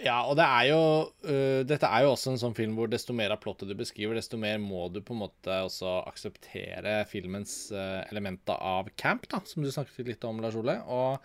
Ja, 0.05 0.19
og 0.29 0.35
det 0.37 0.45
er 0.45 0.67
jo 0.69 0.81
uh, 1.25 1.63
Dette 1.65 1.89
er 1.89 2.03
jo 2.05 2.11
også 2.13 2.35
en 2.35 2.41
sånn 2.43 2.55
film 2.57 2.75
hvor 2.77 2.91
desto 2.93 3.15
mer 3.17 3.33
av 3.33 3.41
plottet 3.41 3.71
du 3.71 3.73
beskriver, 3.79 4.19
desto 4.19 4.37
mer 4.37 4.59
må 4.61 4.91
du 4.93 4.99
på 5.01 5.15
en 5.17 5.23
måte 5.23 5.57
også 5.65 5.95
akseptere 6.11 6.99
filmens 7.09 7.55
uh, 7.73 8.03
elementer 8.13 8.61
av 8.61 8.91
camp, 9.01 9.25
da, 9.33 9.41
som 9.49 9.65
du 9.65 9.71
snakket 9.73 10.11
litt 10.13 10.27
om, 10.29 10.43
Lars 10.45 10.59
Ole. 10.61 10.77
Og 10.85 11.17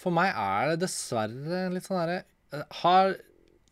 for 0.00 0.16
meg 0.16 0.32
er 0.32 0.72
det 0.72 0.86
dessverre 0.86 1.66
litt 1.74 1.84
sånn 1.84 2.00
herre 2.00 2.22
uh, 2.56 2.64
Har 2.80 3.12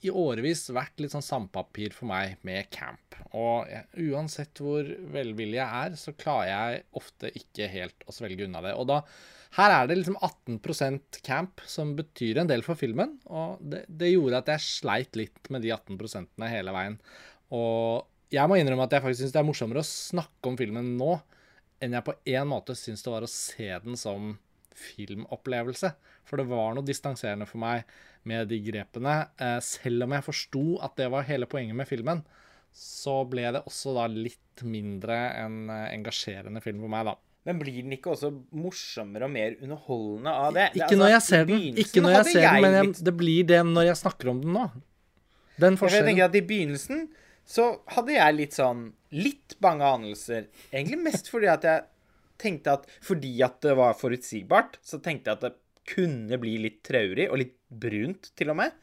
i 0.03 0.11
årevis 0.11 0.67
vært 0.75 0.99
litt 1.03 1.15
sånn 1.15 1.25
sandpapir 1.25 1.95
for 1.95 2.11
meg 2.11 2.41
med 2.47 2.69
camp. 2.75 3.17
Og 3.39 3.71
uansett 4.03 4.59
hvor 4.61 4.89
velvillig 5.15 5.61
jeg 5.61 5.85
er, 5.87 5.97
så 5.99 6.15
klarer 6.19 6.51
jeg 6.51 6.83
ofte 6.99 7.31
ikke 7.39 7.71
helt 7.71 8.07
å 8.07 8.15
svelge 8.15 8.49
unna 8.49 8.65
det. 8.65 8.75
Og 8.79 8.89
da 8.91 9.01
her 9.59 9.75
er 9.75 9.89
det 9.89 9.99
liksom 10.01 10.17
18% 10.17 11.21
camp, 11.27 11.61
som 11.69 11.93
betyr 11.99 12.41
en 12.41 12.49
del 12.49 12.65
for 12.67 12.79
filmen. 12.79 13.19
Og 13.29 13.61
det, 13.61 13.85
det 13.89 14.15
gjorde 14.15 14.41
at 14.43 14.55
jeg 14.55 14.69
sleit 14.69 15.19
litt 15.19 15.53
med 15.53 15.65
de 15.65 15.75
18% 15.75 16.49
hele 16.51 16.75
veien. 16.75 16.97
Og 17.53 18.09
jeg 18.33 18.49
må 18.49 18.57
innrømme 18.57 18.87
at 18.89 18.97
jeg 18.97 19.05
faktisk 19.05 19.27
syns 19.27 19.35
det 19.35 19.43
er 19.43 19.49
morsommere 19.51 19.85
å 19.85 19.89
snakke 19.89 20.49
om 20.49 20.57
filmen 20.57 20.95
nå 20.97 21.19
enn 21.83 21.97
jeg 21.97 22.07
på 22.07 22.15
en 22.31 22.49
måte 22.49 22.77
syns 22.79 23.03
det 23.05 23.13
var 23.13 23.27
å 23.27 23.31
se 23.31 23.69
den 23.85 23.99
som 23.99 24.33
filmopplevelse. 24.79 25.93
For 26.25 26.41
det 26.41 26.49
var 26.49 26.73
noe 26.77 26.87
distanserende 26.87 27.49
for 27.49 27.61
meg 27.63 27.85
med 28.29 28.49
de 28.53 28.59
grepene. 28.65 29.17
Eh, 29.41 29.59
selv 29.65 30.05
om 30.07 30.15
jeg 30.17 30.27
forsto 30.29 30.63
at 30.85 30.97
det 31.01 31.11
var 31.13 31.27
hele 31.29 31.49
poenget 31.51 31.77
med 31.79 31.89
filmen, 31.91 32.23
så 32.73 33.19
ble 33.29 33.51
det 33.53 33.65
også 33.69 33.93
da 33.99 34.07
litt 34.09 34.63
mindre 34.65 35.17
en 35.43 35.67
eh, 35.73 35.89
engasjerende 35.97 36.63
film 36.65 36.81
for 36.85 36.93
meg, 36.95 37.11
da. 37.11 37.17
Men 37.49 37.59
blir 37.59 37.81
den 37.83 37.97
ikke 37.97 38.13
også 38.15 38.29
morsommere 38.55 39.27
og 39.27 39.33
mer 39.35 39.57
underholdende 39.59 40.31
av 40.31 40.53
det? 40.55 40.69
Det- 40.73 40.77
Ikke 40.79 40.87
altså, 40.87 40.99
når 41.03 41.11
jeg 41.11 41.23
ser 41.27 41.45
den, 41.49 41.63
ikke 41.83 42.03
når 42.05 42.13
jeg 42.15 42.25
ser 42.31 42.41
jeg 42.45 42.53
den, 42.55 42.63
men 42.63 42.77
jeg, 42.79 43.05
det 43.09 43.15
blir 43.19 43.49
det 43.51 43.61
når 43.67 43.89
jeg 43.91 43.97
snakker 44.05 44.31
om 44.31 44.41
den 44.45 44.53
nå. 44.55 44.67
Den 45.59 45.77
forskjellen. 45.77 45.81
for 45.81 45.97
Jeg 45.99 46.07
tenker 46.07 46.25
at 46.31 46.37
I 46.39 46.45
begynnelsen 46.53 47.03
så 47.53 47.65
hadde 47.97 48.15
jeg 48.15 48.37
litt 48.39 48.55
sånn 48.57 48.93
Litt 49.13 49.57
bange 49.61 49.85
anelser. 49.85 50.47
Egentlig 50.73 50.97
mest 51.03 51.27
fordi 51.29 51.51
at 51.53 51.67
jeg 51.69 51.83
tenkte 52.41 52.73
at 52.79 52.87
fordi 53.05 53.35
at 53.45 53.59
det 53.61 53.75
var 53.77 53.93
forutsigbart, 53.99 54.79
så 54.81 54.97
tenkte 55.05 55.29
jeg 55.29 55.37
at 55.37 55.43
det 55.51 55.53
kunne 55.93 56.39
bli 56.41 56.55
litt 56.63 56.79
traurig, 56.87 57.27
og 57.29 57.37
litt 57.43 57.57
brunt, 57.73 58.33
til 58.39 58.53
og 58.53 58.59
med. 58.63 58.75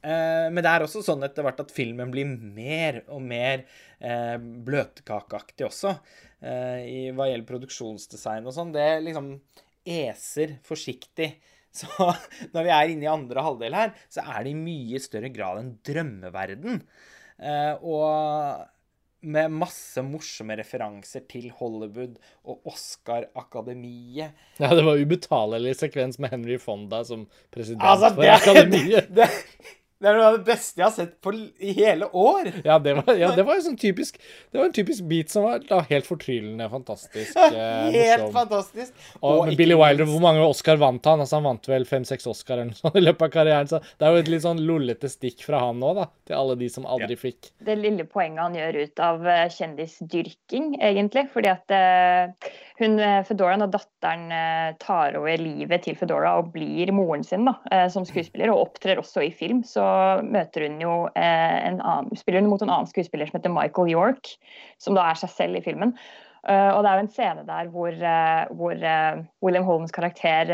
Eh, 0.00 0.46
men 0.48 0.62
det 0.64 0.70
er 0.70 0.84
også 0.84 1.02
sånn 1.04 1.24
etter 1.26 1.44
hvert 1.44 1.60
at 1.62 1.72
filmen 1.74 2.12
blir 2.12 2.28
mer 2.28 3.02
og 3.12 3.22
mer 3.24 3.64
eh, 3.98 4.36
bløtkakeaktig 4.40 5.68
også. 5.68 5.94
Eh, 6.40 6.80
i 6.88 7.00
hva 7.12 7.28
gjelder 7.28 7.48
produksjonsdesign 7.48 8.48
og 8.48 8.56
sånn. 8.56 8.74
Det 8.76 8.88
liksom 9.04 9.34
eser 9.84 10.58
forsiktig. 10.66 11.34
Så 11.80 11.86
når 12.50 12.66
vi 12.66 12.74
er 12.74 12.90
inne 12.90 13.06
i 13.06 13.12
andre 13.12 13.44
halvdel 13.46 13.76
her, 13.78 13.92
så 14.10 14.24
er 14.26 14.42
det 14.42 14.50
i 14.50 14.58
mye 14.58 14.98
større 14.98 15.28
grad 15.30 15.60
en 15.60 15.68
drømmeverden. 15.86 16.80
Eh, 17.38 17.74
og 17.86 18.64
med 19.22 19.52
masse 19.52 20.02
morsomme 20.04 20.56
referanser 20.60 21.24
til 21.28 21.50
Hollywood 21.58 22.16
og 22.48 22.60
Oscar-akademiet. 22.70 24.32
Ja, 24.60 24.70
det 24.76 24.84
var 24.86 25.00
ubetalelig 25.00 25.76
sekvens 25.80 26.18
med 26.22 26.32
Henry 26.32 26.58
Fonda 26.60 27.02
som 27.04 27.26
president 27.52 27.84
Altså, 27.84 28.14
for 28.14 28.24
det, 28.24 28.32
akademiet. 28.36 29.10
det, 29.14 29.26
det 29.26 29.28
er 30.08 30.16
noe 30.16 30.28
av 30.30 30.36
det 30.38 30.46
beste 30.48 30.80
jeg 30.80 30.86
har 30.86 30.94
sett 30.94 31.10
på, 31.20 31.32
i 31.60 31.72
hele 31.76 32.06
år. 32.16 32.48
Ja, 32.64 32.78
det 32.80 32.94
var, 32.96 33.10
ja, 33.20 33.28
det 33.36 33.44
var 33.44 33.58
jo 33.58 33.64
sånn 33.66 33.76
typisk 33.76 34.16
Det 34.48 34.56
var 34.56 34.68
en 34.70 34.72
typisk 34.76 35.04
beat 35.10 35.28
som 35.32 35.44
var 35.44 35.60
da 35.68 35.82
helt 35.90 36.06
fortryllende 36.08 36.68
fantastisk. 36.72 37.36
eh, 37.36 37.90
Helt 37.92 38.22
morsom. 38.24 38.32
fantastisk. 38.38 38.94
Og, 39.20 39.42
og 39.50 39.52
Billy 39.58 39.76
Wilder, 39.76 40.08
hvor 40.08 40.22
mange 40.24 40.40
Oscar 40.46 40.80
vant 40.80 41.04
han? 41.10 41.20
Altså 41.20 41.36
Han 41.36 41.48
vant 41.50 41.68
vel 41.68 41.84
fem-seks 41.88 42.26
Oscar 42.30 42.56
eller 42.62 42.70
noe 42.72 42.80
sånt 42.80 42.96
i 42.96 43.04
løpet 43.04 43.26
av 43.28 43.34
karrieren. 43.34 43.68
Så 43.68 43.82
det 43.84 44.08
er 44.08 44.16
jo 44.16 44.22
et 44.24 44.32
litt 44.32 44.46
sånn 44.46 44.62
lollete 44.64 45.10
stikk 45.12 45.44
fra 45.44 45.60
han 45.66 45.80
nå, 45.82 45.92
da. 46.00 46.08
Til 46.30 46.38
alle 46.38 46.56
de 46.60 46.70
som 46.72 46.88
aldri 46.88 47.18
fikk. 47.20 47.50
det 47.68 47.76
lille 47.80 48.06
poenget 48.08 48.40
han 48.46 48.56
gjør 48.56 48.80
ut 48.86 49.04
av 49.04 49.28
eh, 49.28 49.44
kjendisdyrking, 49.52 50.72
egentlig. 50.80 51.26
Fordi 51.34 51.50
at 51.52 51.74
eh, 51.74 52.50
hun, 52.80 52.96
Fedoraen 52.96 53.24
Fedora, 53.28 53.56
når 53.60 53.70
datteren 53.72 54.32
eh, 54.34 54.70
tar 54.82 55.16
over 55.18 55.40
livet 55.40 55.84
til 55.86 55.96
Fedora 55.98 56.34
og 56.40 56.50
blir 56.54 56.90
moren 56.96 57.24
sin 57.26 57.46
da, 57.48 57.54
eh, 57.72 57.86
som 57.92 58.04
skuespiller, 58.08 58.52
og 58.52 58.66
opptrer 58.68 59.00
også 59.00 59.24
i 59.26 59.30
film, 59.34 59.62
så 59.66 59.84
møter 60.26 60.66
hun 60.66 60.80
jo 60.82 60.94
eh, 61.18 61.58
en 61.68 61.78
annen, 61.80 62.18
spiller 62.18 62.42
hun 62.42 62.50
mot 62.52 62.62
en 62.64 62.72
annen 62.72 62.90
skuespiller 62.90 63.28
som 63.28 63.38
heter 63.38 63.52
Michael 63.54 63.92
York, 63.92 64.34
som 64.82 64.98
da 64.98 65.10
er 65.10 65.20
seg 65.20 65.32
selv 65.34 65.60
i 65.60 65.64
filmen. 65.64 65.96
Uh, 66.40 66.72
og 66.72 66.78
det 66.80 66.88
er 66.88 66.96
jo 66.96 67.04
en 67.04 67.10
scene 67.12 67.42
der 67.44 67.66
hvor, 67.68 67.92
uh, 67.92 68.52
hvor 68.56 68.72
uh, 68.72 69.18
William 69.44 69.66
Holmes 69.66 69.92
karakter 69.92 70.48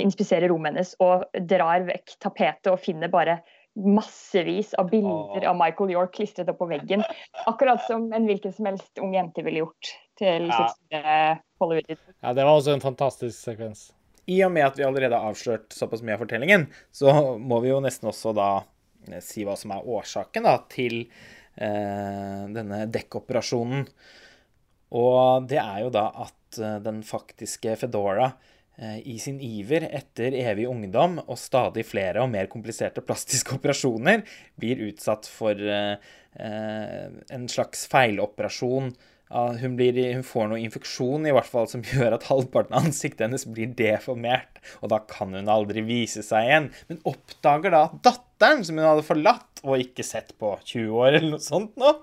inspiserer 0.00 0.48
rommet 0.48 0.72
hennes 0.72 0.94
og 1.04 1.26
drar 1.50 1.84
vekk 1.84 2.14
tapetet 2.24 2.70
og 2.72 2.80
finner 2.80 3.12
bare 3.12 3.42
massevis 3.76 4.72
av 4.80 4.88
bilder 4.92 5.44
av 5.48 5.56
Michael 5.60 5.92
York 5.94 6.16
klistret 6.16 6.48
opp 6.52 6.60
på 6.60 6.68
veggen. 6.72 7.04
Akkurat 7.48 7.80
som 7.88 8.08
en 8.12 8.28
hvilken 8.28 8.52
som 8.56 8.68
helst 8.68 9.00
ung 9.00 9.14
jente 9.16 9.44
ville 9.44 9.64
gjort 9.64 9.92
til 10.20 10.48
Ja. 10.48 11.36
Hollywood. 11.60 11.96
Ja, 12.20 12.32
det 12.32 12.44
var 12.44 12.52
også 12.52 12.76
en 12.76 12.84
fantastisk 12.84 13.36
sekvens. 13.36 13.90
I 14.30 14.38
og 14.46 14.52
med 14.54 14.68
at 14.68 14.78
vi 14.78 14.86
allerede 14.86 15.18
har 15.18 15.32
avslørt 15.32 15.74
såpass 15.74 16.02
mye 16.06 16.14
av 16.14 16.22
fortellingen, 16.22 16.68
så 16.94 17.12
må 17.38 17.58
vi 17.64 17.72
jo 17.72 17.80
nesten 17.82 18.10
også 18.10 18.34
da 18.36 18.50
eh, 19.08 19.22
si 19.24 19.46
hva 19.46 19.56
som 19.58 19.74
er 19.74 19.88
årsaken 19.96 20.46
da, 20.46 20.56
til 20.70 21.00
eh, 21.02 22.42
denne 22.54 22.84
dekkoperasjonen. 22.92 23.86
Og 24.92 25.48
det 25.50 25.60
er 25.62 25.84
jo 25.84 25.92
da 25.94 26.06
at 26.26 26.60
eh, 26.60 26.78
den 26.84 27.02
faktiske 27.06 27.74
Fedora 27.80 28.28
eh, 28.76 29.00
i 29.08 29.18
sin 29.22 29.40
iver 29.42 29.88
etter 29.88 30.36
evig 30.44 30.68
ungdom 30.70 31.18
og 31.24 31.38
stadig 31.40 31.86
flere 31.88 32.22
og 32.22 32.30
mer 32.34 32.50
kompliserte 32.52 33.04
plastiske 33.04 33.54
operasjoner 33.58 34.22
blir 34.60 34.84
utsatt 34.90 35.28
for 35.30 35.58
eh, 35.58 35.96
en 36.38 37.48
slags 37.50 37.88
feiloperasjon. 37.92 38.92
Hun, 39.32 39.76
blir, 39.78 39.96
hun 40.12 40.26
får 40.26 40.50
noe 40.50 40.60
infeksjon 40.60 41.24
i 41.28 41.32
hvert 41.32 41.48
fall 41.48 41.68
som 41.70 41.84
gjør 41.92 42.18
at 42.18 42.28
halvparten 42.28 42.76
av 42.76 42.88
ansiktet 42.90 43.24
hennes 43.26 43.46
blir 43.48 43.72
deformert, 43.78 44.60
og 44.84 44.92
da 44.92 45.00
kan 45.08 45.32
hun 45.36 45.50
aldri 45.52 45.84
vise 45.86 46.24
seg 46.26 46.48
igjen. 46.48 46.70
Men 46.90 47.02
oppdager 47.08 47.74
da 47.74 47.86
at 47.88 47.98
datteren, 48.04 48.64
som 48.66 48.78
hun 48.78 48.88
hadde 48.90 49.06
forlatt 49.06 49.62
og 49.62 49.80
ikke 49.80 50.04
sett 50.06 50.34
på 50.40 50.56
20 50.60 50.96
år 50.98 51.12
eller 51.14 51.30
noe 51.36 51.44
sånt 51.44 51.78
nå, 51.80 51.94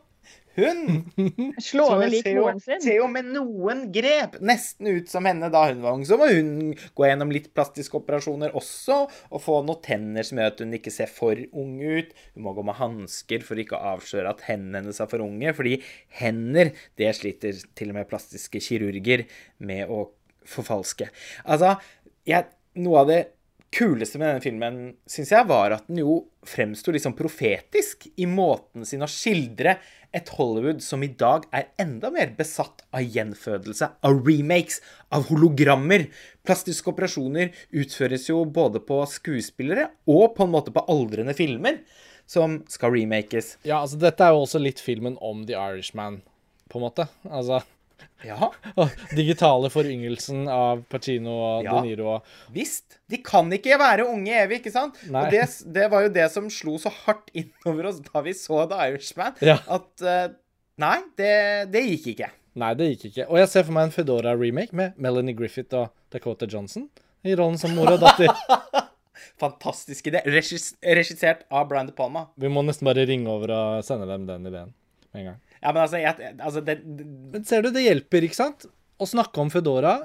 hun 0.57 0.79
Slående 1.69 2.07
lik 2.11 2.27
moren 2.35 2.59
sin. 2.63 2.81
Ser 2.83 2.99
jo 2.99 3.07
med 3.11 3.29
noen 3.33 3.85
grep 3.93 4.37
nesten 4.43 4.89
ut 4.89 5.11
som 5.11 5.27
henne 5.29 5.51
da 5.53 5.65
hun 5.69 5.83
var 5.83 5.97
ung. 5.97 6.05
Så 6.07 6.17
må 6.19 6.29
hun 6.31 6.73
gå 6.97 7.07
gjennom 7.07 7.33
litt 7.33 7.51
plastiske 7.55 7.99
operasjoner 7.99 8.55
også, 8.57 8.99
og 9.29 9.43
få 9.43 9.59
noen 9.67 9.81
tenner 9.85 10.27
som 10.27 10.41
gjør 10.41 10.53
at 10.53 10.63
hun 10.65 10.75
ikke 10.79 10.93
ser 10.93 11.11
for 11.11 11.39
ung 11.51 11.77
ut. 11.81 12.13
Hun 12.35 12.47
må 12.47 12.55
gå 12.57 12.65
med 12.67 12.79
hansker 12.79 13.45
for 13.45 13.61
ikke 13.61 13.77
å 13.77 13.95
avsløre 13.95 14.33
at 14.33 14.45
hendene 14.49 14.83
hennes 14.83 15.01
er 15.01 15.11
for 15.11 15.25
unge, 15.25 15.55
fordi 15.57 15.79
hender, 16.21 16.73
det 16.99 17.11
sliter 17.17 17.65
til 17.77 17.93
og 17.93 17.99
med 17.99 18.09
plastiske 18.09 18.61
kirurger 18.63 19.25
med 19.63 19.91
å 19.91 20.05
forfalske. 20.49 21.09
Altså, 21.45 21.75
jeg, 22.27 22.49
noe 22.79 23.03
av 23.03 23.11
det 23.11 23.21
kuleste 23.73 24.19
med 24.19 24.31
denne 24.31 24.43
filmen, 24.43 24.77
syns 25.09 25.31
jeg, 25.33 25.45
var 25.49 25.75
at 25.75 25.87
den 25.89 26.01
jo 26.01 26.15
fremsto 26.47 26.93
sånn 26.97 27.17
profetisk 27.17 28.07
i 28.17 28.25
måten 28.29 28.85
sin 28.87 29.05
å 29.05 29.09
skildre 29.09 29.77
et 30.15 30.31
Hollywood 30.33 30.81
som 30.81 31.03
i 31.05 31.11
dag 31.13 31.45
er 31.53 31.69
enda 31.81 32.09
mer 32.13 32.31
besatt 32.37 32.81
av 32.89 33.05
gjenfødelse, 33.05 33.91
av 34.01 34.21
remakes, 34.25 34.79
av 35.13 35.27
hologrammer. 35.29 36.07
Plastiske 36.45 36.89
operasjoner 36.89 37.53
utføres 37.69 38.29
jo 38.31 38.41
både 38.45 38.81
på 38.81 39.03
skuespillere 39.09 39.91
og 40.09 40.33
på 40.37 40.47
en 40.47 40.55
måte 40.55 40.73
på 40.73 40.85
aldrende 40.89 41.37
filmer 41.37 41.83
som 42.29 42.61
skal 42.69 42.93
remakes. 42.93 43.55
Ja, 43.65 43.83
altså 43.83 43.99
dette 44.01 44.25
er 44.25 44.33
jo 44.33 44.45
også 44.45 44.61
litt 44.61 44.81
filmen 44.81 45.17
om 45.21 45.45
The 45.49 45.57
Irishman, 45.57 46.23
på 46.69 46.81
en 46.81 46.87
måte. 46.89 47.09
Altså 47.29 47.61
Ja, 48.25 48.49
digitale 49.15 49.69
foryngelsen 49.73 50.47
av 50.51 50.81
Pacino 50.91 51.33
og 51.39 51.63
Ja. 51.67 51.77
De 51.79 51.87
Niro. 51.87 52.17
visst. 52.51 52.97
De 53.09 53.17
kan 53.23 53.49
ikke 53.55 53.77
være 53.79 54.05
unge 54.09 54.33
evig, 54.43 54.59
ikke 54.61 54.73
sant? 54.75 54.99
Nei. 55.09 55.23
Og 55.25 55.31
det, 55.33 55.45
det 55.75 55.87
var 55.91 56.03
jo 56.05 56.11
det 56.17 56.27
som 56.33 56.49
slo 56.53 56.77
så 56.81 56.91
hardt 57.05 57.31
innover 57.33 57.89
oss 57.91 58.01
da 58.05 58.21
vi 58.25 58.33
så 58.37 58.65
The 58.69 58.79
Irishman, 58.89 59.35
Ja. 59.45 59.59
at 59.67 60.03
uh, 60.05 60.27
Nei, 60.79 60.97
det, 61.19 61.31
det 61.73 61.81
gikk 61.89 62.05
ikke. 62.13 62.29
Nei, 62.59 62.73
det 62.79 62.85
gikk 62.93 63.09
ikke. 63.09 63.25
Og 63.31 63.39
jeg 63.41 63.49
ser 63.51 63.65
for 63.67 63.75
meg 63.75 63.89
en 63.89 63.91
Fedora-remake 63.95 64.71
med 64.75 64.95
Melanie 64.97 65.35
Griffith 65.35 65.75
og 65.75 65.89
Dakota 66.11 66.47
Johnson 66.49 66.85
i 67.27 67.33
rollen 67.35 67.57
som 67.59 67.73
mor 67.75 67.91
og 67.91 67.99
datter. 67.99 68.31
Fantastisk 69.43 70.07
idé. 70.07 70.21
Regis 70.25 70.69
regissert 70.83 71.43
av 71.51 71.67
Brian 71.69 71.87
De 71.89 71.93
Palma. 71.95 72.25
Vi 72.39 72.47
må 72.51 72.63
nesten 72.63 72.87
bare 72.87 73.03
ringe 73.07 73.27
over 73.31 73.51
og 73.55 73.83
sende 73.87 74.07
dem 74.09 74.25
den 74.27 74.47
ideen 74.47 74.71
med 75.11 75.19
en 75.21 75.27
gang. 75.31 75.39
Ja, 75.61 75.73
men 75.73 75.81
altså, 75.83 75.97
jeg, 75.99 76.35
altså 76.39 76.61
det, 76.63 76.77
det, 76.85 77.05
Men 77.33 77.43
ser 77.45 77.61
du, 77.65 77.69
det 77.75 77.83
hjelper, 77.83 78.23
ikke 78.29 78.37
sant? 78.39 78.65
Å 78.99 79.07
snakke 79.07 79.41
om 79.43 79.49
Foodora 79.51 79.97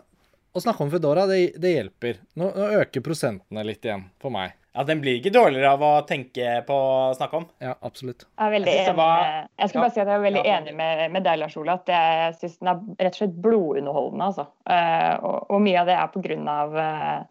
Å 0.54 0.60
snakke 0.62 0.82
om 0.84 0.90
Foodora, 0.90 1.24
det, 1.30 1.54
det 1.58 1.72
hjelper. 1.76 2.20
Nå, 2.38 2.48
nå 2.54 2.66
øker 2.80 3.02
prosentene 3.02 3.64
litt 3.66 3.82
igjen 3.86 4.04
for 4.22 4.30
meg. 4.34 4.52
ja, 4.74 4.84
Den 4.86 5.00
blir 5.02 5.16
ikke 5.18 5.32
dårligere 5.34 5.72
av 5.74 5.82
å 5.82 5.88
tenke 6.06 6.60
på 6.68 6.74
å 6.74 7.14
snakke 7.18 7.40
om. 7.40 7.46
Ja, 7.62 7.72
absolutt. 7.82 8.22
Jeg 8.38 8.46
er 8.46 8.52
veldig 8.54 8.74
Jeg 8.76 8.84
enig 8.86 8.96
var- 9.00 9.22
med, 9.24 9.48
jeg 9.58 9.68
skal 9.72 9.80
Ja. 9.80 9.82
bare 9.84 9.94
si 9.96 10.00
at 10.04 10.06
jeg 10.12 10.14
er 10.20 10.24
veldig 10.28 10.44
Ja. 10.46 10.56
enig 10.60 10.74
med, 10.78 11.02
med 11.16 11.24
deg, 11.26 11.38
Lars 11.42 11.56
Ole. 11.58 11.74
At 11.74 11.86
jeg 11.90 12.34
syns 12.38 12.58
den 12.60 12.68
er 12.70 12.80
rett 13.02 13.14
og 13.14 13.18
slett 13.22 13.36
blodunderholdende. 13.42 14.28
Altså. 14.30 14.46
Uh, 14.62 15.14
og, 15.26 15.50
og 15.50 15.60
mye 15.66 15.80
av 15.82 15.86
det 15.90 15.98
er 15.98 16.12
på 16.14 16.22
grunn 16.22 16.46
av 16.54 16.76
eh, 16.76 17.24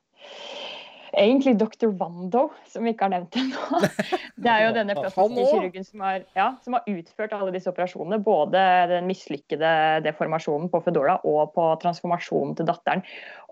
egentlig 1.18 1.56
dr. 1.60 1.88
Wando, 2.00 2.48
som 2.70 2.86
vi 2.86 2.94
ikke 2.94 3.08
har 3.08 3.14
nevnt 3.16 3.38
ennå. 3.40 3.80
Det 4.44 4.52
er 4.52 4.66
jo 4.66 4.74
denne 4.76 4.96
plastiske 4.98 5.48
kirurgen 5.48 5.88
som 5.88 6.04
har, 6.06 6.28
ja, 6.38 6.48
som 6.66 6.78
har 6.78 6.88
utført 6.90 7.36
alle 7.38 7.54
disse 7.56 7.72
operasjonene. 7.72 8.20
Både 8.24 8.62
den 8.92 9.10
mislykkede 9.10 9.74
deformasjonen 10.06 10.72
på 10.74 10.82
Foodora 10.86 11.20
og 11.30 11.54
på 11.56 11.68
transformasjonen 11.84 12.56
til 12.60 12.70
datteren. 12.70 13.04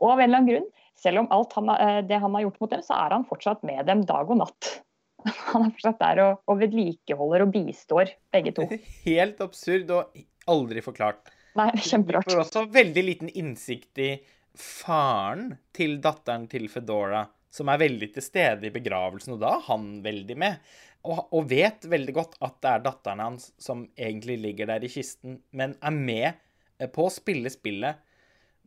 Og 0.01 0.13
av 0.13 0.21
en 0.21 0.27
eller 0.27 0.41
annen 0.41 0.51
grunn, 0.51 0.69
selv 1.01 1.23
om 1.23 1.29
alt 1.33 1.53
han, 1.57 1.73
eh, 1.75 1.99
det 2.07 2.21
han 2.21 2.37
har 2.37 2.47
gjort 2.47 2.63
mot 2.63 2.73
dem, 2.73 2.85
så 2.85 2.97
er 2.97 3.17
han 3.17 3.27
fortsatt 3.29 3.65
med 3.67 3.85
dem 3.89 4.05
dag 4.09 4.29
og 4.29 4.41
natt. 4.43 4.71
Han 5.51 5.67
er 5.67 5.73
fortsatt 5.75 5.99
der 6.01 6.19
og, 6.23 6.39
og 6.49 6.57
vedlikeholder 6.63 7.43
og 7.45 7.51
bistår 7.53 8.09
begge 8.33 8.55
to. 8.57 8.65
Helt 9.05 9.41
absurd 9.45 9.91
og 9.93 10.15
aldri 10.49 10.81
forklart. 10.81 11.29
Nei, 11.59 11.67
kjemperart. 11.77 12.25
Du 12.25 12.33
får 12.33 12.45
også 12.45 12.63
veldig 12.73 13.03
liten 13.05 13.29
innsikt 13.29 14.01
i 14.01 14.15
faren 14.57 15.51
til 15.75 15.99
datteren 16.03 16.47
til 16.51 16.67
Fedora, 16.71 17.25
som 17.51 17.71
er 17.71 17.81
veldig 17.81 18.11
til 18.15 18.25
stede 18.25 18.69
i 18.69 18.73
begravelsen, 18.73 19.35
og 19.35 19.43
da 19.43 19.57
er 19.57 19.65
han 19.67 19.89
veldig 20.05 20.37
med. 20.39 20.71
Og, 21.01 21.25
og 21.33 21.49
vet 21.49 21.87
veldig 21.89 22.13
godt 22.15 22.37
at 22.45 22.59
det 22.61 22.71
er 22.71 22.85
datteren 22.85 23.23
hans 23.23 23.49
som 23.61 23.87
egentlig 23.97 24.37
ligger 24.43 24.69
der 24.69 24.85
i 24.85 24.91
kisten, 24.91 25.39
men 25.57 25.75
er 25.81 25.95
med 25.95 26.27
eh, 26.31 26.89
på 26.91 27.07
å 27.07 27.13
spille 27.13 27.51
spillet. 27.53 27.99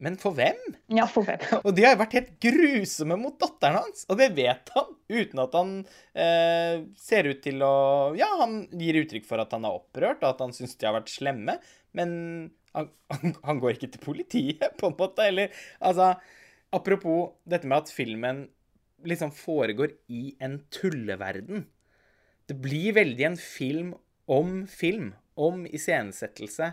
Men 0.02 0.16
for 0.18 0.34
hvem? 0.34 0.58
Ja, 0.90 1.06
for 1.10 1.26
hvem? 1.26 1.42
Og 1.66 1.70
de 1.76 1.84
har 1.86 1.94
vært 2.00 2.16
helt 2.18 2.32
grusomme 2.42 3.16
mot 3.20 3.36
datteren 3.40 3.78
hans, 3.84 4.02
og 4.10 4.18
det 4.18 4.32
vet 4.34 4.72
han, 4.74 4.90
uten 5.06 5.42
at 5.44 5.54
han 5.54 5.70
eh, 6.18 6.82
ser 6.98 7.30
ut 7.30 7.40
til 7.44 7.62
å 7.62 7.76
Ja, 8.18 8.32
han 8.42 8.64
gir 8.74 8.98
uttrykk 9.04 9.28
for 9.28 9.42
at 9.42 9.54
han 9.54 9.66
er 9.68 9.78
opprørt, 9.78 10.24
og 10.24 10.32
at 10.32 10.42
han 10.42 10.54
syns 10.56 10.74
de 10.80 10.88
har 10.88 10.96
vært 10.98 11.14
slemme, 11.14 11.56
men 11.94 12.10
han, 12.74 12.90
han, 13.14 13.36
han 13.46 13.62
går 13.62 13.76
ikke 13.76 13.92
til 13.94 14.02
politiet, 14.02 14.66
på 14.80 14.90
en 14.90 14.98
måte, 14.98 15.30
eller 15.30 15.54
Altså, 15.78 16.16
apropos 16.74 17.36
dette 17.46 17.70
med 17.70 17.84
at 17.84 17.94
filmen 17.94 18.44
liksom 19.08 19.32
foregår 19.34 19.94
i 20.12 20.34
en 20.42 20.58
tulleverden. 20.72 21.66
Det 22.48 22.56
blir 22.60 22.96
veldig 22.96 23.28
en 23.30 23.38
film 23.40 23.94
om 24.30 24.64
film, 24.68 25.12
om 25.34 25.64
iscenesettelse. 25.66 26.72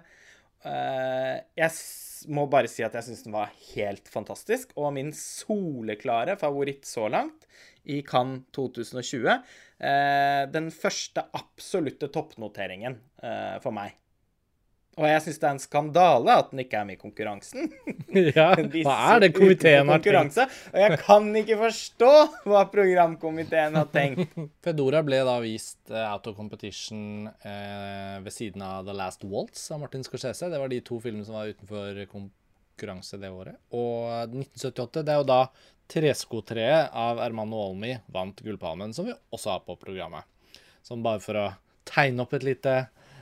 Eh, 0.61 1.37
jeg 1.57 2.31
må 2.33 2.45
bare 2.51 2.69
si 2.69 2.83
at 2.85 2.93
jeg 2.97 3.07
syns 3.07 3.23
den 3.25 3.35
var 3.35 3.53
helt 3.71 4.11
fantastisk, 4.11 4.75
og 4.77 4.93
min 4.97 5.09
soleklare 5.15 6.37
favoritt 6.39 6.85
så 6.89 7.07
langt 7.11 7.47
i 7.89 8.01
Cannes 8.05 8.45
2020. 8.55 9.31
Eh, 9.81 10.43
den 10.53 10.69
første 10.75 11.25
absolutte 11.37 12.11
toppnoteringen 12.13 12.99
eh, 13.23 13.57
for 13.63 13.73
meg. 13.75 13.97
Og 14.99 15.05
jeg 15.07 15.21
syns 15.23 15.37
det 15.39 15.47
er 15.47 15.53
en 15.55 15.61
skandale 15.63 16.33
at 16.41 16.49
den 16.51 16.61
ikke 16.65 16.81
er 16.81 16.87
med 16.87 16.97
i 16.97 17.01
konkurransen. 17.01 17.71
Ja, 18.11 18.49
hva 18.83 18.95
er 19.13 19.21
det 19.23 19.29
komiteen 19.31 19.87
har 19.87 20.01
tenkt? 20.03 20.35
Og 20.73 20.81
jeg 20.81 20.97
kan 20.99 21.29
ikke 21.39 21.55
forstå 21.61 22.09
hva 22.51 22.65
programkomiteen 22.73 23.77
har 23.79 23.87
tenkt. 23.93 24.35
Fedora 24.65 24.99
ble 25.07 25.21
da 25.23 25.37
vist 25.39 25.93
eh, 25.93 26.03
out 26.11 26.27
of 26.27 26.35
competition 26.35 27.29
eh, 27.39 28.17
ved 28.19 28.35
siden 28.35 28.65
av 28.67 28.83
The 28.89 28.97
Last 28.97 29.23
Waltz 29.23 29.63
av 29.71 29.79
Martin 29.85 30.03
Scorsese. 30.03 30.51
Det 30.51 30.59
var 30.59 30.73
de 30.73 30.81
to 30.83 30.99
filmene 30.99 31.23
som 31.23 31.39
var 31.39 31.53
utenfor 31.53 32.03
konkurranse 32.11 33.21
det 33.21 33.31
året. 33.31 33.61
Og 33.71 34.11
1978, 34.27 35.05
det 35.07 35.15
er 35.15 35.23
jo 35.23 35.29
da 35.31 35.41
Treskotreet 35.91 36.91
av 36.95 37.19
Ermano 37.23 37.63
Olmi 37.69 37.93
vant 38.11 38.43
Gullpalmen, 38.43 38.91
som 38.95 39.07
vi 39.07 39.15
også 39.31 39.55
har 39.55 39.63
på 39.63 39.79
programmet. 39.79 40.27
Sånn 40.83 41.03
bare 41.03 41.23
for 41.23 41.39
å 41.39 41.49
tegne 41.87 42.23
opp 42.23 42.35
et 42.35 42.45
lite 42.47 42.75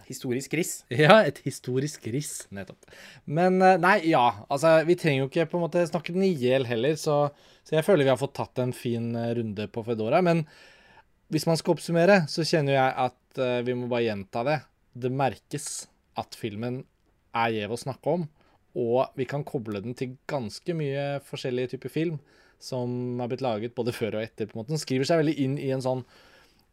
Historisk 0.09 0.55
riss. 0.57 0.73
ja, 0.89 1.19
et 1.21 1.37
historisk 1.45 2.07
riss, 2.09 2.47
nettopp. 2.55 2.89
Men 3.29 3.61
eh, 3.61 3.77
nei, 3.81 3.95
ja. 4.09 4.25
Altså, 4.49 4.79
vi 4.87 4.97
trenger 4.97 5.23
jo 5.23 5.29
ikke 5.29 5.45
på 5.51 5.59
en 5.59 5.65
måte 5.67 5.85
snakke 5.89 6.15
den 6.15 6.25
i 6.25 6.33
hjel 6.33 6.65
heller, 6.69 6.97
så, 6.97 7.21
så 7.61 7.77
jeg 7.77 7.85
føler 7.85 8.07
vi 8.07 8.13
har 8.13 8.21
fått 8.21 8.33
tatt 8.39 8.61
en 8.63 8.73
fin 8.73 9.11
eh, 9.13 9.35
runde 9.37 9.69
på 9.69 9.85
Fedora. 9.85 10.23
Men 10.25 10.43
hvis 11.29 11.45
man 11.45 11.59
skal 11.61 11.75
oppsummere, 11.75 12.23
så 12.31 12.45
kjenner 12.47 12.73
jeg 12.73 12.93
at 13.05 13.37
uh, 13.37 13.59
vi 13.61 13.75
må 13.77 13.85
bare 13.85 14.07
gjenta 14.07 14.41
det. 14.47 14.55
Det 14.97 15.11
merkes 15.13 15.67
at 16.17 16.33
filmen 16.33 16.81
er 17.37 17.53
gjev 17.53 17.75
å 17.75 17.77
snakke 17.77 18.15
om, 18.17 18.23
og 18.81 19.13
vi 19.17 19.27
kan 19.29 19.45
koble 19.45 19.81
den 19.83 19.93
til 19.97 20.15
ganske 20.29 20.73
mye 20.73 21.03
forskjellige 21.27 21.75
typer 21.75 21.93
film 21.93 22.17
som 22.59 23.21
har 23.21 23.29
blitt 23.29 23.45
laget 23.45 23.75
både 23.77 23.93
før 23.95 24.17
og 24.17 24.25
etter. 24.25 24.49
på 24.49 24.57
en 24.57 24.63
måte. 24.63 24.73
Den 24.73 24.81
skriver 24.81 25.07
seg 25.07 25.21
veldig 25.21 25.37
inn 25.45 25.55
i 25.61 25.69
en 25.75 25.85
sånn 25.85 26.01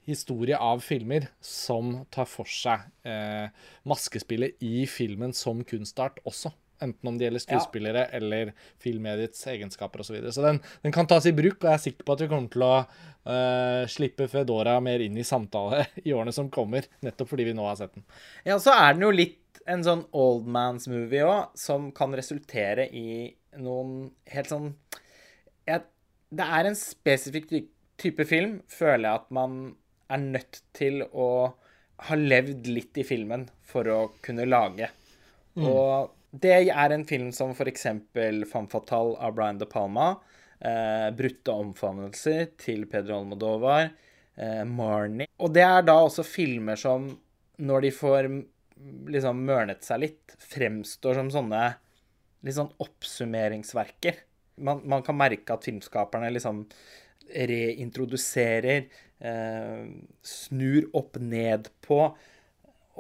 historie 0.06 0.58
av 0.58 0.82
filmer 0.84 1.28
som 1.42 2.04
tar 2.14 2.28
for 2.30 2.48
seg 2.50 2.86
eh, 3.06 3.48
maskespillet 3.88 4.62
i 4.64 4.86
filmen 4.90 5.34
som 5.36 5.64
kunstart 5.66 6.20
også. 6.24 6.52
Enten 6.84 7.08
om 7.08 7.16
det 7.16 7.24
gjelder 7.26 7.40
skuespillere 7.40 8.02
eller 8.16 8.52
filmmediets 8.82 9.46
egenskaper 9.48 10.02
osv. 10.02 10.10
Så, 10.10 10.14
videre. 10.16 10.32
så 10.36 10.44
den, 10.44 10.60
den 10.84 10.92
kan 10.92 11.08
tas 11.08 11.26
i 11.26 11.32
bruk, 11.36 11.56
og 11.62 11.70
jeg 11.70 11.78
er 11.78 11.84
sikker 11.86 12.06
på 12.06 12.16
at 12.16 12.24
vi 12.24 12.28
kommer 12.30 12.52
til 12.52 12.64
å 12.66 12.74
uh, 12.84 13.86
slippe 13.90 14.28
Fedora 14.28 14.76
mer 14.84 15.04
inn 15.04 15.16
i 15.16 15.24
samtale 15.24 15.86
i 16.06 16.12
årene 16.12 16.34
som 16.36 16.52
kommer, 16.52 16.88
nettopp 17.06 17.32
fordi 17.32 17.48
vi 17.48 17.56
nå 17.56 17.64
har 17.68 17.80
sett 17.80 17.96
den. 17.96 18.04
Ja, 18.44 18.58
så 18.62 18.76
er 18.76 18.92
den 18.92 19.06
jo 19.06 19.14
litt 19.14 19.62
en 19.66 19.82
sånn 19.86 20.04
old 20.14 20.46
man's 20.52 20.86
movie 20.90 21.24
òg, 21.26 21.56
som 21.58 21.88
kan 21.96 22.14
resultere 22.14 22.86
i 22.92 23.32
noen 23.56 24.10
helt 24.30 24.52
sånn 24.52 24.68
jeg, 25.66 25.80
Det 26.28 26.44
er 26.44 26.68
en 26.68 26.76
spesifikk 26.78 27.48
type 27.96 28.26
film, 28.28 28.60
føler 28.68 29.08
jeg 29.08 29.22
at 29.22 29.30
man 29.34 29.56
er 30.12 30.22
nødt 30.22 30.60
til 30.76 31.02
å 31.06 31.28
ha 32.06 32.16
levd 32.18 32.68
litt 32.68 32.98
i 33.00 33.06
filmen 33.08 33.46
for 33.64 33.88
å 33.88 34.00
kunne 34.24 34.46
lage. 34.48 34.90
Og 35.56 36.12
det 36.36 36.56
er 36.68 36.92
en 36.92 37.04
film 37.08 37.30
som 37.32 37.54
f.eks. 37.54 37.86
Femme 38.12 38.68
Fatale 38.72 39.16
av 39.24 39.36
Brian 39.36 39.60
De 39.60 39.68
Palma. 39.70 40.10
Eh, 40.60 41.08
Brutte 41.16 41.54
omfavnelser 41.54 42.52
til 42.60 42.84
Pedro 42.90 43.20
Almodovar. 43.20 43.88
Eh, 44.36 44.62
Marnie. 44.68 45.30
Og 45.40 45.52
det 45.56 45.64
er 45.64 45.86
da 45.86 45.96
også 46.04 46.26
filmer 46.26 46.76
som, 46.80 47.08
når 47.56 47.86
de 47.86 47.94
får 47.96 48.28
mm, 48.32 48.44
liksom 49.14 49.42
mørnet 49.48 49.86
seg 49.86 50.02
litt, 50.04 50.36
fremstår 50.52 51.20
som 51.20 51.32
sånne 51.32 51.64
litt 52.44 52.58
sånn 52.58 52.72
oppsummeringsverker. 52.84 54.20
Man, 54.64 54.82
man 54.88 55.04
kan 55.04 55.16
merke 55.18 55.56
at 55.56 55.64
filmskaperne 55.66 56.30
liksom 56.32 56.64
reintroduserer, 57.26 58.86
snur 59.16 60.84
opp 60.98 61.16
ned 61.22 61.70
på, 61.84 61.98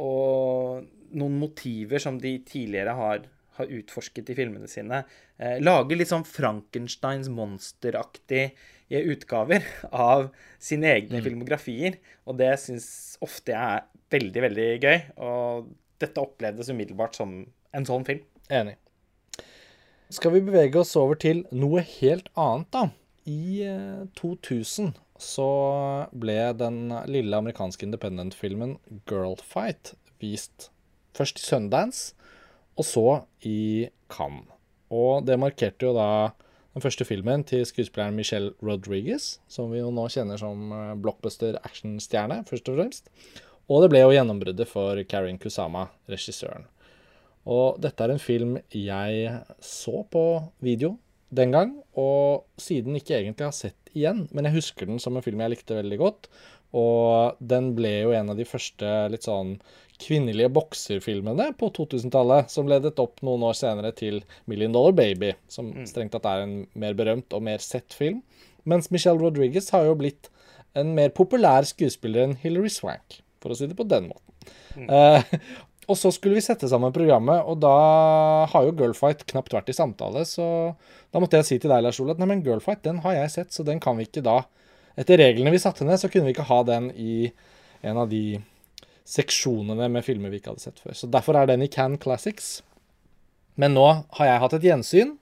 og 0.00 0.86
noen 1.16 1.38
motiver 1.40 2.02
som 2.02 2.18
de 2.20 2.36
tidligere 2.46 2.94
har, 2.96 3.26
har 3.58 3.72
utforsket 3.78 4.32
i 4.32 4.36
filmene 4.38 4.68
sine. 4.70 5.02
Eh, 5.38 5.58
lager 5.62 5.98
litt 5.98 6.10
sånn 6.12 6.26
Frankensteins 6.28 7.30
monsteraktige 7.32 9.02
utgaver 9.12 9.66
av 10.10 10.30
sine 10.62 10.92
egne 10.94 11.22
filmografier. 11.24 12.00
Og 12.28 12.40
det 12.40 12.52
syns 12.62 12.88
ofte 13.24 13.54
jeg 13.54 13.80
er 13.80 13.86
veldig, 14.16 14.44
veldig 14.48 14.68
gøy. 14.82 14.98
Og 15.28 15.70
dette 16.02 16.22
opplevdes 16.22 16.72
umiddelbart 16.72 17.16
som 17.18 17.38
en 17.76 17.88
sånn 17.88 18.06
film. 18.08 18.24
Enig. 18.52 18.76
Skal 20.12 20.36
vi 20.36 20.44
bevege 20.46 20.78
oss 20.78 20.94
over 20.98 21.18
til 21.18 21.42
noe 21.50 21.82
helt 21.82 22.28
annet, 22.38 22.68
da? 22.76 22.86
I 23.26 23.64
eh, 23.66 24.04
2000 24.20 24.94
så 25.22 25.48
ble 26.12 26.38
den 26.58 26.90
lille 27.10 27.38
amerikanske 27.38 27.86
independent-filmen 27.86 28.76
Girlfight 29.08 29.94
vist 30.22 30.70
først 31.16 31.40
i 31.40 31.46
Sundance, 31.46 32.14
og 32.76 32.84
så 32.84 33.06
i 33.46 33.88
Cannes. 34.12 34.52
Og 34.92 35.24
det 35.26 35.38
markerte 35.40 35.88
jo 35.88 35.94
da 35.96 36.34
den 36.76 36.84
første 36.84 37.06
filmen 37.08 37.42
til 37.48 37.64
skuespilleren 37.66 38.14
Michelle 38.14 38.52
Rodriguez, 38.62 39.38
som 39.48 39.72
vi 39.72 39.80
jo 39.80 39.88
nå 39.94 40.04
kjenner 40.12 40.36
som 40.36 40.72
eh, 40.76 40.92
blockbuster 41.00 41.56
actionstjerne, 41.64 42.42
først 42.46 42.68
og 42.68 42.76
fremst. 42.76 43.08
Og 43.66 43.82
det 43.82 43.90
ble 43.90 44.02
jo 44.04 44.12
gjennombruddet 44.12 44.68
for 44.68 45.00
Karin 45.08 45.40
Kusama, 45.42 45.88
regissøren. 46.12 46.68
Og 47.48 47.80
dette 47.80 48.04
er 48.04 48.12
en 48.12 48.22
film 48.22 48.58
jeg 48.74 49.40
så 49.62 50.02
på 50.12 50.26
video 50.62 50.96
den 51.34 51.54
gang, 51.54 51.72
og 51.98 52.46
siden 52.60 52.98
ikke 52.98 53.16
egentlig 53.18 53.48
har 53.48 53.56
sett 53.56 53.90
igjen. 53.96 54.26
Men 54.34 54.48
jeg 54.48 54.60
husker 54.60 54.88
den 54.88 55.00
som 55.02 55.16
en 55.16 55.24
film 55.24 55.42
jeg 55.42 55.56
likte 55.56 55.78
veldig 55.78 55.98
godt. 56.00 56.28
Og 56.76 57.38
den 57.40 57.72
ble 57.76 57.92
jo 58.04 58.14
en 58.16 58.30
av 58.32 58.38
de 58.38 58.46
første 58.48 58.92
litt 59.12 59.26
sånn 59.26 59.56
kvinnelige 60.02 60.50
bokserfilmene 60.52 61.48
på 61.56 61.70
2000-tallet, 61.78 62.50
som 62.52 62.68
ledet 62.68 62.98
opp 63.00 63.22
noen 63.24 63.46
år 63.48 63.56
senere 63.56 63.94
til 63.96 64.20
Million 64.50 64.74
Dollar 64.74 64.92
Baby, 64.96 65.32
som 65.48 65.72
strengt 65.88 66.12
tatt 66.12 66.28
er 66.28 66.44
en 66.44 66.56
mer 66.76 66.96
berømt 66.98 67.32
og 67.36 67.46
mer 67.46 67.64
sett 67.64 67.96
film. 67.96 68.20
Mens 68.68 68.90
Michelle 68.92 69.22
Rodriguez 69.22 69.70
har 69.72 69.86
jo 69.88 69.96
blitt 69.96 70.28
en 70.76 70.92
mer 70.98 71.14
populær 71.16 71.64
skuespiller 71.64 72.26
enn 72.26 72.36
Hilary 72.42 72.72
Swank, 72.72 73.22
for 73.40 73.54
å 73.54 73.56
si 73.56 73.70
det 73.70 73.78
på 73.78 73.88
den 73.88 74.10
måten. 74.10 74.22
Eh, 74.76 75.24
og 75.86 75.98
så 75.98 76.10
skulle 76.14 76.38
vi 76.38 76.44
sette 76.44 76.68
sammen 76.70 76.94
programmet, 76.94 77.46
og 77.46 77.60
da 77.62 77.72
har 78.50 78.66
jo 78.66 78.74
Girlfight 78.78 79.22
knapt 79.30 79.54
vært 79.54 79.70
i 79.70 79.76
samtale, 79.76 80.24
så 80.26 80.46
da 81.14 81.22
måtte 81.22 81.38
jeg 81.38 81.48
si 81.48 81.58
til 81.62 81.70
deg, 81.70 81.84
Lars 81.86 82.00
Ole, 82.02 82.16
at 82.16 82.22
nei, 82.22 82.28
men 82.32 82.42
Girlfight, 82.46 82.82
den 82.86 83.02
har 83.04 83.14
jeg 83.20 83.32
sett, 83.36 83.54
så 83.54 83.66
den 83.66 83.82
kan 83.82 83.98
vi 83.98 84.08
ikke 84.08 84.24
da 84.26 84.42
Etter 84.96 85.20
reglene 85.20 85.50
vi 85.52 85.58
satte 85.60 85.84
ned, 85.84 85.98
så 86.00 86.08
kunne 86.08 86.24
vi 86.24 86.32
ikke 86.32 86.46
ha 86.48 86.62
den 86.64 86.86
i 86.96 87.26
en 87.84 87.98
av 88.00 88.06
de 88.08 88.38
seksjonene 89.04 89.90
med 89.92 90.04
filmer 90.06 90.32
vi 90.32 90.40
ikke 90.40 90.54
hadde 90.54 90.64
sett 90.64 90.80
før. 90.80 90.96
Så 90.96 91.08
derfor 91.12 91.36
er 91.36 91.50
den 91.50 91.60
i 91.66 91.68
Can 91.68 91.98
Classics. 92.00 92.62
Men 93.60 93.76
nå 93.76 93.84
har 94.16 94.30
jeg 94.30 94.40
hatt 94.40 94.56
et 94.56 94.64
gjensyn, 94.64 95.12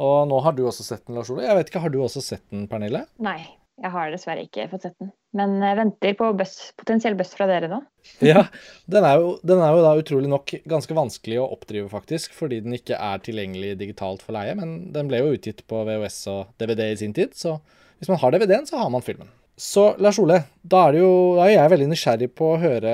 og 0.00 0.30
nå 0.30 0.40
har 0.46 0.56
du 0.56 0.64
også 0.64 0.86
sett 0.86 1.04
den, 1.06 1.18
Lars 1.18 1.28
Ole. 1.28 1.44
Jeg 1.44 1.58
vet 1.58 1.70
ikke, 1.70 1.82
Har 1.84 1.92
du 1.92 2.00
også 2.00 2.22
sett 2.24 2.44
den, 2.48 2.64
Pernille? 2.70 3.04
Nei, 3.20 3.40
jeg 3.78 3.92
har 3.94 4.10
dessverre 4.10 4.42
ikke 4.46 4.66
fått 4.72 4.86
sett 4.86 4.96
den. 4.98 5.10
Men 5.38 5.58
jeg 5.62 5.78
venter 5.78 6.14
på 6.18 6.28
bøss, 6.38 6.54
potensiell 6.80 7.16
buss 7.18 7.34
fra 7.36 7.46
dere 7.50 7.70
nå. 7.70 7.80
Ja, 8.24 8.46
den 8.90 9.04
er, 9.04 9.20
jo, 9.20 9.34
den 9.46 9.60
er, 9.62 9.74
jo, 9.76 9.82
da 9.84 9.94
utrolig 10.00 10.30
nok 10.32 10.54
ganske 10.68 10.96
vanskelig 10.96 11.40
å 11.42 11.48
oppdrive, 11.54 11.88
faktisk, 11.92 12.34
fordi 12.36 12.62
den 12.64 12.78
ikke 12.78 12.98
er 12.98 13.22
tilgjengelig 13.22 13.76
digitalt 13.82 14.24
for 14.24 14.34
leie. 14.36 14.56
Men 14.58 14.92
den 14.94 15.10
ble 15.10 15.22
jo 15.22 15.34
utgitt 15.36 15.64
på 15.70 15.82
VHS 15.86 16.22
og 16.32 16.54
DVD 16.60 16.88
i 16.90 17.00
sin 17.02 17.14
tid, 17.16 17.36
så 17.38 17.58
hvis 17.98 18.10
man 18.10 18.20
har 18.22 18.34
DVD-en, 18.34 18.66
så 18.66 18.80
har 18.80 18.90
man 18.94 19.04
filmen. 19.04 19.30
Så 19.58 19.88
Lars 19.98 20.20
Ole, 20.22 20.44
da 20.62 20.84
er, 20.86 21.00
jo, 21.00 21.10
da 21.34 21.48
er 21.48 21.56
jeg 21.56 21.70
veldig 21.72 21.88
nysgjerrig 21.90 22.28
på 22.38 22.52
å 22.52 22.60
høre 22.62 22.92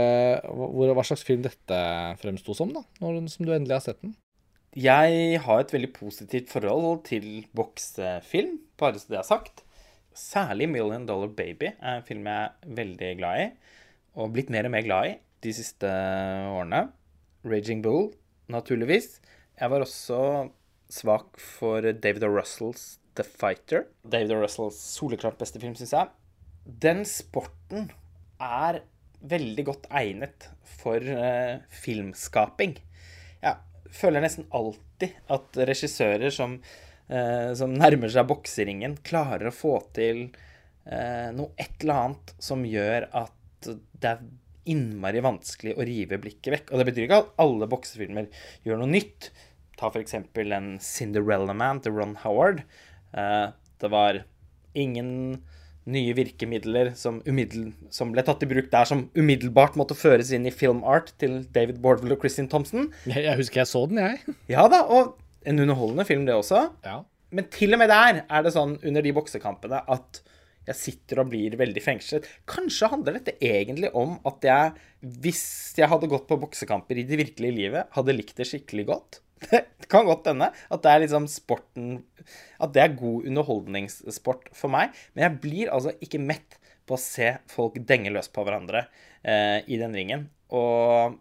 hvor, 0.49 0.93
hva 0.97 1.05
slags 1.05 1.25
film 1.29 1.43
dette 1.45 1.81
fremsto 2.23 2.57
som, 2.57 2.71
da, 2.73 2.81
når, 3.05 3.19
som 3.33 3.45
du 3.45 3.53
endelig 3.53 3.77
har 3.77 3.85
sett 3.85 4.01
den. 4.01 4.15
Jeg 4.75 5.43
har 5.45 5.61
et 5.61 5.75
veldig 5.75 5.93
positivt 5.95 6.49
forhold 6.51 7.05
til 7.07 7.45
boksefilm, 7.55 8.57
bare 8.81 8.99
så 8.99 9.13
det 9.13 9.21
er 9.21 9.29
sagt. 9.29 9.63
Særlig 10.15 10.69
'Million 10.71 11.07
Dollar 11.07 11.29
Baby' 11.29 11.75
er 11.75 11.97
en 11.97 12.07
film 12.07 12.27
jeg 12.27 12.45
er 12.45 12.75
veldig 12.81 13.17
glad 13.19 13.41
i, 13.43 13.47
og 14.15 14.33
blitt 14.33 14.51
mer 14.51 14.65
og 14.69 14.71
mer 14.71 14.87
glad 14.87 15.11
i 15.11 15.15
de 15.43 15.53
siste 15.53 15.87
årene. 15.87 16.89
'Raging 17.45 17.83
Bull', 17.85 18.15
naturligvis. 18.49 19.21
Jeg 19.61 19.71
var 19.71 19.81
også 19.81 20.51
svak 20.91 21.39
for 21.39 21.81
David 21.93 22.25
O. 22.25 22.31
Russells 22.39 22.99
The 23.17 23.25
Fighter. 23.25 23.87
David 24.03 24.33
O. 24.33 24.43
Russells 24.43 24.79
soleklart 24.97 25.39
beste 25.39 25.61
film, 25.61 25.75
syns 25.75 25.93
jeg. 25.93 26.09
Den 26.65 27.05
sporten 27.05 27.91
er 28.41 28.81
veldig 29.25 29.65
godt 29.67 29.87
egnet 29.91 30.49
for 30.81 31.01
uh, 31.01 31.61
filmskaping. 31.85 32.77
Jeg 33.43 33.57
føler 33.95 34.25
nesten 34.25 34.49
alltid 34.53 35.15
at 35.33 35.61
regissører 35.71 36.33
som, 36.35 36.59
som 37.05 37.75
nærmer 37.77 38.09
seg 38.09 38.29
bokseringen, 38.31 38.95
klarer 39.05 39.51
å 39.51 39.55
få 39.55 39.75
til 39.97 40.23
uh, 40.89 41.29
noe 41.37 41.51
et 41.61 41.75
eller 41.83 41.99
annet 42.01 42.33
som 42.41 42.65
gjør 42.65 43.11
at 43.13 43.69
det 44.01 44.09
er 44.09 44.23
innmari 44.71 45.23
vanskelig 45.25 45.77
å 45.77 45.87
rive 45.87 46.19
blikket 46.21 46.53
vekk. 46.57 46.71
Og 46.73 46.81
det 46.81 46.87
betyr 46.89 47.07
ikke 47.07 47.23
at 47.23 47.33
alle 47.45 47.69
boksefilmer 47.71 48.29
gjør 48.67 48.81
noe 48.81 48.93
nytt. 48.93 49.31
Ta 49.79 49.91
f.eks. 49.91 50.17
en 50.17 50.71
Cinderella 50.83 51.57
Man 51.57 51.83
til 51.85 51.97
Ron 51.97 52.17
Howard. 52.25 52.63
Eh, 53.13 53.49
det 53.83 53.91
var 53.93 54.23
ingen 54.75 55.11
nye 55.85 56.15
virkemidler 56.17 56.95
som, 56.97 57.19
som, 57.93 58.13
ble 58.15 58.23
tatt 58.25 58.45
i 58.47 58.49
bruk 58.49 58.71
der, 58.73 58.89
som 58.89 59.09
umiddelbart 59.19 59.75
måtte 59.77 59.97
føres 59.99 60.31
inn 60.33 60.49
i 60.49 60.55
film 60.55 60.81
art 60.89 61.13
til 61.21 61.43
David 61.53 61.83
Bordwell 61.85 62.17
og 62.17 62.23
Kristin 62.23 62.49
Thompson. 62.49 62.89
Jeg 63.11 63.37
husker 63.37 63.61
jeg 63.63 63.69
så 63.69 63.85
den, 63.91 64.01
jeg. 64.01 64.37
Ja 64.49 64.65
da, 64.73 64.81
og 64.89 65.19
en 65.45 65.65
underholdende 65.65 66.07
film, 66.09 66.25
det 66.29 66.37
også. 66.37 66.63
Ja. 66.85 67.01
Men 67.35 67.49
til 67.53 67.75
og 67.75 67.81
med 67.83 67.91
der 67.91 68.23
er 68.23 68.47
det 68.47 68.55
sånn 68.55 68.77
under 68.79 69.05
de 69.05 69.13
boksekampene 69.17 69.83
at 69.91 70.23
jeg 70.65 70.79
sitter 70.79 71.21
og 71.21 71.31
blir 71.33 71.57
veldig 71.61 71.83
fengslet. 71.85 72.27
Kanskje 72.49 72.89
handler 72.93 73.19
dette 73.19 73.35
egentlig 73.45 73.91
om 73.97 74.17
at 74.29 74.47
jeg, 74.47 74.73
hvis 75.25 75.45
jeg 75.77 75.91
hadde 75.91 76.09
gått 76.09 76.29
på 76.31 76.39
boksekamper 76.41 77.01
i 77.01 77.07
det 77.09 77.19
virkelige 77.21 77.57
livet, 77.59 77.91
hadde 77.97 78.17
likt 78.17 78.39
det 78.41 78.49
skikkelig 78.49 78.89
godt. 78.93 79.21
Det 79.51 79.91
kan 79.93 80.07
godt 80.09 80.31
hende 80.31 80.47
at 80.49 80.81
det 80.81 80.89
er 80.89 81.01
liksom 81.03 81.27
sporten 81.29 81.99
At 82.63 82.71
det 82.73 82.81
er 82.81 82.95
god 82.97 83.27
underholdningssport 83.29 84.47
for 84.57 84.73
meg. 84.73 84.95
Men 85.13 85.27
jeg 85.27 85.41
blir 85.43 85.73
altså 85.75 85.93
ikke 86.01 86.23
mett 86.23 86.57
på 86.89 86.97
å 86.97 87.03
se 87.03 87.35
folk 87.53 87.77
denge 87.85 88.13
løs 88.15 88.31
på 88.33 88.45
hverandre 88.47 88.87
eh, 89.21 89.61
i 89.69 89.77
den 89.81 89.93
ringen. 89.93 90.25
Og 90.57 91.19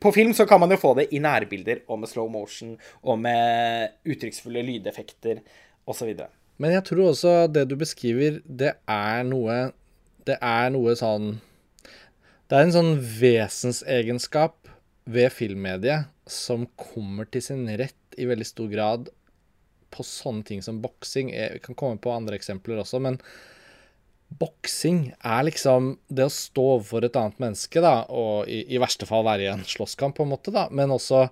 på 0.00 0.12
film 0.14 0.34
så 0.34 0.46
kan 0.48 0.60
man 0.62 0.72
jo 0.72 0.80
få 0.80 0.94
det 0.98 1.08
i 1.14 1.20
nærbilder 1.22 1.84
og 1.88 2.00
med 2.02 2.10
slow 2.10 2.28
motion 2.30 2.74
og 3.02 3.18
med 3.20 3.94
uttrykksfulle 4.08 4.64
lydeffekter 4.64 5.42
osv. 5.90 6.14
Men 6.62 6.76
jeg 6.76 6.84
tror 6.88 7.10
også 7.10 7.34
det 7.50 7.66
du 7.70 7.76
beskriver, 7.78 8.40
det 8.44 8.76
er 8.90 9.24
noe 9.26 9.72
Det 10.24 10.38
er 10.40 10.70
noe 10.72 10.94
sånn 10.96 11.34
Det 12.48 12.56
er 12.56 12.62
en 12.64 12.76
sånn 12.76 12.94
vesensegenskap 13.20 14.70
ved 15.04 15.32
filmmediet 15.34 16.08
som 16.30 16.64
kommer 16.80 17.28
til 17.28 17.42
sin 17.44 17.66
rett 17.76 18.16
i 18.16 18.24
veldig 18.28 18.46
stor 18.48 18.70
grad 18.70 19.10
på 19.92 20.04
sånne 20.06 20.46
ting 20.48 20.62
som 20.64 20.80
boksing. 20.82 21.28
Jeg 21.34 21.60
kan 21.64 21.76
komme 21.76 22.00
på 22.00 22.12
andre 22.14 22.38
eksempler 22.38 22.80
også, 22.80 23.02
men 23.04 23.18
boksing 24.28 25.12
er 25.22 25.46
liksom 25.46 25.94
det 26.08 26.26
å 26.26 26.32
stå 26.32 26.64
overfor 26.78 27.06
et 27.06 27.16
annet 27.18 27.40
menneske, 27.42 27.82
da, 27.84 28.02
og 28.10 28.48
i, 28.50 28.64
i, 28.74 28.80
verste 28.82 29.06
fall 29.08 29.26
være 29.26 29.46
i 29.46 29.50
en 29.52 29.64
slåsskamp, 29.68 30.16
på 30.16 30.26
en 30.26 30.32
måte, 30.32 30.54
da, 30.54 30.66
men 30.74 30.94
også 30.94 31.26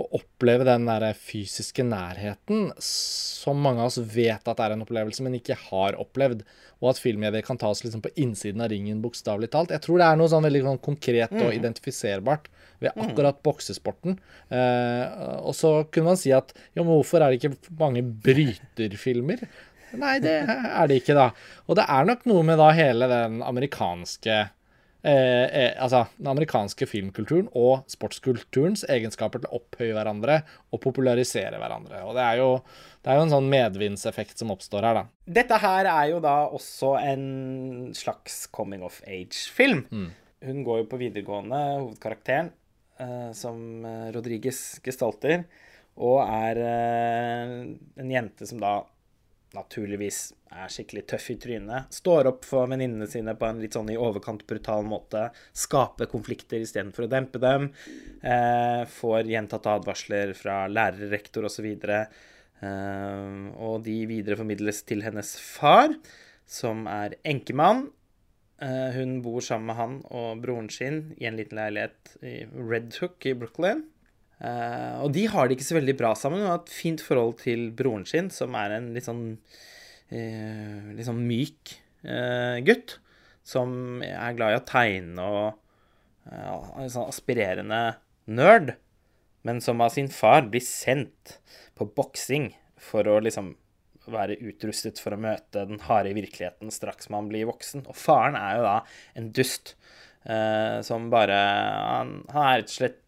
å 0.00 0.06
oppleve 0.16 0.64
den 0.64 0.86
der 0.88 1.04
fysiske 1.18 1.84
nærheten 1.84 2.70
som 2.80 3.60
mange 3.60 3.82
av 3.82 3.90
oss 3.90 3.98
vet 4.00 4.48
at 4.48 4.62
er 4.64 4.74
en 4.74 4.84
opplevelse, 4.86 5.24
men 5.26 5.36
ikke 5.36 5.58
har 5.68 5.98
opplevd. 6.00 6.44
Og 6.80 6.94
at 6.94 7.00
filmmedier 7.02 7.44
kan 7.44 7.58
ta 7.60 7.68
oss 7.68 7.82
liksom 7.84 8.00
på 8.04 8.12
innsiden 8.22 8.64
av 8.64 8.70
ringen, 8.72 9.02
bokstavelig 9.04 9.50
talt. 9.52 9.74
Jeg 9.74 9.84
tror 9.84 10.00
det 10.00 10.06
er 10.08 10.16
noe 10.16 10.32
sånn 10.32 10.46
veldig 10.46 10.62
sånn 10.64 10.80
konkret 10.80 11.34
og 11.36 11.50
mm. 11.50 11.56
identifiserbart 11.58 12.48
ved 12.80 12.94
mm. 12.96 13.02
akkurat 13.04 13.42
boksesporten. 13.44 14.16
Eh, 14.48 15.04
og 15.44 15.52
så 15.56 15.74
kunne 15.92 16.14
man 16.14 16.20
si 16.20 16.32
at 16.32 16.54
jo, 16.56 16.80
men 16.80 16.94
hvorfor 16.94 17.20
er 17.20 17.34
det 17.34 17.42
ikke 17.42 17.76
mange 17.82 18.04
bryterfilmer? 18.24 19.44
Nei, 19.98 20.18
det 20.22 20.36
er 20.46 20.88
det 20.90 21.00
ikke, 21.00 21.16
da. 21.18 21.30
Og 21.66 21.78
det 21.78 21.86
er 21.90 22.08
nok 22.08 22.24
noe 22.30 22.46
med 22.46 22.60
da 22.60 22.70
hele 22.76 23.10
den 23.10 23.44
amerikanske 23.46 24.46
Eh, 25.00 25.44
eh, 25.56 25.70
altså, 25.80 26.02
den 26.18 26.26
amerikanske 26.28 26.84
filmkulturen 26.84 27.46
og 27.56 27.86
sportskulturens 27.88 28.82
egenskaper 28.84 29.40
til 29.40 29.48
å 29.48 29.62
opphøye 29.62 29.94
hverandre 29.96 30.42
og 30.68 30.82
popularisere 30.84 31.56
hverandre. 31.56 32.02
Og 32.04 32.12
det 32.18 32.26
er 32.26 32.42
jo, 32.42 32.50
det 33.00 33.08
er 33.08 33.16
jo 33.16 33.22
en 33.24 33.32
sånn 33.32 33.48
medvindseffekt 33.48 34.36
som 34.36 34.52
oppstår 34.52 34.84
her, 34.84 34.98
da. 35.00 35.32
Dette 35.40 35.56
her 35.62 35.88
er 35.88 36.10
jo 36.10 36.20
da 36.20 36.34
også 36.52 36.98
en 37.00 37.24
slags 37.96 38.42
coming 38.52 38.84
of 38.84 39.00
age-film. 39.08 39.86
Mm. 39.88 40.10
Hun 40.50 40.60
går 40.68 40.82
jo 40.82 40.90
på 40.92 41.00
videregående, 41.00 41.62
hovedkarakteren, 41.78 42.52
Eh, 43.00 43.32
som 43.32 43.84
eh, 43.84 44.08
Rodriguez 44.12 44.80
gestalter, 44.84 45.46
og 46.00 46.18
er 46.20 46.58
eh, 46.60 47.52
en 48.02 48.10
jente 48.12 48.48
som 48.48 48.60
da 48.60 48.74
naturligvis 49.56 50.18
er 50.54 50.70
skikkelig 50.72 51.04
tøff 51.10 51.28
i 51.32 51.36
trynet. 51.40 51.92
Står 51.94 52.28
opp 52.30 52.46
for 52.48 52.70
venninnene 52.70 53.08
sine 53.10 53.34
på 53.38 53.48
en 53.48 53.60
litt 53.62 53.76
sånn 53.76 53.90
i 53.92 53.98
overkant 53.98 54.44
brutal 54.50 54.84
måte. 54.86 55.28
Skaper 55.56 56.10
konflikter 56.10 56.62
istedenfor 56.62 57.06
å 57.06 57.10
dempe 57.10 57.42
dem. 57.42 57.70
Eh, 58.22 58.82
får 58.90 59.30
gjentatte 59.30 59.76
advarsler 59.80 60.34
fra 60.38 60.64
lærer, 60.70 61.10
rektor 61.12 61.48
osv. 61.50 61.68
Eh, 61.70 62.10
og 63.56 63.86
de 63.86 63.96
videreformidles 64.10 64.84
til 64.88 65.06
hennes 65.06 65.36
far, 65.40 65.94
som 66.46 66.86
er 66.90 67.18
enkemann. 67.24 67.88
Eh, 68.60 68.90
hun 68.98 69.20
bor 69.24 69.40
sammen 69.40 69.70
med 69.70 69.78
han 69.78 69.94
og 70.12 70.42
broren 70.42 70.68
sin 70.72 71.14
i 71.16 71.26
en 71.30 71.38
liten 71.38 71.56
leilighet 71.56 72.18
i 72.20 72.42
Red 72.52 72.92
Hook 73.00 73.24
i 73.26 73.32
Brooklyn. 73.38 73.86
Eh, 74.40 74.96
og 75.04 75.12
de 75.12 75.26
har 75.28 75.46
det 75.46 75.58
ikke 75.58 75.68
så 75.68 75.76
veldig 75.76 75.96
bra 75.98 76.14
sammen. 76.16 76.40
Hun 76.40 76.52
har 76.52 76.62
et 76.62 76.72
fint 76.72 77.02
forhold 77.04 77.38
til 77.42 77.68
broren 77.76 78.06
sin, 78.08 78.30
som 78.32 78.56
er 78.56 78.78
en 78.78 78.90
litt 78.94 79.06
sånn, 79.08 79.24
uh, 80.14 80.92
litt 80.96 81.08
sånn 81.08 81.24
myk 81.28 81.76
gutt. 82.64 82.96
Som 83.44 84.00
er 84.06 84.36
glad 84.36 84.54
i 84.54 84.60
å 84.60 84.68
tegne 84.68 85.24
og 85.26 85.58
en 86.30 86.92
sånn 86.92 87.10
aspirerende 87.10 87.80
nerd. 88.30 88.76
Men 89.44 89.60
som 89.64 89.80
av 89.84 89.92
sin 89.92 90.08
far 90.12 90.46
blir 90.48 90.64
sendt 90.64 91.36
på 91.76 91.88
boksing 91.96 92.50
for 92.80 93.08
å 93.08 93.18
liksom 93.20 93.54
være 94.10 94.38
utrustet 94.48 95.00
for 95.02 95.12
å 95.12 95.20
møte 95.20 95.66
den 95.68 95.82
harde 95.84 96.14
virkeligheten 96.16 96.72
straks 96.72 97.10
man 97.12 97.28
blir 97.28 97.48
voksen. 97.50 97.84
Og 97.84 97.96
faren 97.96 98.38
er 98.40 98.56
jo 98.56 98.64
da 98.64 98.76
en 99.20 99.28
dust 99.36 99.74
som 100.84 101.06
bare 101.08 101.36
Han, 101.40 102.10
han 102.28 102.42
er 102.44 102.58
rett 102.60 102.68
og 102.68 102.74
slett 102.74 102.98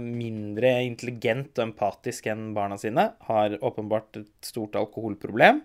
mindre 0.00 0.70
intelligent 0.86 1.58
og 1.58 1.66
empatisk 1.66 2.30
enn 2.32 2.50
barna 2.56 2.78
sine. 2.80 3.10
Har 3.28 3.58
åpenbart 3.60 4.20
et 4.22 4.48
stort 4.48 4.78
alkoholproblem. 4.80 5.60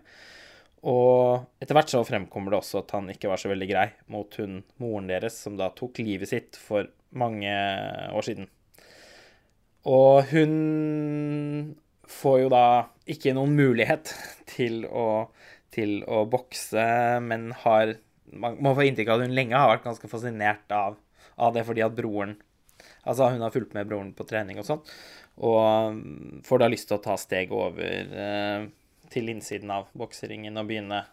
Og 0.85 1.47
etter 1.63 1.77
hvert 1.77 1.89
så 1.89 2.03
fremkommer 2.05 2.53
det 2.53 2.59
også 2.59 2.83
at 2.83 2.91
han 2.93 3.09
ikke 3.09 3.31
var 3.31 3.41
så 3.41 3.49
veldig 3.49 3.67
grei 3.71 3.87
mot 4.13 4.35
hun 4.37 4.59
moren 4.81 5.09
deres, 5.09 5.39
som 5.41 5.57
da 5.57 5.71
tok 5.73 6.03
livet 6.03 6.29
sitt 6.29 6.59
for 6.61 6.91
mange 7.17 7.49
år 8.13 8.27
siden. 8.27 8.49
Og 9.89 10.29
hun 10.29 10.53
får 12.09 12.37
jo 12.43 12.51
da 12.53 12.65
ikke 13.09 13.33
noen 13.37 13.55
mulighet 13.57 14.13
til 14.53 14.85
å, 14.85 15.31
til 15.73 16.03
å 16.05 16.25
bokse, 16.29 16.85
men 17.25 17.51
har 17.65 17.97
Man 18.35 18.57
må 18.59 18.71
få 18.75 18.83
inntrykk 18.83 19.09
av 19.13 19.21
at 19.21 19.29
hun 19.29 19.35
lenge 19.37 19.55
har 19.55 19.69
vært 19.69 19.83
ganske 19.85 20.07
fascinert 20.11 20.71
av, 20.73 20.95
av 21.37 21.53
det 21.55 21.61
fordi 21.63 21.83
at 21.85 21.93
broren 21.95 22.33
Altså, 23.05 23.29
hun 23.33 23.43
har 23.45 23.53
fulgt 23.53 23.75
med 23.77 23.87
broren 23.89 24.11
på 24.17 24.25
trening 24.27 24.57
og 24.61 24.65
sånn, 24.67 24.81
og 25.45 25.95
mm, 25.95 26.41
får 26.47 26.61
da 26.63 26.69
lyst 26.71 26.89
til 26.89 26.97
å 26.97 27.03
ta 27.03 27.17
steg 27.21 27.51
over 27.53 28.15
eh, 28.25 28.65
til 29.13 29.29
innsiden 29.29 29.71
av 29.75 29.87
bokseringen 29.97 30.57
og 30.57 30.69
begynne 30.71 31.03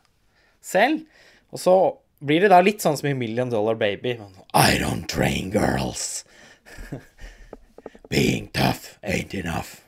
selv. 0.65 1.05
Og 1.53 1.61
så 1.61 1.75
blir 2.23 2.45
det 2.45 2.53
da 2.53 2.61
litt 2.65 2.81
sånn 2.85 2.97
som 2.97 3.11
i 3.11 3.17
Million 3.19 3.51
Dollar 3.53 3.77
Baby. 3.77 4.17
I 4.55 4.79
don't 4.81 5.09
train 5.11 5.51
girls. 5.53 6.25
Being 8.13 8.49
tough 8.55 8.99
ain't 9.03 9.35
enough. 9.35 9.81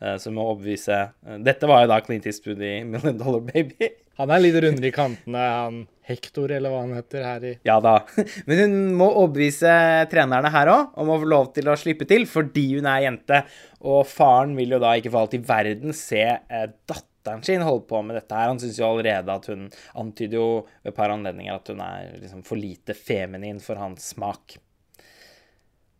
Eh, 0.00 0.16
Som 0.22 0.36
må 0.38 0.44
overbevise 0.52 0.98
eh, 1.26 1.38
Dette 1.42 1.66
var 1.70 1.82
jo 1.84 1.90
da 1.90 2.00
Clint 2.04 2.26
Eastwood 2.28 2.62
i 2.62 2.84
Million 2.86 3.18
Dollar 3.18 3.42
Baby. 3.48 3.90
Han 4.18 4.32
er 4.34 4.42
litt 4.42 4.56
rundere 4.58 4.90
i 4.90 4.94
kantene, 4.94 5.42
han 5.62 5.82
Hector, 6.08 6.50
eller 6.50 6.72
hva 6.72 6.80
han 6.82 6.94
heter 6.96 7.24
her 7.26 7.44
i 7.44 7.50
Ja 7.68 7.76
da. 7.84 8.00
Men 8.48 8.62
hun 8.62 8.76
må 8.98 9.10
overbevise 9.10 9.70
trenerne 10.10 10.50
her 10.54 10.70
òg 10.72 10.96
om 10.98 11.12
å 11.12 11.18
få 11.22 11.28
lov 11.28 11.50
til 11.56 11.68
å 11.68 11.76
slippe 11.78 12.08
til, 12.08 12.24
fordi 12.30 12.64
hun 12.78 12.88
er 12.90 13.04
jente. 13.04 13.42
Og 13.84 14.02
faren 14.08 14.56
vil 14.58 14.74
jo 14.74 14.80
da 14.82 14.96
ikke 14.98 15.12
for 15.12 15.22
alt 15.22 15.36
i 15.38 15.42
verden 15.50 15.94
se 15.96 16.24
eh, 16.24 16.68
datteren 16.88 17.44
sin 17.46 17.62
holde 17.62 17.86
på 17.90 18.00
med 18.02 18.18
dette 18.18 18.34
her. 18.34 18.50
Han 18.50 18.62
syns 18.62 18.80
jo 18.80 18.88
allerede 18.88 19.36
at 19.36 19.50
hun 19.52 19.68
antyder 20.00 20.40
jo 20.40 20.48
ved 20.80 20.94
et 20.94 20.98
par 20.98 21.14
anledninger 21.14 21.54
at 21.54 21.70
hun 21.70 21.84
er 21.84 22.16
liksom 22.16 22.42
for 22.48 22.58
lite 22.58 22.96
feminin 22.96 23.60
for 23.62 23.78
hans 23.78 24.10
smak. 24.16 24.56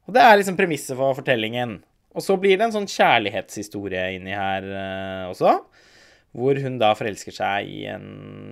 Og 0.08 0.16
det 0.16 0.24
er 0.24 0.40
liksom 0.40 0.56
premisset 0.56 0.96
for 0.96 1.20
fortellingen. 1.20 1.82
Og 2.16 2.24
så 2.24 2.34
blir 2.40 2.56
det 2.56 2.66
en 2.66 2.78
sånn 2.80 2.88
kjærlighetshistorie 2.88 4.08
inni 4.16 4.32
her 4.34 4.64
eh, 4.72 5.26
også. 5.28 5.60
Hvor 6.36 6.58
hun 6.60 6.76
da 6.80 6.92
forelsker 6.96 7.34
seg 7.34 7.70
i 7.72 7.82
en 7.88 8.08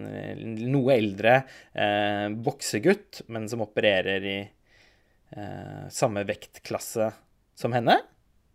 eh, 0.08 0.38
noe 0.64 0.94
eldre 0.96 1.38
eh, 1.76 2.28
boksegutt, 2.32 3.26
men 3.32 3.48
som 3.52 3.64
opererer 3.66 4.24
i 4.26 4.38
eh, 4.40 5.82
samme 5.92 6.24
vektklasse 6.28 7.10
som 7.56 7.76
henne. 7.76 7.98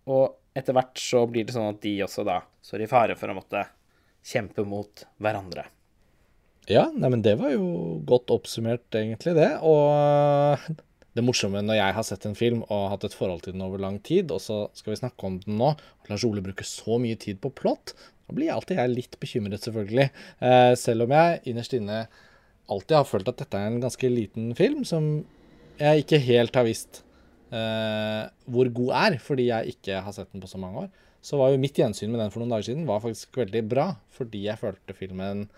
Og 0.10 0.58
etter 0.58 0.76
hvert 0.76 0.98
så 1.00 1.26
blir 1.30 1.46
det 1.46 1.56
sånn 1.56 1.70
at 1.72 1.84
de 1.84 2.00
også 2.06 2.26
da 2.28 2.42
står 2.66 2.86
i 2.86 2.90
fare 2.92 3.18
for 3.20 3.32
å 3.32 3.38
måtte 3.38 3.66
kjempe 4.26 4.66
mot 4.68 5.06
hverandre. 5.22 5.68
Ja, 6.70 6.86
nei, 6.94 7.10
det 7.26 7.36
var 7.40 7.54
jo 7.54 8.00
godt 8.08 8.32
oppsummert, 8.34 8.86
egentlig, 8.94 9.34
det. 9.38 9.50
Og 9.66 10.62
det 11.18 11.24
morsomme 11.26 11.64
når 11.66 11.80
jeg 11.80 11.96
har 11.98 12.06
sett 12.08 12.28
en 12.30 12.38
film 12.38 12.62
og 12.68 12.90
hatt 12.94 13.08
et 13.08 13.16
forhold 13.18 13.44
til 13.46 13.56
den 13.56 13.66
over 13.66 13.82
lang 13.82 13.98
tid, 14.06 14.32
og 14.32 14.44
så 14.44 14.64
skal 14.78 14.94
vi 14.94 15.02
snakke 15.02 15.28
om 15.28 15.40
den 15.44 15.58
nå, 15.60 15.74
og 15.76 16.12
Lars 16.12 16.26
Ole 16.28 16.44
bruker 16.46 16.68
så 16.68 17.00
mye 17.02 17.18
tid 17.20 17.42
på 17.44 17.52
plott, 17.58 17.96
da 18.32 18.38
blir 18.38 18.52
alltid 18.54 18.80
jeg 18.80 18.96
litt 18.96 19.16
bekymret, 19.20 19.64
selvfølgelig. 19.66 20.08
Eh, 20.40 20.74
selv 20.80 21.04
om 21.06 21.12
jeg 21.12 21.42
innerst 21.52 21.76
inne 21.76 22.06
alltid 22.72 22.96
har 23.02 23.08
følt 23.10 23.28
at 23.28 23.42
dette 23.42 23.60
er 23.60 23.68
en 23.68 23.82
ganske 23.84 24.12
liten 24.12 24.54
film 24.56 24.86
som 24.88 25.10
jeg 25.82 26.06
ikke 26.06 26.22
helt 26.24 26.56
har 26.56 26.64
visst 26.68 27.02
eh, 27.52 28.30
hvor 28.48 28.70
god 28.72 28.94
er, 29.02 29.18
fordi 29.20 29.50
jeg 29.50 29.76
ikke 29.76 30.04
har 30.06 30.16
sett 30.16 30.32
den 30.32 30.44
på 30.44 30.48
så 30.48 30.62
mange 30.62 30.86
år. 30.86 30.94
Så 31.22 31.38
var 31.38 31.52
jo 31.52 31.60
mitt 31.62 31.76
gjensyn 31.78 32.14
med 32.14 32.24
den 32.24 32.32
for 32.32 32.42
noen 32.42 32.56
dager 32.56 32.72
siden 32.72 32.88
var 32.88 33.04
faktisk 33.04 33.42
veldig 33.44 33.66
bra, 33.70 33.92
fordi 34.16 34.46
jeg 34.48 34.62
følte 34.62 34.96
filmen 34.98 35.50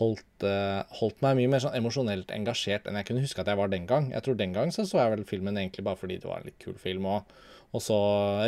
holdt, 0.00 0.44
eh, 0.44 0.82
holdt 0.98 1.22
meg 1.24 1.38
mye 1.38 1.52
mer 1.54 1.62
sånn 1.64 1.78
emosjonelt 1.78 2.34
engasjert 2.34 2.90
enn 2.90 2.98
jeg 2.98 3.08
kunne 3.08 3.22
huske 3.22 3.40
at 3.40 3.48
jeg 3.48 3.60
var 3.60 3.70
den 3.72 3.86
gang. 3.88 4.10
Jeg 4.12 4.26
tror 4.26 4.36
den 4.40 4.56
gang 4.56 4.74
så, 4.74 4.84
så 4.88 5.00
jeg 5.00 5.14
vel 5.14 5.24
filmen 5.28 5.56
egentlig 5.56 5.86
bare 5.86 6.00
fordi 6.00 6.18
det 6.18 6.28
var 6.28 6.42
en 6.42 6.50
litt 6.50 6.58
kul 6.60 6.76
film. 6.80 7.06
Og, 7.14 7.38
og 7.72 7.84
så 7.84 7.96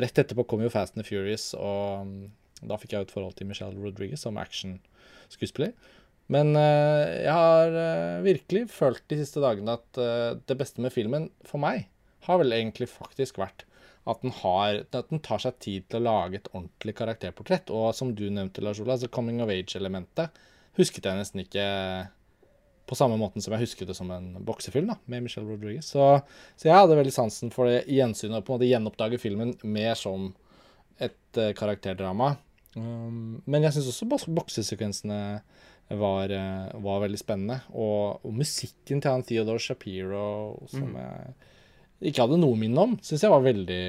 rett 0.02 0.20
etterpå 0.24 0.48
kom 0.50 0.66
jo 0.66 0.72
Fast 0.72 0.96
and 0.96 1.04
the 1.04 1.08
Furious, 1.08 1.52
og 1.54 2.10
da 2.62 2.76
fikk 2.80 2.94
jeg 2.94 3.08
et 3.08 3.14
forhold 3.14 3.36
til 3.38 3.48
Michelle 3.48 3.78
Rodriguez 3.80 4.22
som 4.24 4.38
actionskuespiller. 4.40 5.72
Men 6.30 6.54
eh, 6.58 7.24
jeg 7.24 7.34
har 7.34 7.74
eh, 7.74 8.20
virkelig 8.22 8.68
følt 8.70 9.02
de 9.10 9.18
siste 9.18 9.42
dagene 9.42 9.74
at 9.80 9.98
eh, 9.98 10.36
det 10.46 10.56
beste 10.60 10.82
med 10.82 10.94
filmen, 10.94 11.26
for 11.46 11.62
meg, 11.62 11.88
har 12.28 12.38
vel 12.38 12.54
egentlig 12.54 12.86
faktisk 12.92 13.40
vært 13.40 13.64
at 14.08 14.22
den, 14.22 14.32
har, 14.40 14.82
at 14.86 15.10
den 15.10 15.22
tar 15.24 15.42
seg 15.42 15.58
tid 15.62 15.88
til 15.90 16.00
å 16.00 16.06
lage 16.06 16.38
et 16.38 16.48
ordentlig 16.52 16.94
karakterportrett. 17.00 17.72
Og 17.74 17.90
som 17.96 18.14
du 18.16 18.28
nevnte, 18.30 18.62
Lars 18.64 18.80
Ola, 18.82 18.94
altså 18.94 19.10
coming 19.12 19.42
of 19.42 19.52
age-elementet 19.52 20.38
husket 20.78 21.08
jeg 21.08 21.18
nesten 21.18 21.42
ikke 21.42 21.64
på 22.88 22.96
samme 22.98 23.18
måten 23.18 23.42
som 23.42 23.52
jeg 23.54 23.66
husket 23.66 23.90
det 23.90 23.96
som 23.98 24.08
en 24.14 24.32
boksefilm 24.46 24.88
da, 24.90 24.96
med 25.10 25.26
Michelle 25.26 25.50
Rodriguez. 25.50 25.90
Så, 25.92 26.06
så 26.58 26.70
jeg 26.70 26.78
hadde 26.78 26.98
veldig 26.98 27.14
sansen 27.14 27.52
for 27.54 27.70
det 27.70 27.84
gjensynet, 27.90 28.38
og 28.38 28.46
på 28.46 28.54
en 28.54 28.58
måte 28.58 28.70
gjenoppdage 28.70 29.20
filmen 29.22 29.52
mer 29.66 29.98
som 29.98 30.30
et 31.02 31.42
karakterdrama. 31.58 32.34
Um, 32.78 33.40
men 33.50 33.66
jeg 33.66 33.74
syns 33.74 33.90
også 33.90 34.30
boksesekvensene 34.30 35.20
var, 35.98 36.30
eh, 36.30 36.80
var 36.82 37.00
veldig 37.02 37.18
spennende. 37.18 37.60
Og, 37.74 38.20
og 38.22 38.34
musikken 38.34 39.00
til 39.02 39.10
han 39.10 39.24
Theodore 39.26 39.62
Shapiro, 39.62 40.60
som 40.70 40.94
jeg 40.94 42.12
ikke 42.12 42.24
hadde 42.24 42.38
noe 42.40 42.58
minne 42.58 42.84
om, 42.86 42.94
syns 43.04 43.24
jeg 43.26 43.32
var 43.32 43.42
veldig 43.44 43.80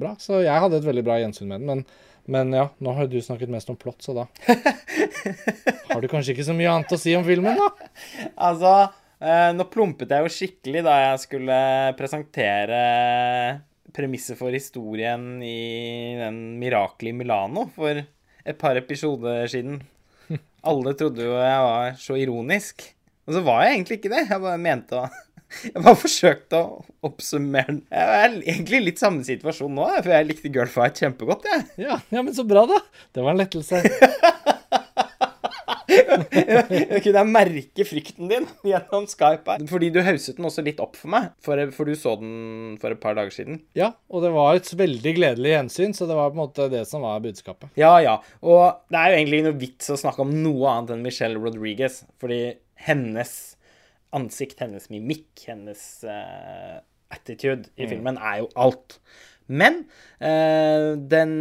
bra. 0.00 0.14
Så 0.22 0.40
jeg 0.42 0.64
hadde 0.64 0.80
et 0.80 0.88
veldig 0.88 1.04
bra 1.06 1.18
gjensyn 1.20 1.50
med 1.50 1.60
den. 1.60 1.68
Men, 1.68 1.84
men 2.32 2.56
ja, 2.56 2.64
nå 2.80 2.94
har 2.96 3.10
du 3.10 3.18
snakket 3.22 3.52
mest 3.52 3.70
om 3.72 3.78
plott, 3.78 4.00
så 4.04 4.16
da 4.16 4.26
har 5.92 6.00
du 6.00 6.08
kanskje 6.10 6.36
ikke 6.36 6.48
så 6.48 6.56
mye 6.56 6.72
annet 6.72 6.94
å 6.94 7.00
si 7.00 7.14
om 7.18 7.26
filmen, 7.26 7.58
da? 7.58 7.90
Altså, 8.48 8.72
eh, 9.20 9.50
nå 9.56 9.68
plumpet 9.70 10.14
jeg 10.14 10.24
jo 10.24 10.32
skikkelig 10.38 10.84
da 10.86 10.96
jeg 11.02 11.22
skulle 11.26 11.60
presentere 11.98 12.80
premisset 13.92 14.38
for 14.38 14.54
historien 14.54 15.36
i 15.44 16.16
den 16.16 16.38
Mirakel 16.62 17.10
i 17.10 17.16
Milano 17.16 17.66
for 17.74 18.00
et 18.46 18.58
par 18.58 18.78
episoder 18.78 19.46
siden. 19.50 19.82
Alle 20.62 20.94
trodde 20.98 21.24
jo 21.26 21.34
jeg 21.36 21.66
var 21.66 21.94
så 22.00 22.16
ironisk. 22.18 22.84
Og 23.26 23.36
så 23.36 23.42
var 23.46 23.64
jeg 23.64 23.76
egentlig 23.76 23.98
ikke 24.00 24.12
det. 24.12 24.24
Jeg 24.30 24.42
bare 24.42 24.62
mente 24.62 24.98
å 24.98 25.06
Jeg 25.66 25.82
bare 25.84 25.98
forsøkte 26.00 26.58
å 26.58 26.78
oppsummere 27.04 27.68
den. 27.68 27.80
Jeg 27.92 28.20
er 28.24 28.36
egentlig 28.40 28.78
litt 28.86 29.02
samme 29.02 29.20
situasjon 29.26 29.74
nå, 29.76 29.84
for 29.98 30.14
jeg 30.14 30.28
likte 30.30 30.52
Girlfight 30.54 31.02
kjempegodt, 31.02 31.44
jeg. 31.44 31.66
Ja, 31.84 31.98
ja, 32.08 32.22
men 32.22 32.32
så 32.32 32.46
bra, 32.48 32.64
da. 32.70 32.78
Det 33.12 33.20
var 33.20 33.34
en 33.34 33.42
lettelse. 33.42 33.82
Jeg 35.92 37.02
kunne 37.04 37.24
merke 37.28 37.86
frykten 37.86 38.30
din 38.30 38.48
gjennom 38.66 39.06
Skype 39.10 39.48
her. 39.54 39.64
Fordi 39.70 39.90
du 39.94 40.00
hauset 40.04 40.38
den 40.38 40.48
også 40.48 40.64
litt 40.66 40.80
opp 40.82 40.98
for 40.98 41.12
meg, 41.14 41.30
for, 41.44 41.62
for 41.76 41.88
du 41.88 41.96
så 41.98 42.14
den 42.20 42.76
for 42.82 42.94
et 42.94 43.02
par 43.02 43.16
dager 43.18 43.34
siden. 43.34 43.62
Ja, 43.78 43.92
og 44.12 44.26
det 44.26 44.32
var 44.34 44.58
et 44.58 44.70
veldig 44.78 45.14
gledelig 45.18 45.54
gjensyn, 45.54 45.96
så 45.96 46.08
det 46.10 46.18
var 46.18 46.32
på 46.32 46.38
en 46.38 46.44
måte 46.44 46.68
det 46.72 46.84
som 46.90 47.04
var 47.06 47.22
budskapet. 47.24 47.72
Ja, 47.80 47.94
ja. 48.04 48.18
Og 48.44 48.62
det 48.92 49.00
er 49.00 49.12
jo 49.12 49.18
egentlig 49.20 49.42
noe 49.48 49.58
vits 49.60 49.92
å 49.92 49.98
snakke 50.00 50.24
om 50.24 50.36
noe 50.42 50.70
annet 50.72 50.96
enn 50.96 51.04
Michelle 51.06 51.40
Rodriguez, 51.40 52.02
fordi 52.22 52.44
hennes 52.86 53.34
ansikt, 54.12 54.60
hennes 54.60 54.88
mimikk, 54.92 55.30
hennes 55.48 55.82
uh, 56.04 56.80
attitude 57.12 57.70
i 57.80 57.88
filmen 57.88 58.18
er 58.20 58.42
jo 58.42 58.50
alt. 58.60 58.98
Men 59.52 59.82
uh, 60.22 60.94
den, 60.96 61.32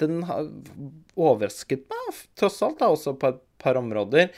den 0.00 0.22
har 0.28 0.48
overrasket 1.14 1.86
meg 1.92 2.22
tross 2.38 2.60
alt 2.64 2.80
da, 2.82 2.90
også 2.92 3.14
på 3.20 3.34
et 3.34 3.42
par 3.64 3.80
områder. 3.80 4.30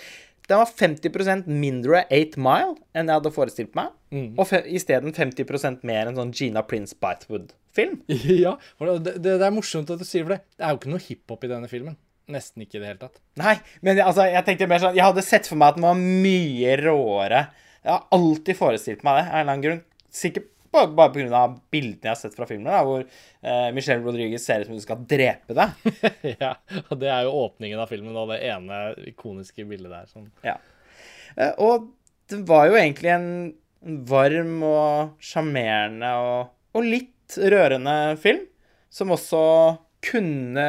Den 0.47 0.63
var 0.63 0.71
50% 0.71 1.49
mindre 1.51 2.05
8 2.15 2.39
Mile 2.39 2.77
enn 2.95 3.11
jeg 3.11 3.19
hadde 3.19 3.35
forestilt 3.35 3.75
meg. 3.79 3.91
Og 4.39 4.47
fe 4.49 4.63
isteden 4.79 5.15
50% 5.15 5.83
mer 5.87 6.07
enn 6.07 6.19
sånn 6.19 6.33
Gina 6.37 6.63
Prince 6.67 6.95
Bitewood-film. 7.03 7.99
ja, 8.47 8.55
det, 8.79 9.17
det, 9.19 9.37
det 9.43 9.47
er 9.49 9.55
morsomt 9.55 9.91
at 9.91 10.03
du 10.03 10.07
sier 10.07 10.29
det. 10.31 10.43
Det 10.55 10.67
er 10.67 10.75
jo 10.75 10.81
ikke 10.81 10.93
noe 10.95 11.03
hiphop 11.03 11.47
i 11.47 11.51
denne 11.51 11.71
filmen. 11.71 11.99
Nesten 12.31 12.65
ikke 12.65 12.79
i 12.79 12.83
det 12.83 12.89
hele 12.91 13.03
tatt. 13.03 13.21
Nei, 13.39 13.55
men 13.87 14.01
altså, 14.03 14.25
jeg 14.27 14.43
tenkte 14.47 14.67
mer 14.71 14.83
sånn 14.83 14.97
Jeg 14.99 15.07
hadde 15.07 15.23
sett 15.23 15.47
for 15.47 15.59
meg 15.61 15.75
at 15.75 15.77
den 15.79 15.87
var 15.87 16.01
mye 16.01 16.79
råere. 16.81 17.43
Jeg 17.85 17.93
har 17.93 18.07
alltid 18.17 18.59
forestilt 18.59 19.05
meg 19.07 19.21
det, 19.21 19.27
av 19.27 19.31
en 19.31 19.43
eller 19.43 19.53
annen 19.53 19.67
grunn. 19.67 19.83
Sikkert 20.17 20.49
bare, 20.77 20.93
bare 20.97 21.13
pga. 21.15 21.43
bildene 21.73 22.09
jeg 22.09 22.13
har 22.13 22.21
sett 22.21 22.37
fra 22.37 22.49
filmen, 22.49 22.69
da, 22.69 22.83
hvor 22.87 23.03
uh, 23.03 23.69
Michelle 23.77 24.05
Rodriguez 24.05 24.45
ser 24.45 24.63
ut 24.63 24.71
som 24.71 24.77
hun 24.77 24.85
skal 24.85 25.05
drepe 25.09 25.57
deg. 25.57 25.87
ja, 26.45 26.55
og 26.87 26.97
det 27.01 27.11
er 27.13 27.27
jo 27.27 27.37
åpningen 27.43 27.83
av 27.83 27.93
filmen, 27.93 28.17
og 28.17 28.33
det 28.33 28.43
ene 28.47 28.81
ikoniske 29.13 29.67
bildet 29.69 29.93
der. 29.93 30.11
Sånn. 30.13 30.29
Ja. 30.47 30.59
Uh, 31.37 31.53
og 31.69 31.89
det 32.31 32.43
var 32.49 32.69
jo 32.71 32.79
egentlig 32.79 33.13
en 33.15 33.31
varm 34.09 34.61
og 34.67 35.23
sjarmerende 35.23 36.13
og, 36.23 36.55
og 36.77 36.87
litt 36.87 37.37
rørende 37.37 38.17
film, 38.23 38.45
som 38.91 39.13
også 39.15 39.43
kunne 40.07 40.67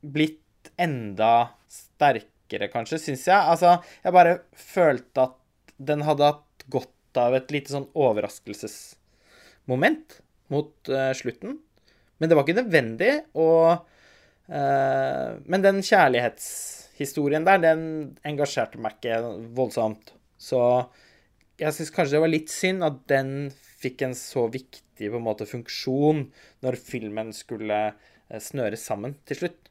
blitt 0.00 0.70
enda 0.78 1.50
sterkere, 1.72 2.68
kanskje, 2.72 3.00
syns 3.02 3.26
jeg. 3.28 3.38
Altså, 3.38 3.78
jeg 4.04 4.14
bare 4.14 4.38
følte 4.56 5.28
at 5.28 5.36
den 5.90 6.04
hadde 6.06 6.32
hatt 6.32 6.66
godt 6.70 7.18
av 7.18 7.36
et 7.38 7.50
lite 7.54 7.72
sånn 7.72 7.88
overraskelsesmoment 9.68 10.20
mot 10.48 10.88
uh, 10.88 11.12
slutten. 11.12 11.58
Men 12.18 12.28
det 12.28 12.36
var 12.36 12.46
ikke 12.46 12.62
nødvendig, 12.62 13.12
og 13.34 13.84
uh, 14.48 15.38
Men 15.44 15.62
den 15.62 15.82
kjærlighetshistorien 15.82 17.44
der, 17.44 17.58
den 17.58 17.82
engasjerte 18.24 18.80
meg 18.80 18.96
ikke 18.96 19.20
voldsomt. 19.54 20.14
Så 20.38 20.88
jeg 21.58 21.74
syns 21.74 21.92
kanskje 21.92 22.16
det 22.16 22.22
var 22.24 22.32
litt 22.32 22.50
synd 22.50 22.86
at 22.86 23.02
den 23.10 23.50
fikk 23.78 24.02
en 24.06 24.14
så 24.14 24.48
viktig 24.50 25.10
en 25.12 25.22
måte 25.22 25.46
funksjon 25.46 26.24
når 26.64 26.78
filmen 26.80 27.30
skulle 27.34 27.76
eh, 27.86 28.40
snøres 28.42 28.82
sammen 28.82 29.14
til 29.26 29.42
slutt. 29.42 29.68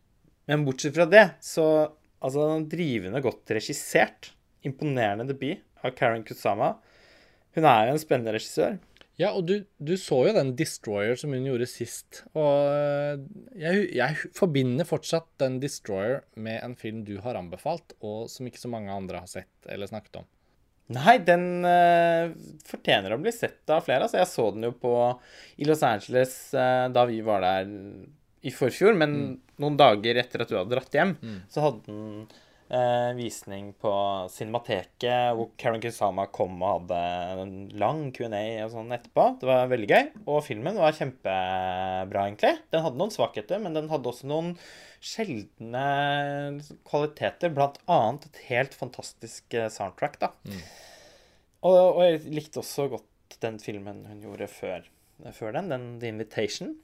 Men 0.48 0.64
bortsett 0.64 0.96
fra 0.96 1.08
det, 1.10 1.26
så 1.44 1.90
Altså, 2.18 2.48
drivende 2.66 3.22
godt 3.22 3.52
regissert. 3.54 4.32
Imponerende 4.66 5.28
debut 5.30 5.62
av 5.86 5.92
Karen 5.94 6.24
Kusama. 6.26 6.72
Hun 7.54 7.68
er 7.70 7.88
jo 7.88 7.94
en 7.94 8.02
spennende 8.02 8.34
regissør. 8.34 8.80
Ja, 9.18 9.32
og 9.34 9.48
du, 9.50 9.56
du 9.82 9.96
så 9.98 10.20
jo 10.28 10.34
den 10.36 10.52
Destroyer 10.60 11.18
som 11.18 11.34
hun 11.34 11.46
gjorde 11.48 11.66
sist. 11.70 12.22
Og 12.38 12.70
eh, 12.70 13.24
jeg, 13.58 13.88
jeg 13.98 14.32
forbinder 14.38 14.86
fortsatt 14.86 15.30
den 15.42 15.58
Destroyer 15.64 16.22
med 16.38 16.62
en 16.62 16.76
film 16.78 17.02
du 17.08 17.16
har 17.24 17.40
anbefalt, 17.40 17.96
og 18.06 18.28
som 18.30 18.46
ikke 18.46 18.62
så 18.62 18.70
mange 18.70 18.94
andre 18.94 19.24
har 19.24 19.32
sett 19.32 19.72
eller 19.74 19.90
snakket 19.90 20.22
om. 20.22 20.28
Nei, 20.96 21.18
den 21.20 21.66
uh, 21.68 22.32
fortjener 22.64 23.12
å 23.12 23.20
bli 23.20 23.34
sett 23.36 23.68
av 23.74 23.82
flere. 23.84 24.06
Altså, 24.06 24.22
jeg 24.22 24.30
så 24.32 24.46
den 24.56 24.70
jo 24.70 24.76
på 24.80 24.94
i 25.60 25.68
Los 25.68 25.82
Angeles 25.84 26.38
uh, 26.56 26.88
da 26.94 27.04
vi 27.10 27.18
var 27.26 27.44
der 27.44 27.74
i 28.48 28.54
forfjor, 28.56 28.96
men 28.96 29.18
noen 29.60 29.76
dager 29.76 30.22
etter 30.22 30.46
at 30.46 30.54
du 30.54 30.56
hadde 30.56 30.72
dratt 30.72 30.94
hjem, 30.96 31.18
så 31.52 31.66
hadde 31.66 31.90
den 31.90 32.30
eh, 32.74 33.12
visning 33.18 33.72
på 33.82 33.92
Cinemateket, 34.34 35.36
hvor 35.38 35.52
Karen 35.60 35.82
Kusama 35.84 36.28
kom 36.34 36.58
og 36.62 36.88
hadde 36.88 37.00
en 37.44 37.54
lang 37.80 38.08
Q&A 38.16 38.44
og 38.66 38.74
sånn 38.74 38.96
etterpå. 38.96 39.28
Det 39.42 39.50
var 39.50 39.72
veldig 39.72 39.90
gøy. 39.92 40.10
Og 40.26 40.42
filmen 40.46 40.80
var 40.80 40.98
kjempebra, 40.98 42.26
egentlig. 42.26 42.54
Den 42.74 42.86
hadde 42.86 43.02
noen 43.02 43.14
svakheter, 43.14 43.62
men 43.64 43.78
den 43.78 43.92
hadde 43.92 44.12
også 44.12 44.30
noen 44.30 44.54
sjeldne 45.04 45.86
kvaliteter, 46.88 47.54
blant 47.54 47.78
annet 47.92 48.28
et 48.32 48.44
helt 48.50 48.76
fantastisk 48.78 49.58
eh, 49.58 49.70
soundtrack, 49.74 50.20
da. 50.24 50.34
Og, 51.68 51.78
og 51.78 52.04
jeg 52.06 52.26
likte 52.32 52.62
også 52.62 52.90
godt 52.92 53.40
den 53.44 53.58
filmen 53.62 54.06
hun 54.08 54.22
gjorde 54.24 54.48
før, 54.50 54.86
før 55.36 55.56
den, 55.58 55.72
den 55.74 55.88
The 56.02 56.12
Invitation, 56.14 56.76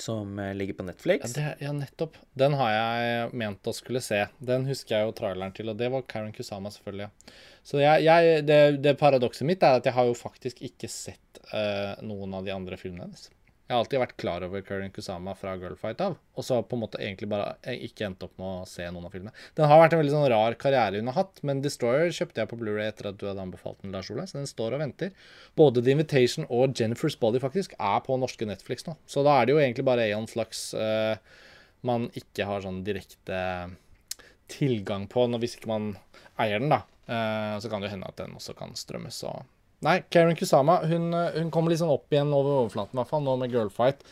som 0.00 0.38
eh, 0.38 0.54
ligger 0.56 0.74
på 0.78 0.84
Ja, 0.84 0.90
Netflix. 0.92 1.32
det, 1.36 1.46
ja, 1.60 1.72
nettopp. 1.76 2.16
Den 2.34 2.56
har 2.58 2.72
jeg 2.74 3.30
ment 3.42 3.70
å 3.70 3.74
skulle 3.76 4.00
se. 4.04 4.24
Den 4.38 4.66
husker 4.70 4.96
jeg 4.98 5.08
jo 5.08 5.14
traileren 5.20 5.52
til, 5.56 5.68
og 5.72 5.76
det 5.80 5.90
var 5.92 6.02
Karen 6.08 6.32
Kusama, 6.36 6.72
selvfølgelig. 6.74 7.08
ja. 7.08 7.34
Så 7.62 7.76
jeg, 7.82 8.06
jeg, 8.06 8.44
det, 8.48 8.60
det 8.80 8.94
paradokset 8.98 9.44
mitt 9.46 9.62
er 9.62 9.76
at 9.78 9.84
jeg 9.84 9.92
har 9.92 10.06
jo 10.08 10.14
faktisk 10.16 10.62
ikke 10.64 10.88
sett 10.88 11.40
uh, 11.52 11.92
noen 12.00 12.32
av 12.38 12.46
de 12.46 12.54
andre 12.54 12.78
filmene 12.80 13.04
hennes. 13.04 13.26
Jeg 13.70 13.76
har 13.76 13.84
alltid 13.84 14.00
vært 14.02 14.16
klar 14.18 14.42
over 14.42 14.62
Kurin 14.66 14.90
Kusama 14.90 15.30
fra 15.38 15.52
Girlfight 15.54 16.00
av, 16.02 16.16
og 16.34 16.42
så 16.42 16.56
på 16.66 16.74
en 16.74 16.80
måte 16.82 16.98
egentlig 16.98 17.28
bare 17.30 17.52
eh, 17.62 17.84
ikke 17.86 18.08
endt 18.08 18.24
opp 18.26 18.32
med 18.34 18.48
å 18.48 18.64
se 18.66 18.82
noen 18.90 19.04
av 19.06 19.12
filmene. 19.14 19.30
Den 19.54 19.70
har 19.70 19.78
vært 19.78 19.94
en 19.94 20.00
veldig 20.00 20.14
sånn 20.16 20.26
rar 20.32 20.56
karriere 20.58 20.98
hun 20.98 21.10
har 21.12 21.20
hatt, 21.20 21.38
men 21.46 21.60
Destroyer 21.62 22.10
kjøpte 22.16 22.42
jeg 22.42 22.50
på 22.50 22.58
Blu-ray 22.58 22.88
etter 22.90 23.12
at 23.12 23.20
du 23.20 23.28
hadde 23.28 23.44
anbefalt 23.44 23.78
den, 23.84 23.92
Lars 23.94 24.10
Ole, 24.10 24.24
så 24.26 24.40
den 24.40 24.50
står 24.50 24.74
og 24.74 24.82
venter. 24.82 25.12
Både 25.54 25.84
The 25.86 25.94
Invitation 25.94 26.48
og 26.48 26.74
Jennifer's 26.74 27.14
Body 27.22 27.38
faktisk 27.46 27.78
er 27.78 28.02
på 28.08 28.18
norske 28.18 28.50
Netflix 28.50 28.88
nå, 28.90 28.96
så 29.06 29.22
da 29.22 29.36
er 29.38 29.46
det 29.46 29.54
jo 29.54 29.62
egentlig 29.62 29.86
bare 29.86 30.08
Aeon 30.08 30.26
Flux 30.26 30.64
uh, 30.74 31.14
man 31.86 32.10
ikke 32.18 32.50
har 32.50 32.66
sånn 32.66 32.82
direkte 32.82 33.38
tilgang 34.50 35.06
på 35.06 35.28
når, 35.30 35.44
hvis 35.44 35.60
ikke 35.60 35.70
man 35.70 35.92
eier 36.42 36.58
den, 36.58 36.74
da. 36.74 36.82
Uh, 37.06 37.54
så 37.62 37.70
kan 37.70 37.78
det 37.78 37.92
jo 37.92 37.94
hende 37.94 38.10
at 38.10 38.18
den 38.18 38.34
også 38.34 38.58
kan 38.58 38.74
strømmes. 38.74 39.22
Og... 39.30 39.46
Nei, 39.86 40.00
Karen 40.12 40.36
Kusama 40.36 40.80
hun, 40.84 41.08
hun 41.14 41.52
kommer 41.54 41.72
litt 41.72 41.80
sånn 41.80 41.92
opp 41.92 42.12
igjen 42.12 42.34
over 42.36 42.64
overflaten, 42.64 42.94
i 42.94 43.00
hvert 43.00 43.12
fall, 43.12 43.24
nå 43.24 43.36
med 43.40 43.54
Girlfight. 43.54 44.04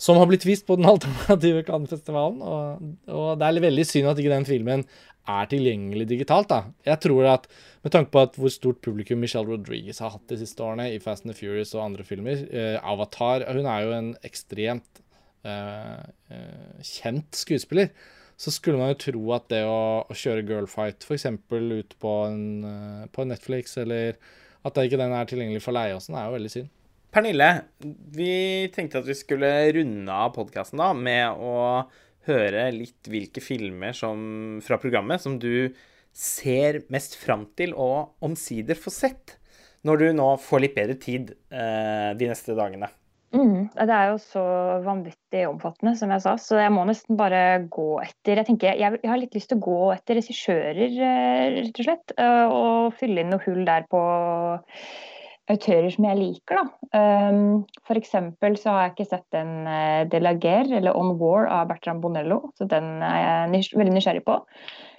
Som 0.00 0.16
har 0.16 0.30
blitt 0.30 0.46
vist 0.48 0.64
på 0.68 0.78
den 0.78 0.88
alternative 0.94 1.64
Cannes-festivalen. 1.66 2.38
Og, 2.40 2.84
og 3.12 3.32
det 3.40 3.48
er 3.48 3.64
veldig 3.66 3.86
synd 3.88 4.12
at 4.12 4.20
ikke 4.22 4.32
den 4.32 4.48
filmen 4.48 4.86
er 5.28 5.50
tilgjengelig 5.50 6.06
digitalt. 6.08 6.48
da. 6.48 6.62
Jeg 6.86 7.02
tror 7.04 7.28
at 7.34 7.50
med 7.84 7.92
tanke 7.94 8.12
på 8.14 8.22
at 8.22 8.38
hvor 8.40 8.52
stort 8.52 8.80
publikum 8.84 9.20
Michelle 9.22 9.48
Rodriguez 9.48 10.00
har 10.02 10.14
hatt 10.14 10.30
de 10.30 10.38
siste 10.40 10.64
årene 10.64 10.88
i 10.94 10.98
Fast 11.02 11.26
and 11.26 11.34
the 11.34 11.36
Furious 11.36 11.74
og 11.76 11.84
andre 11.84 12.06
filmer, 12.06 12.46
eh, 12.48 12.78
Avatar 12.80 13.44
Hun 13.50 13.66
er 13.66 13.84
jo 13.84 13.92
en 13.96 14.10
ekstremt 14.26 15.02
eh, 15.44 16.00
eh, 16.32 16.80
kjent 16.86 17.36
skuespiller. 17.36 17.92
Så 18.40 18.52
skulle 18.54 18.80
man 18.80 18.94
jo 18.94 19.00
tro 19.04 19.24
at 19.36 19.50
det 19.52 19.64
å, 19.68 20.06
å 20.08 20.16
kjøre 20.16 20.46
girlfight 20.48 21.04
f.eks. 21.04 21.26
ut 21.28 21.96
på, 22.00 22.14
en, 22.24 22.44
eh, 22.64 23.08
på 23.12 23.28
Netflix, 23.28 23.76
eller 23.76 24.16
at 24.66 24.82
ikke 24.82 25.00
den 25.00 25.14
er 25.16 25.28
tilgjengelig 25.28 25.62
for 25.64 25.76
leie 25.76 25.96
og 25.96 26.02
sånn, 26.04 26.18
er 26.20 26.28
jo 26.28 26.36
veldig 26.36 26.52
synd. 26.52 26.70
Pernille, 27.10 27.48
vi 28.14 28.34
tenkte 28.74 29.00
at 29.00 29.08
vi 29.08 29.16
skulle 29.18 29.50
runde 29.74 30.14
av 30.14 30.30
podkasten 30.36 30.78
da 30.78 30.92
med 30.94 31.40
å 31.42 31.54
høre 32.28 32.68
litt 32.74 33.08
hvilke 33.10 33.42
filmer 33.42 33.96
som, 33.96 34.60
fra 34.62 34.78
programmet 34.78 35.22
som 35.22 35.38
du 35.40 35.72
ser 36.14 36.84
mest 36.92 37.16
fram 37.18 37.48
til 37.58 37.74
og 37.74 38.14
omsider 38.22 38.78
får 38.78 38.94
sett, 38.94 39.36
når 39.86 40.02
du 40.02 40.06
nå 40.20 40.30
får 40.44 40.62
litt 40.62 40.76
bedre 40.76 40.96
tid 41.00 41.32
eh, 41.50 42.10
de 42.18 42.30
neste 42.30 42.54
dagene. 42.58 42.90
Mm, 43.30 43.68
det 43.78 43.94
er 43.94 44.08
jo 44.10 44.16
så 44.18 44.40
vanvittig 44.82 45.44
omfattende, 45.46 45.92
som 45.98 46.10
jeg 46.10 46.22
sa, 46.24 46.32
så 46.42 46.58
jeg 46.58 46.72
må 46.74 46.82
nesten 46.88 47.18
bare 47.18 47.60
gå 47.70 47.84
etter 48.02 48.40
Jeg 48.40 48.48
tenker, 48.48 48.74
jeg, 48.74 48.98
jeg 49.04 49.10
har 49.12 49.20
litt 49.22 49.36
lyst 49.38 49.52
til 49.52 49.60
å 49.60 49.66
gå 49.68 49.76
etter 49.94 50.18
regissører, 50.18 50.80
eh, 51.10 51.44
rett 51.60 51.78
og 51.78 51.86
slett. 51.86 52.14
eh, 52.18 52.46
Og 52.50 52.96
fylle 52.98 53.22
inn 53.22 53.30
noe 53.30 53.44
hull 53.46 53.62
der 53.68 53.86
på 53.90 54.02
autører 55.50 55.90
som 55.94 56.06
jeg 56.08 56.18
liker, 56.18 56.60
da. 56.60 56.66
Um, 57.30 57.64
for 57.86 57.98
eksempel 57.98 58.56
så 58.58 58.74
har 58.74 58.84
jeg 58.84 58.94
ikke 58.96 59.10
sett 59.12 59.26
den 59.36 59.50
uh, 59.68 60.02
De 60.10 60.20
la 60.22 60.34
Guerre, 60.34 60.80
eller 60.80 60.96
On 60.98 61.16
War 61.20 61.48
av 61.50 61.68
Bertrand 61.70 62.02
Bonello, 62.02 62.42
så 62.58 62.66
den 62.70 62.98
er 63.06 63.18
jeg 63.20 63.50
nys 63.54 63.74
veldig 63.76 63.96
nysgjerrig 63.96 64.24
på. 64.26 64.40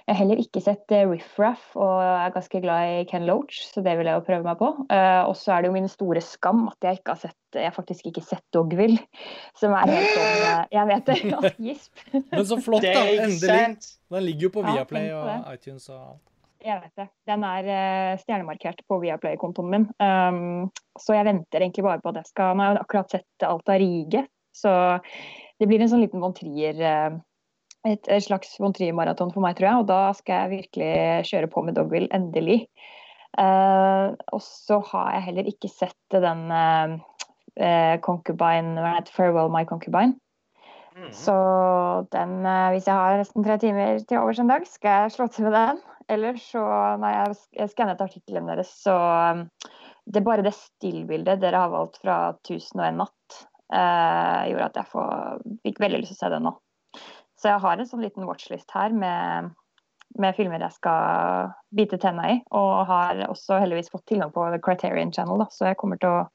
Jeg 0.02 0.16
har 0.16 0.18
heller 0.18 0.40
ikke 0.42 0.62
sett 0.64 0.94
uh, 0.94 1.04
Riff 1.10 1.36
Raff, 1.40 1.68
og 1.78 2.00
er 2.02 2.34
ganske 2.34 2.62
glad 2.64 2.94
i 2.96 3.04
Ken 3.10 3.28
Loach, 3.28 3.60
så 3.68 3.84
det 3.84 3.94
vil 3.98 4.10
jeg 4.10 4.18
jo 4.18 4.24
prøve 4.26 4.46
meg 4.48 4.58
på. 4.60 4.72
Uh, 4.88 5.22
og 5.28 5.36
så 5.38 5.54
er 5.54 5.62
det 5.62 5.70
jo 5.70 5.76
min 5.76 5.90
store 5.90 6.24
skam 6.24 6.66
at 6.72 6.88
jeg 6.88 7.00
ikke 7.00 7.16
har 7.16 7.22
sett 7.28 7.38
Jeg 7.52 7.74
faktisk 7.76 8.06
ikke 8.08 8.24
sett 8.24 8.44
Dogville, 8.56 9.02
som 9.60 9.74
er 9.76 9.92
helt 9.92 10.14
sånn 10.16 10.44
uh, 10.48 10.62
Jeg 10.72 10.88
vet 10.90 11.10
det, 11.10 11.54
gisp. 11.68 12.04
Men 12.16 12.44
så 12.48 12.58
flott, 12.64 12.88
da! 12.88 13.06
Endelig. 13.28 13.62
Den 14.12 14.28
ligger 14.28 14.48
jo 14.48 14.54
på 14.58 14.66
Viaplay 14.66 15.12
og 15.16 15.52
iTunes 15.52 15.88
og 15.92 15.98
alt. 16.00 16.31
Jeg 16.62 16.78
vet 16.78 17.00
det. 17.00 17.08
Den 17.26 17.42
er 17.46 17.66
uh, 17.66 18.20
stjernemarkert 18.20 18.84
på 18.86 19.00
Viaplay-kontoen 19.02 19.70
min. 19.72 19.88
Um, 19.98 20.70
så 21.00 21.16
jeg 21.16 21.26
venter 21.26 21.64
egentlig 21.64 21.84
bare 21.86 22.02
på 22.02 22.12
at 22.12 22.20
jeg 22.20 22.30
skal 22.30 22.54
Nå 22.54 22.64
har 22.64 22.76
jeg 22.76 22.84
akkurat 22.84 23.14
sett 23.16 23.46
alt 23.46 23.72
av 23.72 23.80
Rige, 23.82 24.24
så 24.54 24.72
det 25.58 25.68
blir 25.68 25.82
en 25.82 25.90
sånn 25.90 26.02
liten 26.04 26.22
von 26.22 26.34
Trier 26.36 26.76
eh, 26.76 27.14
et, 27.88 28.04
et 28.04 28.24
slags 28.24 28.52
von 28.60 28.74
Trier-maraton 28.76 29.32
for 29.32 29.42
meg, 29.42 29.56
tror 29.56 29.68
jeg. 29.68 29.82
Og 29.82 29.86
da 29.88 30.00
skal 30.14 30.42
jeg 30.42 30.52
virkelig 30.58 31.30
kjøre 31.30 31.48
på 31.50 31.62
med 31.66 31.78
Dogville, 31.78 32.10
endelig. 32.14 32.66
Uh, 33.32 34.12
og 34.30 34.42
så 34.44 34.82
har 34.90 35.14
jeg 35.16 35.26
heller 35.30 35.48
ikke 35.48 35.70
sett 35.72 36.18
den 36.20 36.44
uh, 36.52 36.98
Concubine, 38.04 38.76
heter 38.84 39.16
Farewell 39.16 39.50
My 39.50 39.64
Concubine. 39.66 40.18
Så 41.16 41.32
den, 42.12 42.44
hvis 42.74 42.84
jeg 42.84 42.92
har 42.92 43.16
nesten 43.16 43.46
tre 43.46 43.56
timer 43.56 44.02
til 44.04 44.20
overs 44.20 44.42
en 44.42 44.52
dag, 44.52 44.66
skal 44.68 45.06
jeg 45.06 45.14
slå 45.14 45.26
til 45.32 45.48
med 45.48 45.56
den. 45.56 45.80
Ellers 46.10 46.44
så, 46.50 46.62
Nei, 47.02 47.12
jeg 47.54 47.70
skannet 47.72 48.02
artikkelen 48.02 48.48
deres, 48.50 48.72
så 48.82 48.96
um, 48.96 49.46
det 50.04 50.20
er 50.20 50.26
bare 50.26 50.44
det 50.46 50.54
stillbildet 50.56 51.42
dere 51.42 51.62
har 51.62 51.72
valgt 51.72 52.00
fra 52.02 52.18
1001 52.42 52.98
natt, 52.98 53.40
eh, 53.72 54.50
gjorde 54.50 54.68
at 54.68 54.78
jeg 54.80 54.90
får, 54.90 55.42
fikk 55.66 55.82
veldig 55.84 56.00
lyst 56.02 56.14
til 56.14 56.18
å 56.18 56.22
se 56.24 56.30
det 56.34 56.40
nå. 56.42 56.52
Så 57.38 57.50
jeg 57.50 57.62
har 57.62 57.78
en 57.78 57.88
sånn 57.88 58.02
liten 58.02 58.26
watchlist 58.26 58.74
her 58.74 58.94
med, 58.94 59.52
med 60.18 60.36
filmer 60.38 60.62
jeg 60.62 60.76
skal 60.76 61.54
bite 61.74 62.00
tenna 62.02 62.28
i, 62.34 62.36
og 62.50 62.84
har 62.90 63.24
også 63.28 63.60
heldigvis 63.62 63.92
fått 63.94 64.08
tilgang 64.10 64.34
på 64.34 64.48
The 64.50 64.60
Criterion 64.62 65.14
Channel, 65.14 65.44
da, 65.44 65.48
så 65.54 65.70
jeg 65.70 65.78
kommer 65.80 66.02
til 66.02 66.18
å 66.18 66.26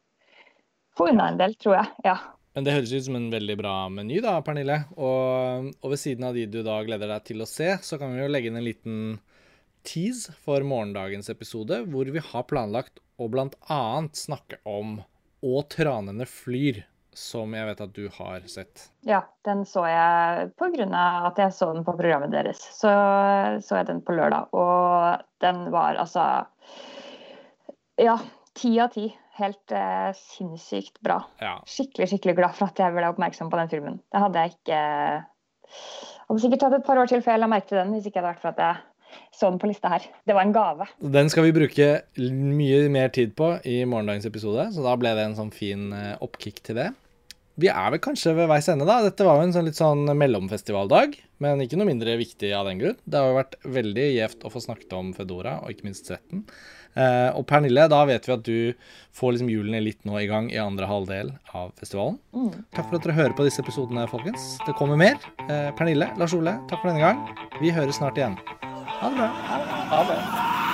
få 0.98 1.12
unna 1.12 1.30
en 1.32 1.40
del, 1.40 1.56
tror 1.62 1.82
jeg. 1.82 1.94
Ja. 2.08 2.18
Men 2.58 2.66
det 2.66 2.74
høres 2.74 2.92
ut 2.96 3.06
som 3.06 3.20
en 3.20 3.30
veldig 3.30 3.56
bra 3.60 3.74
meny, 3.94 4.18
da, 4.24 4.40
Pernille. 4.42 4.80
Og, 4.98 5.68
og 5.78 5.92
ved 5.92 6.00
siden 6.02 6.26
av 6.26 6.34
de 6.34 6.48
du 6.50 6.64
da 6.66 6.80
gleder 6.88 7.12
deg 7.12 7.28
til 7.28 7.44
å 7.44 7.50
se, 7.50 7.76
så 7.86 8.00
kan 8.02 8.16
vi 8.16 8.24
jo 8.24 8.32
legge 8.32 8.50
inn 8.50 8.58
en 8.58 8.66
liten 8.66 8.96
tease 9.86 10.34
for 10.46 10.66
morgendagens 10.66 11.30
episode, 11.30 11.84
hvor 11.92 12.10
vi 12.12 12.22
har 12.24 12.46
planlagt 12.50 13.02
å 13.18 13.28
annet 13.74 14.18
snakke 14.18 14.60
om 14.66 15.02
Og 15.46 15.68
tranene 15.70 16.26
flyr, 16.26 16.82
som 17.14 17.54
jeg 17.54 17.66
vet 17.70 17.82
at 17.82 17.94
du 17.94 18.08
har 18.14 18.46
sett. 18.50 18.88
Ja, 19.06 19.24
den 19.46 19.64
så 19.66 19.86
jeg 19.90 20.50
av 20.98 21.28
at 21.30 21.38
jeg 21.42 21.54
så 21.54 21.72
den 21.74 21.86
på 21.86 21.94
programmet 21.98 22.34
deres. 22.34 22.62
Så 22.74 22.90
så 23.62 23.80
jeg 23.80 23.88
den 23.90 24.02
på 24.06 24.18
lørdag, 24.18 24.50
og 24.54 25.24
den 25.42 25.70
var 25.74 25.98
altså 26.02 26.46
Ja, 27.98 28.18
ti 28.58 28.80
av 28.82 28.94
ti. 28.94 29.08
Helt 29.38 29.72
eh, 29.72 30.10
sinnssykt 30.18 30.98
bra. 31.06 31.20
Ja. 31.42 31.60
Skikkelig, 31.70 32.10
skikkelig 32.10 32.38
glad 32.40 32.58
for 32.58 32.72
at 32.72 32.80
jeg 32.82 32.94
ble 32.96 33.10
oppmerksom 33.10 33.52
på 33.54 33.60
den 33.62 33.70
filmen. 33.70 34.00
Det 34.10 34.22
hadde 34.24 34.44
jeg 34.44 34.58
ikke 34.58 34.80
Hadde 36.28 36.42
sikkert 36.44 36.62
tatt 36.64 36.76
et 36.78 36.86
par 36.88 37.00
år 37.00 37.10
til 37.10 37.22
før 37.24 37.36
jeg 37.36 37.42
la 37.44 37.50
merke 37.52 37.70
til 37.70 37.80
den, 37.80 37.94
hvis 37.96 38.08
ikke 38.08 38.20
hadde 38.20 38.34
vært 38.34 38.42
for 38.44 38.52
at 38.52 38.62
jeg 38.64 38.97
så 39.34 39.50
den 39.52 39.60
på 39.62 39.70
lista 39.70 39.92
her. 39.94 40.06
Det 40.28 40.36
var 40.36 40.46
en 40.46 40.56
gave. 40.56 40.88
Den 41.02 41.32
skal 41.34 41.48
vi 41.48 41.56
bruke 41.56 41.90
mye 42.18 42.86
mer 42.94 43.12
tid 43.14 43.36
på 43.38 43.56
i 43.68 43.82
morgendagens 43.90 44.30
episode, 44.30 44.70
så 44.76 44.86
da 44.86 44.96
ble 45.00 45.14
det 45.18 45.28
en 45.28 45.38
sånn 45.38 45.54
fin 45.54 45.92
eh, 45.96 46.16
oppkick 46.24 46.64
til 46.66 46.80
det. 46.82 46.90
Vi 47.58 47.72
er 47.72 47.90
vel 47.90 48.02
kanskje 48.04 48.36
ved 48.38 48.52
veis 48.52 48.68
ende, 48.70 48.86
da. 48.86 49.00
Dette 49.02 49.26
var 49.26 49.40
jo 49.40 49.48
en 49.48 49.54
sånn 49.56 49.66
litt 49.66 49.80
sånn 49.80 50.06
mellomfestivaldag, 50.14 51.16
men 51.42 51.64
ikke 51.64 51.80
noe 51.80 51.90
mindre 51.90 52.14
viktig 52.20 52.52
av 52.54 52.70
den 52.70 52.82
grunn. 52.84 53.00
Det 53.02 53.18
har 53.18 53.32
jo 53.32 53.40
vært 53.40 53.58
veldig 53.78 54.04
gjevt 54.14 54.46
å 54.46 54.52
få 54.54 54.62
snakket 54.62 54.94
om 54.94 55.10
Fedora, 55.18 55.56
og 55.64 55.74
ikke 55.74 55.88
minst 55.90 56.06
Svetten. 56.06 56.44
Eh, 56.96 57.30
og 57.36 57.46
Pernille, 57.50 57.88
da 57.92 58.04
vet 58.10 58.28
vi 58.28 58.34
at 58.36 58.46
du 58.46 58.88
får 59.18 59.36
liksom 59.36 59.50
hjulene 59.52 59.82
litt 59.84 60.00
nå 60.08 60.20
i 60.22 60.28
gang 60.30 60.52
i 60.54 60.60
andre 60.62 60.88
halvdel 60.90 61.34
av 61.58 61.74
festivalen. 61.80 62.20
Takk 62.76 62.88
for 62.90 63.00
at 63.00 63.08
dere 63.08 63.18
hører 63.18 63.38
på 63.38 63.48
disse 63.48 63.64
episodene, 63.66 64.08
folkens. 64.12 64.56
Det 64.68 64.78
kommer 64.78 65.00
mer. 65.00 65.18
Eh, 65.48 65.72
Pernille, 65.78 66.12
Lars 66.22 66.38
Ole, 66.38 66.58
takk 66.70 66.84
for 66.84 66.94
denne 66.94 67.04
gang. 67.04 67.26
Vi 67.62 67.74
høres 67.74 68.00
snart 68.02 68.18
igjen. 68.22 68.38
Ha 69.00 69.12
det 69.12 69.18
bra. 69.20 69.34
Ha 69.92 70.06
det. 70.12 70.66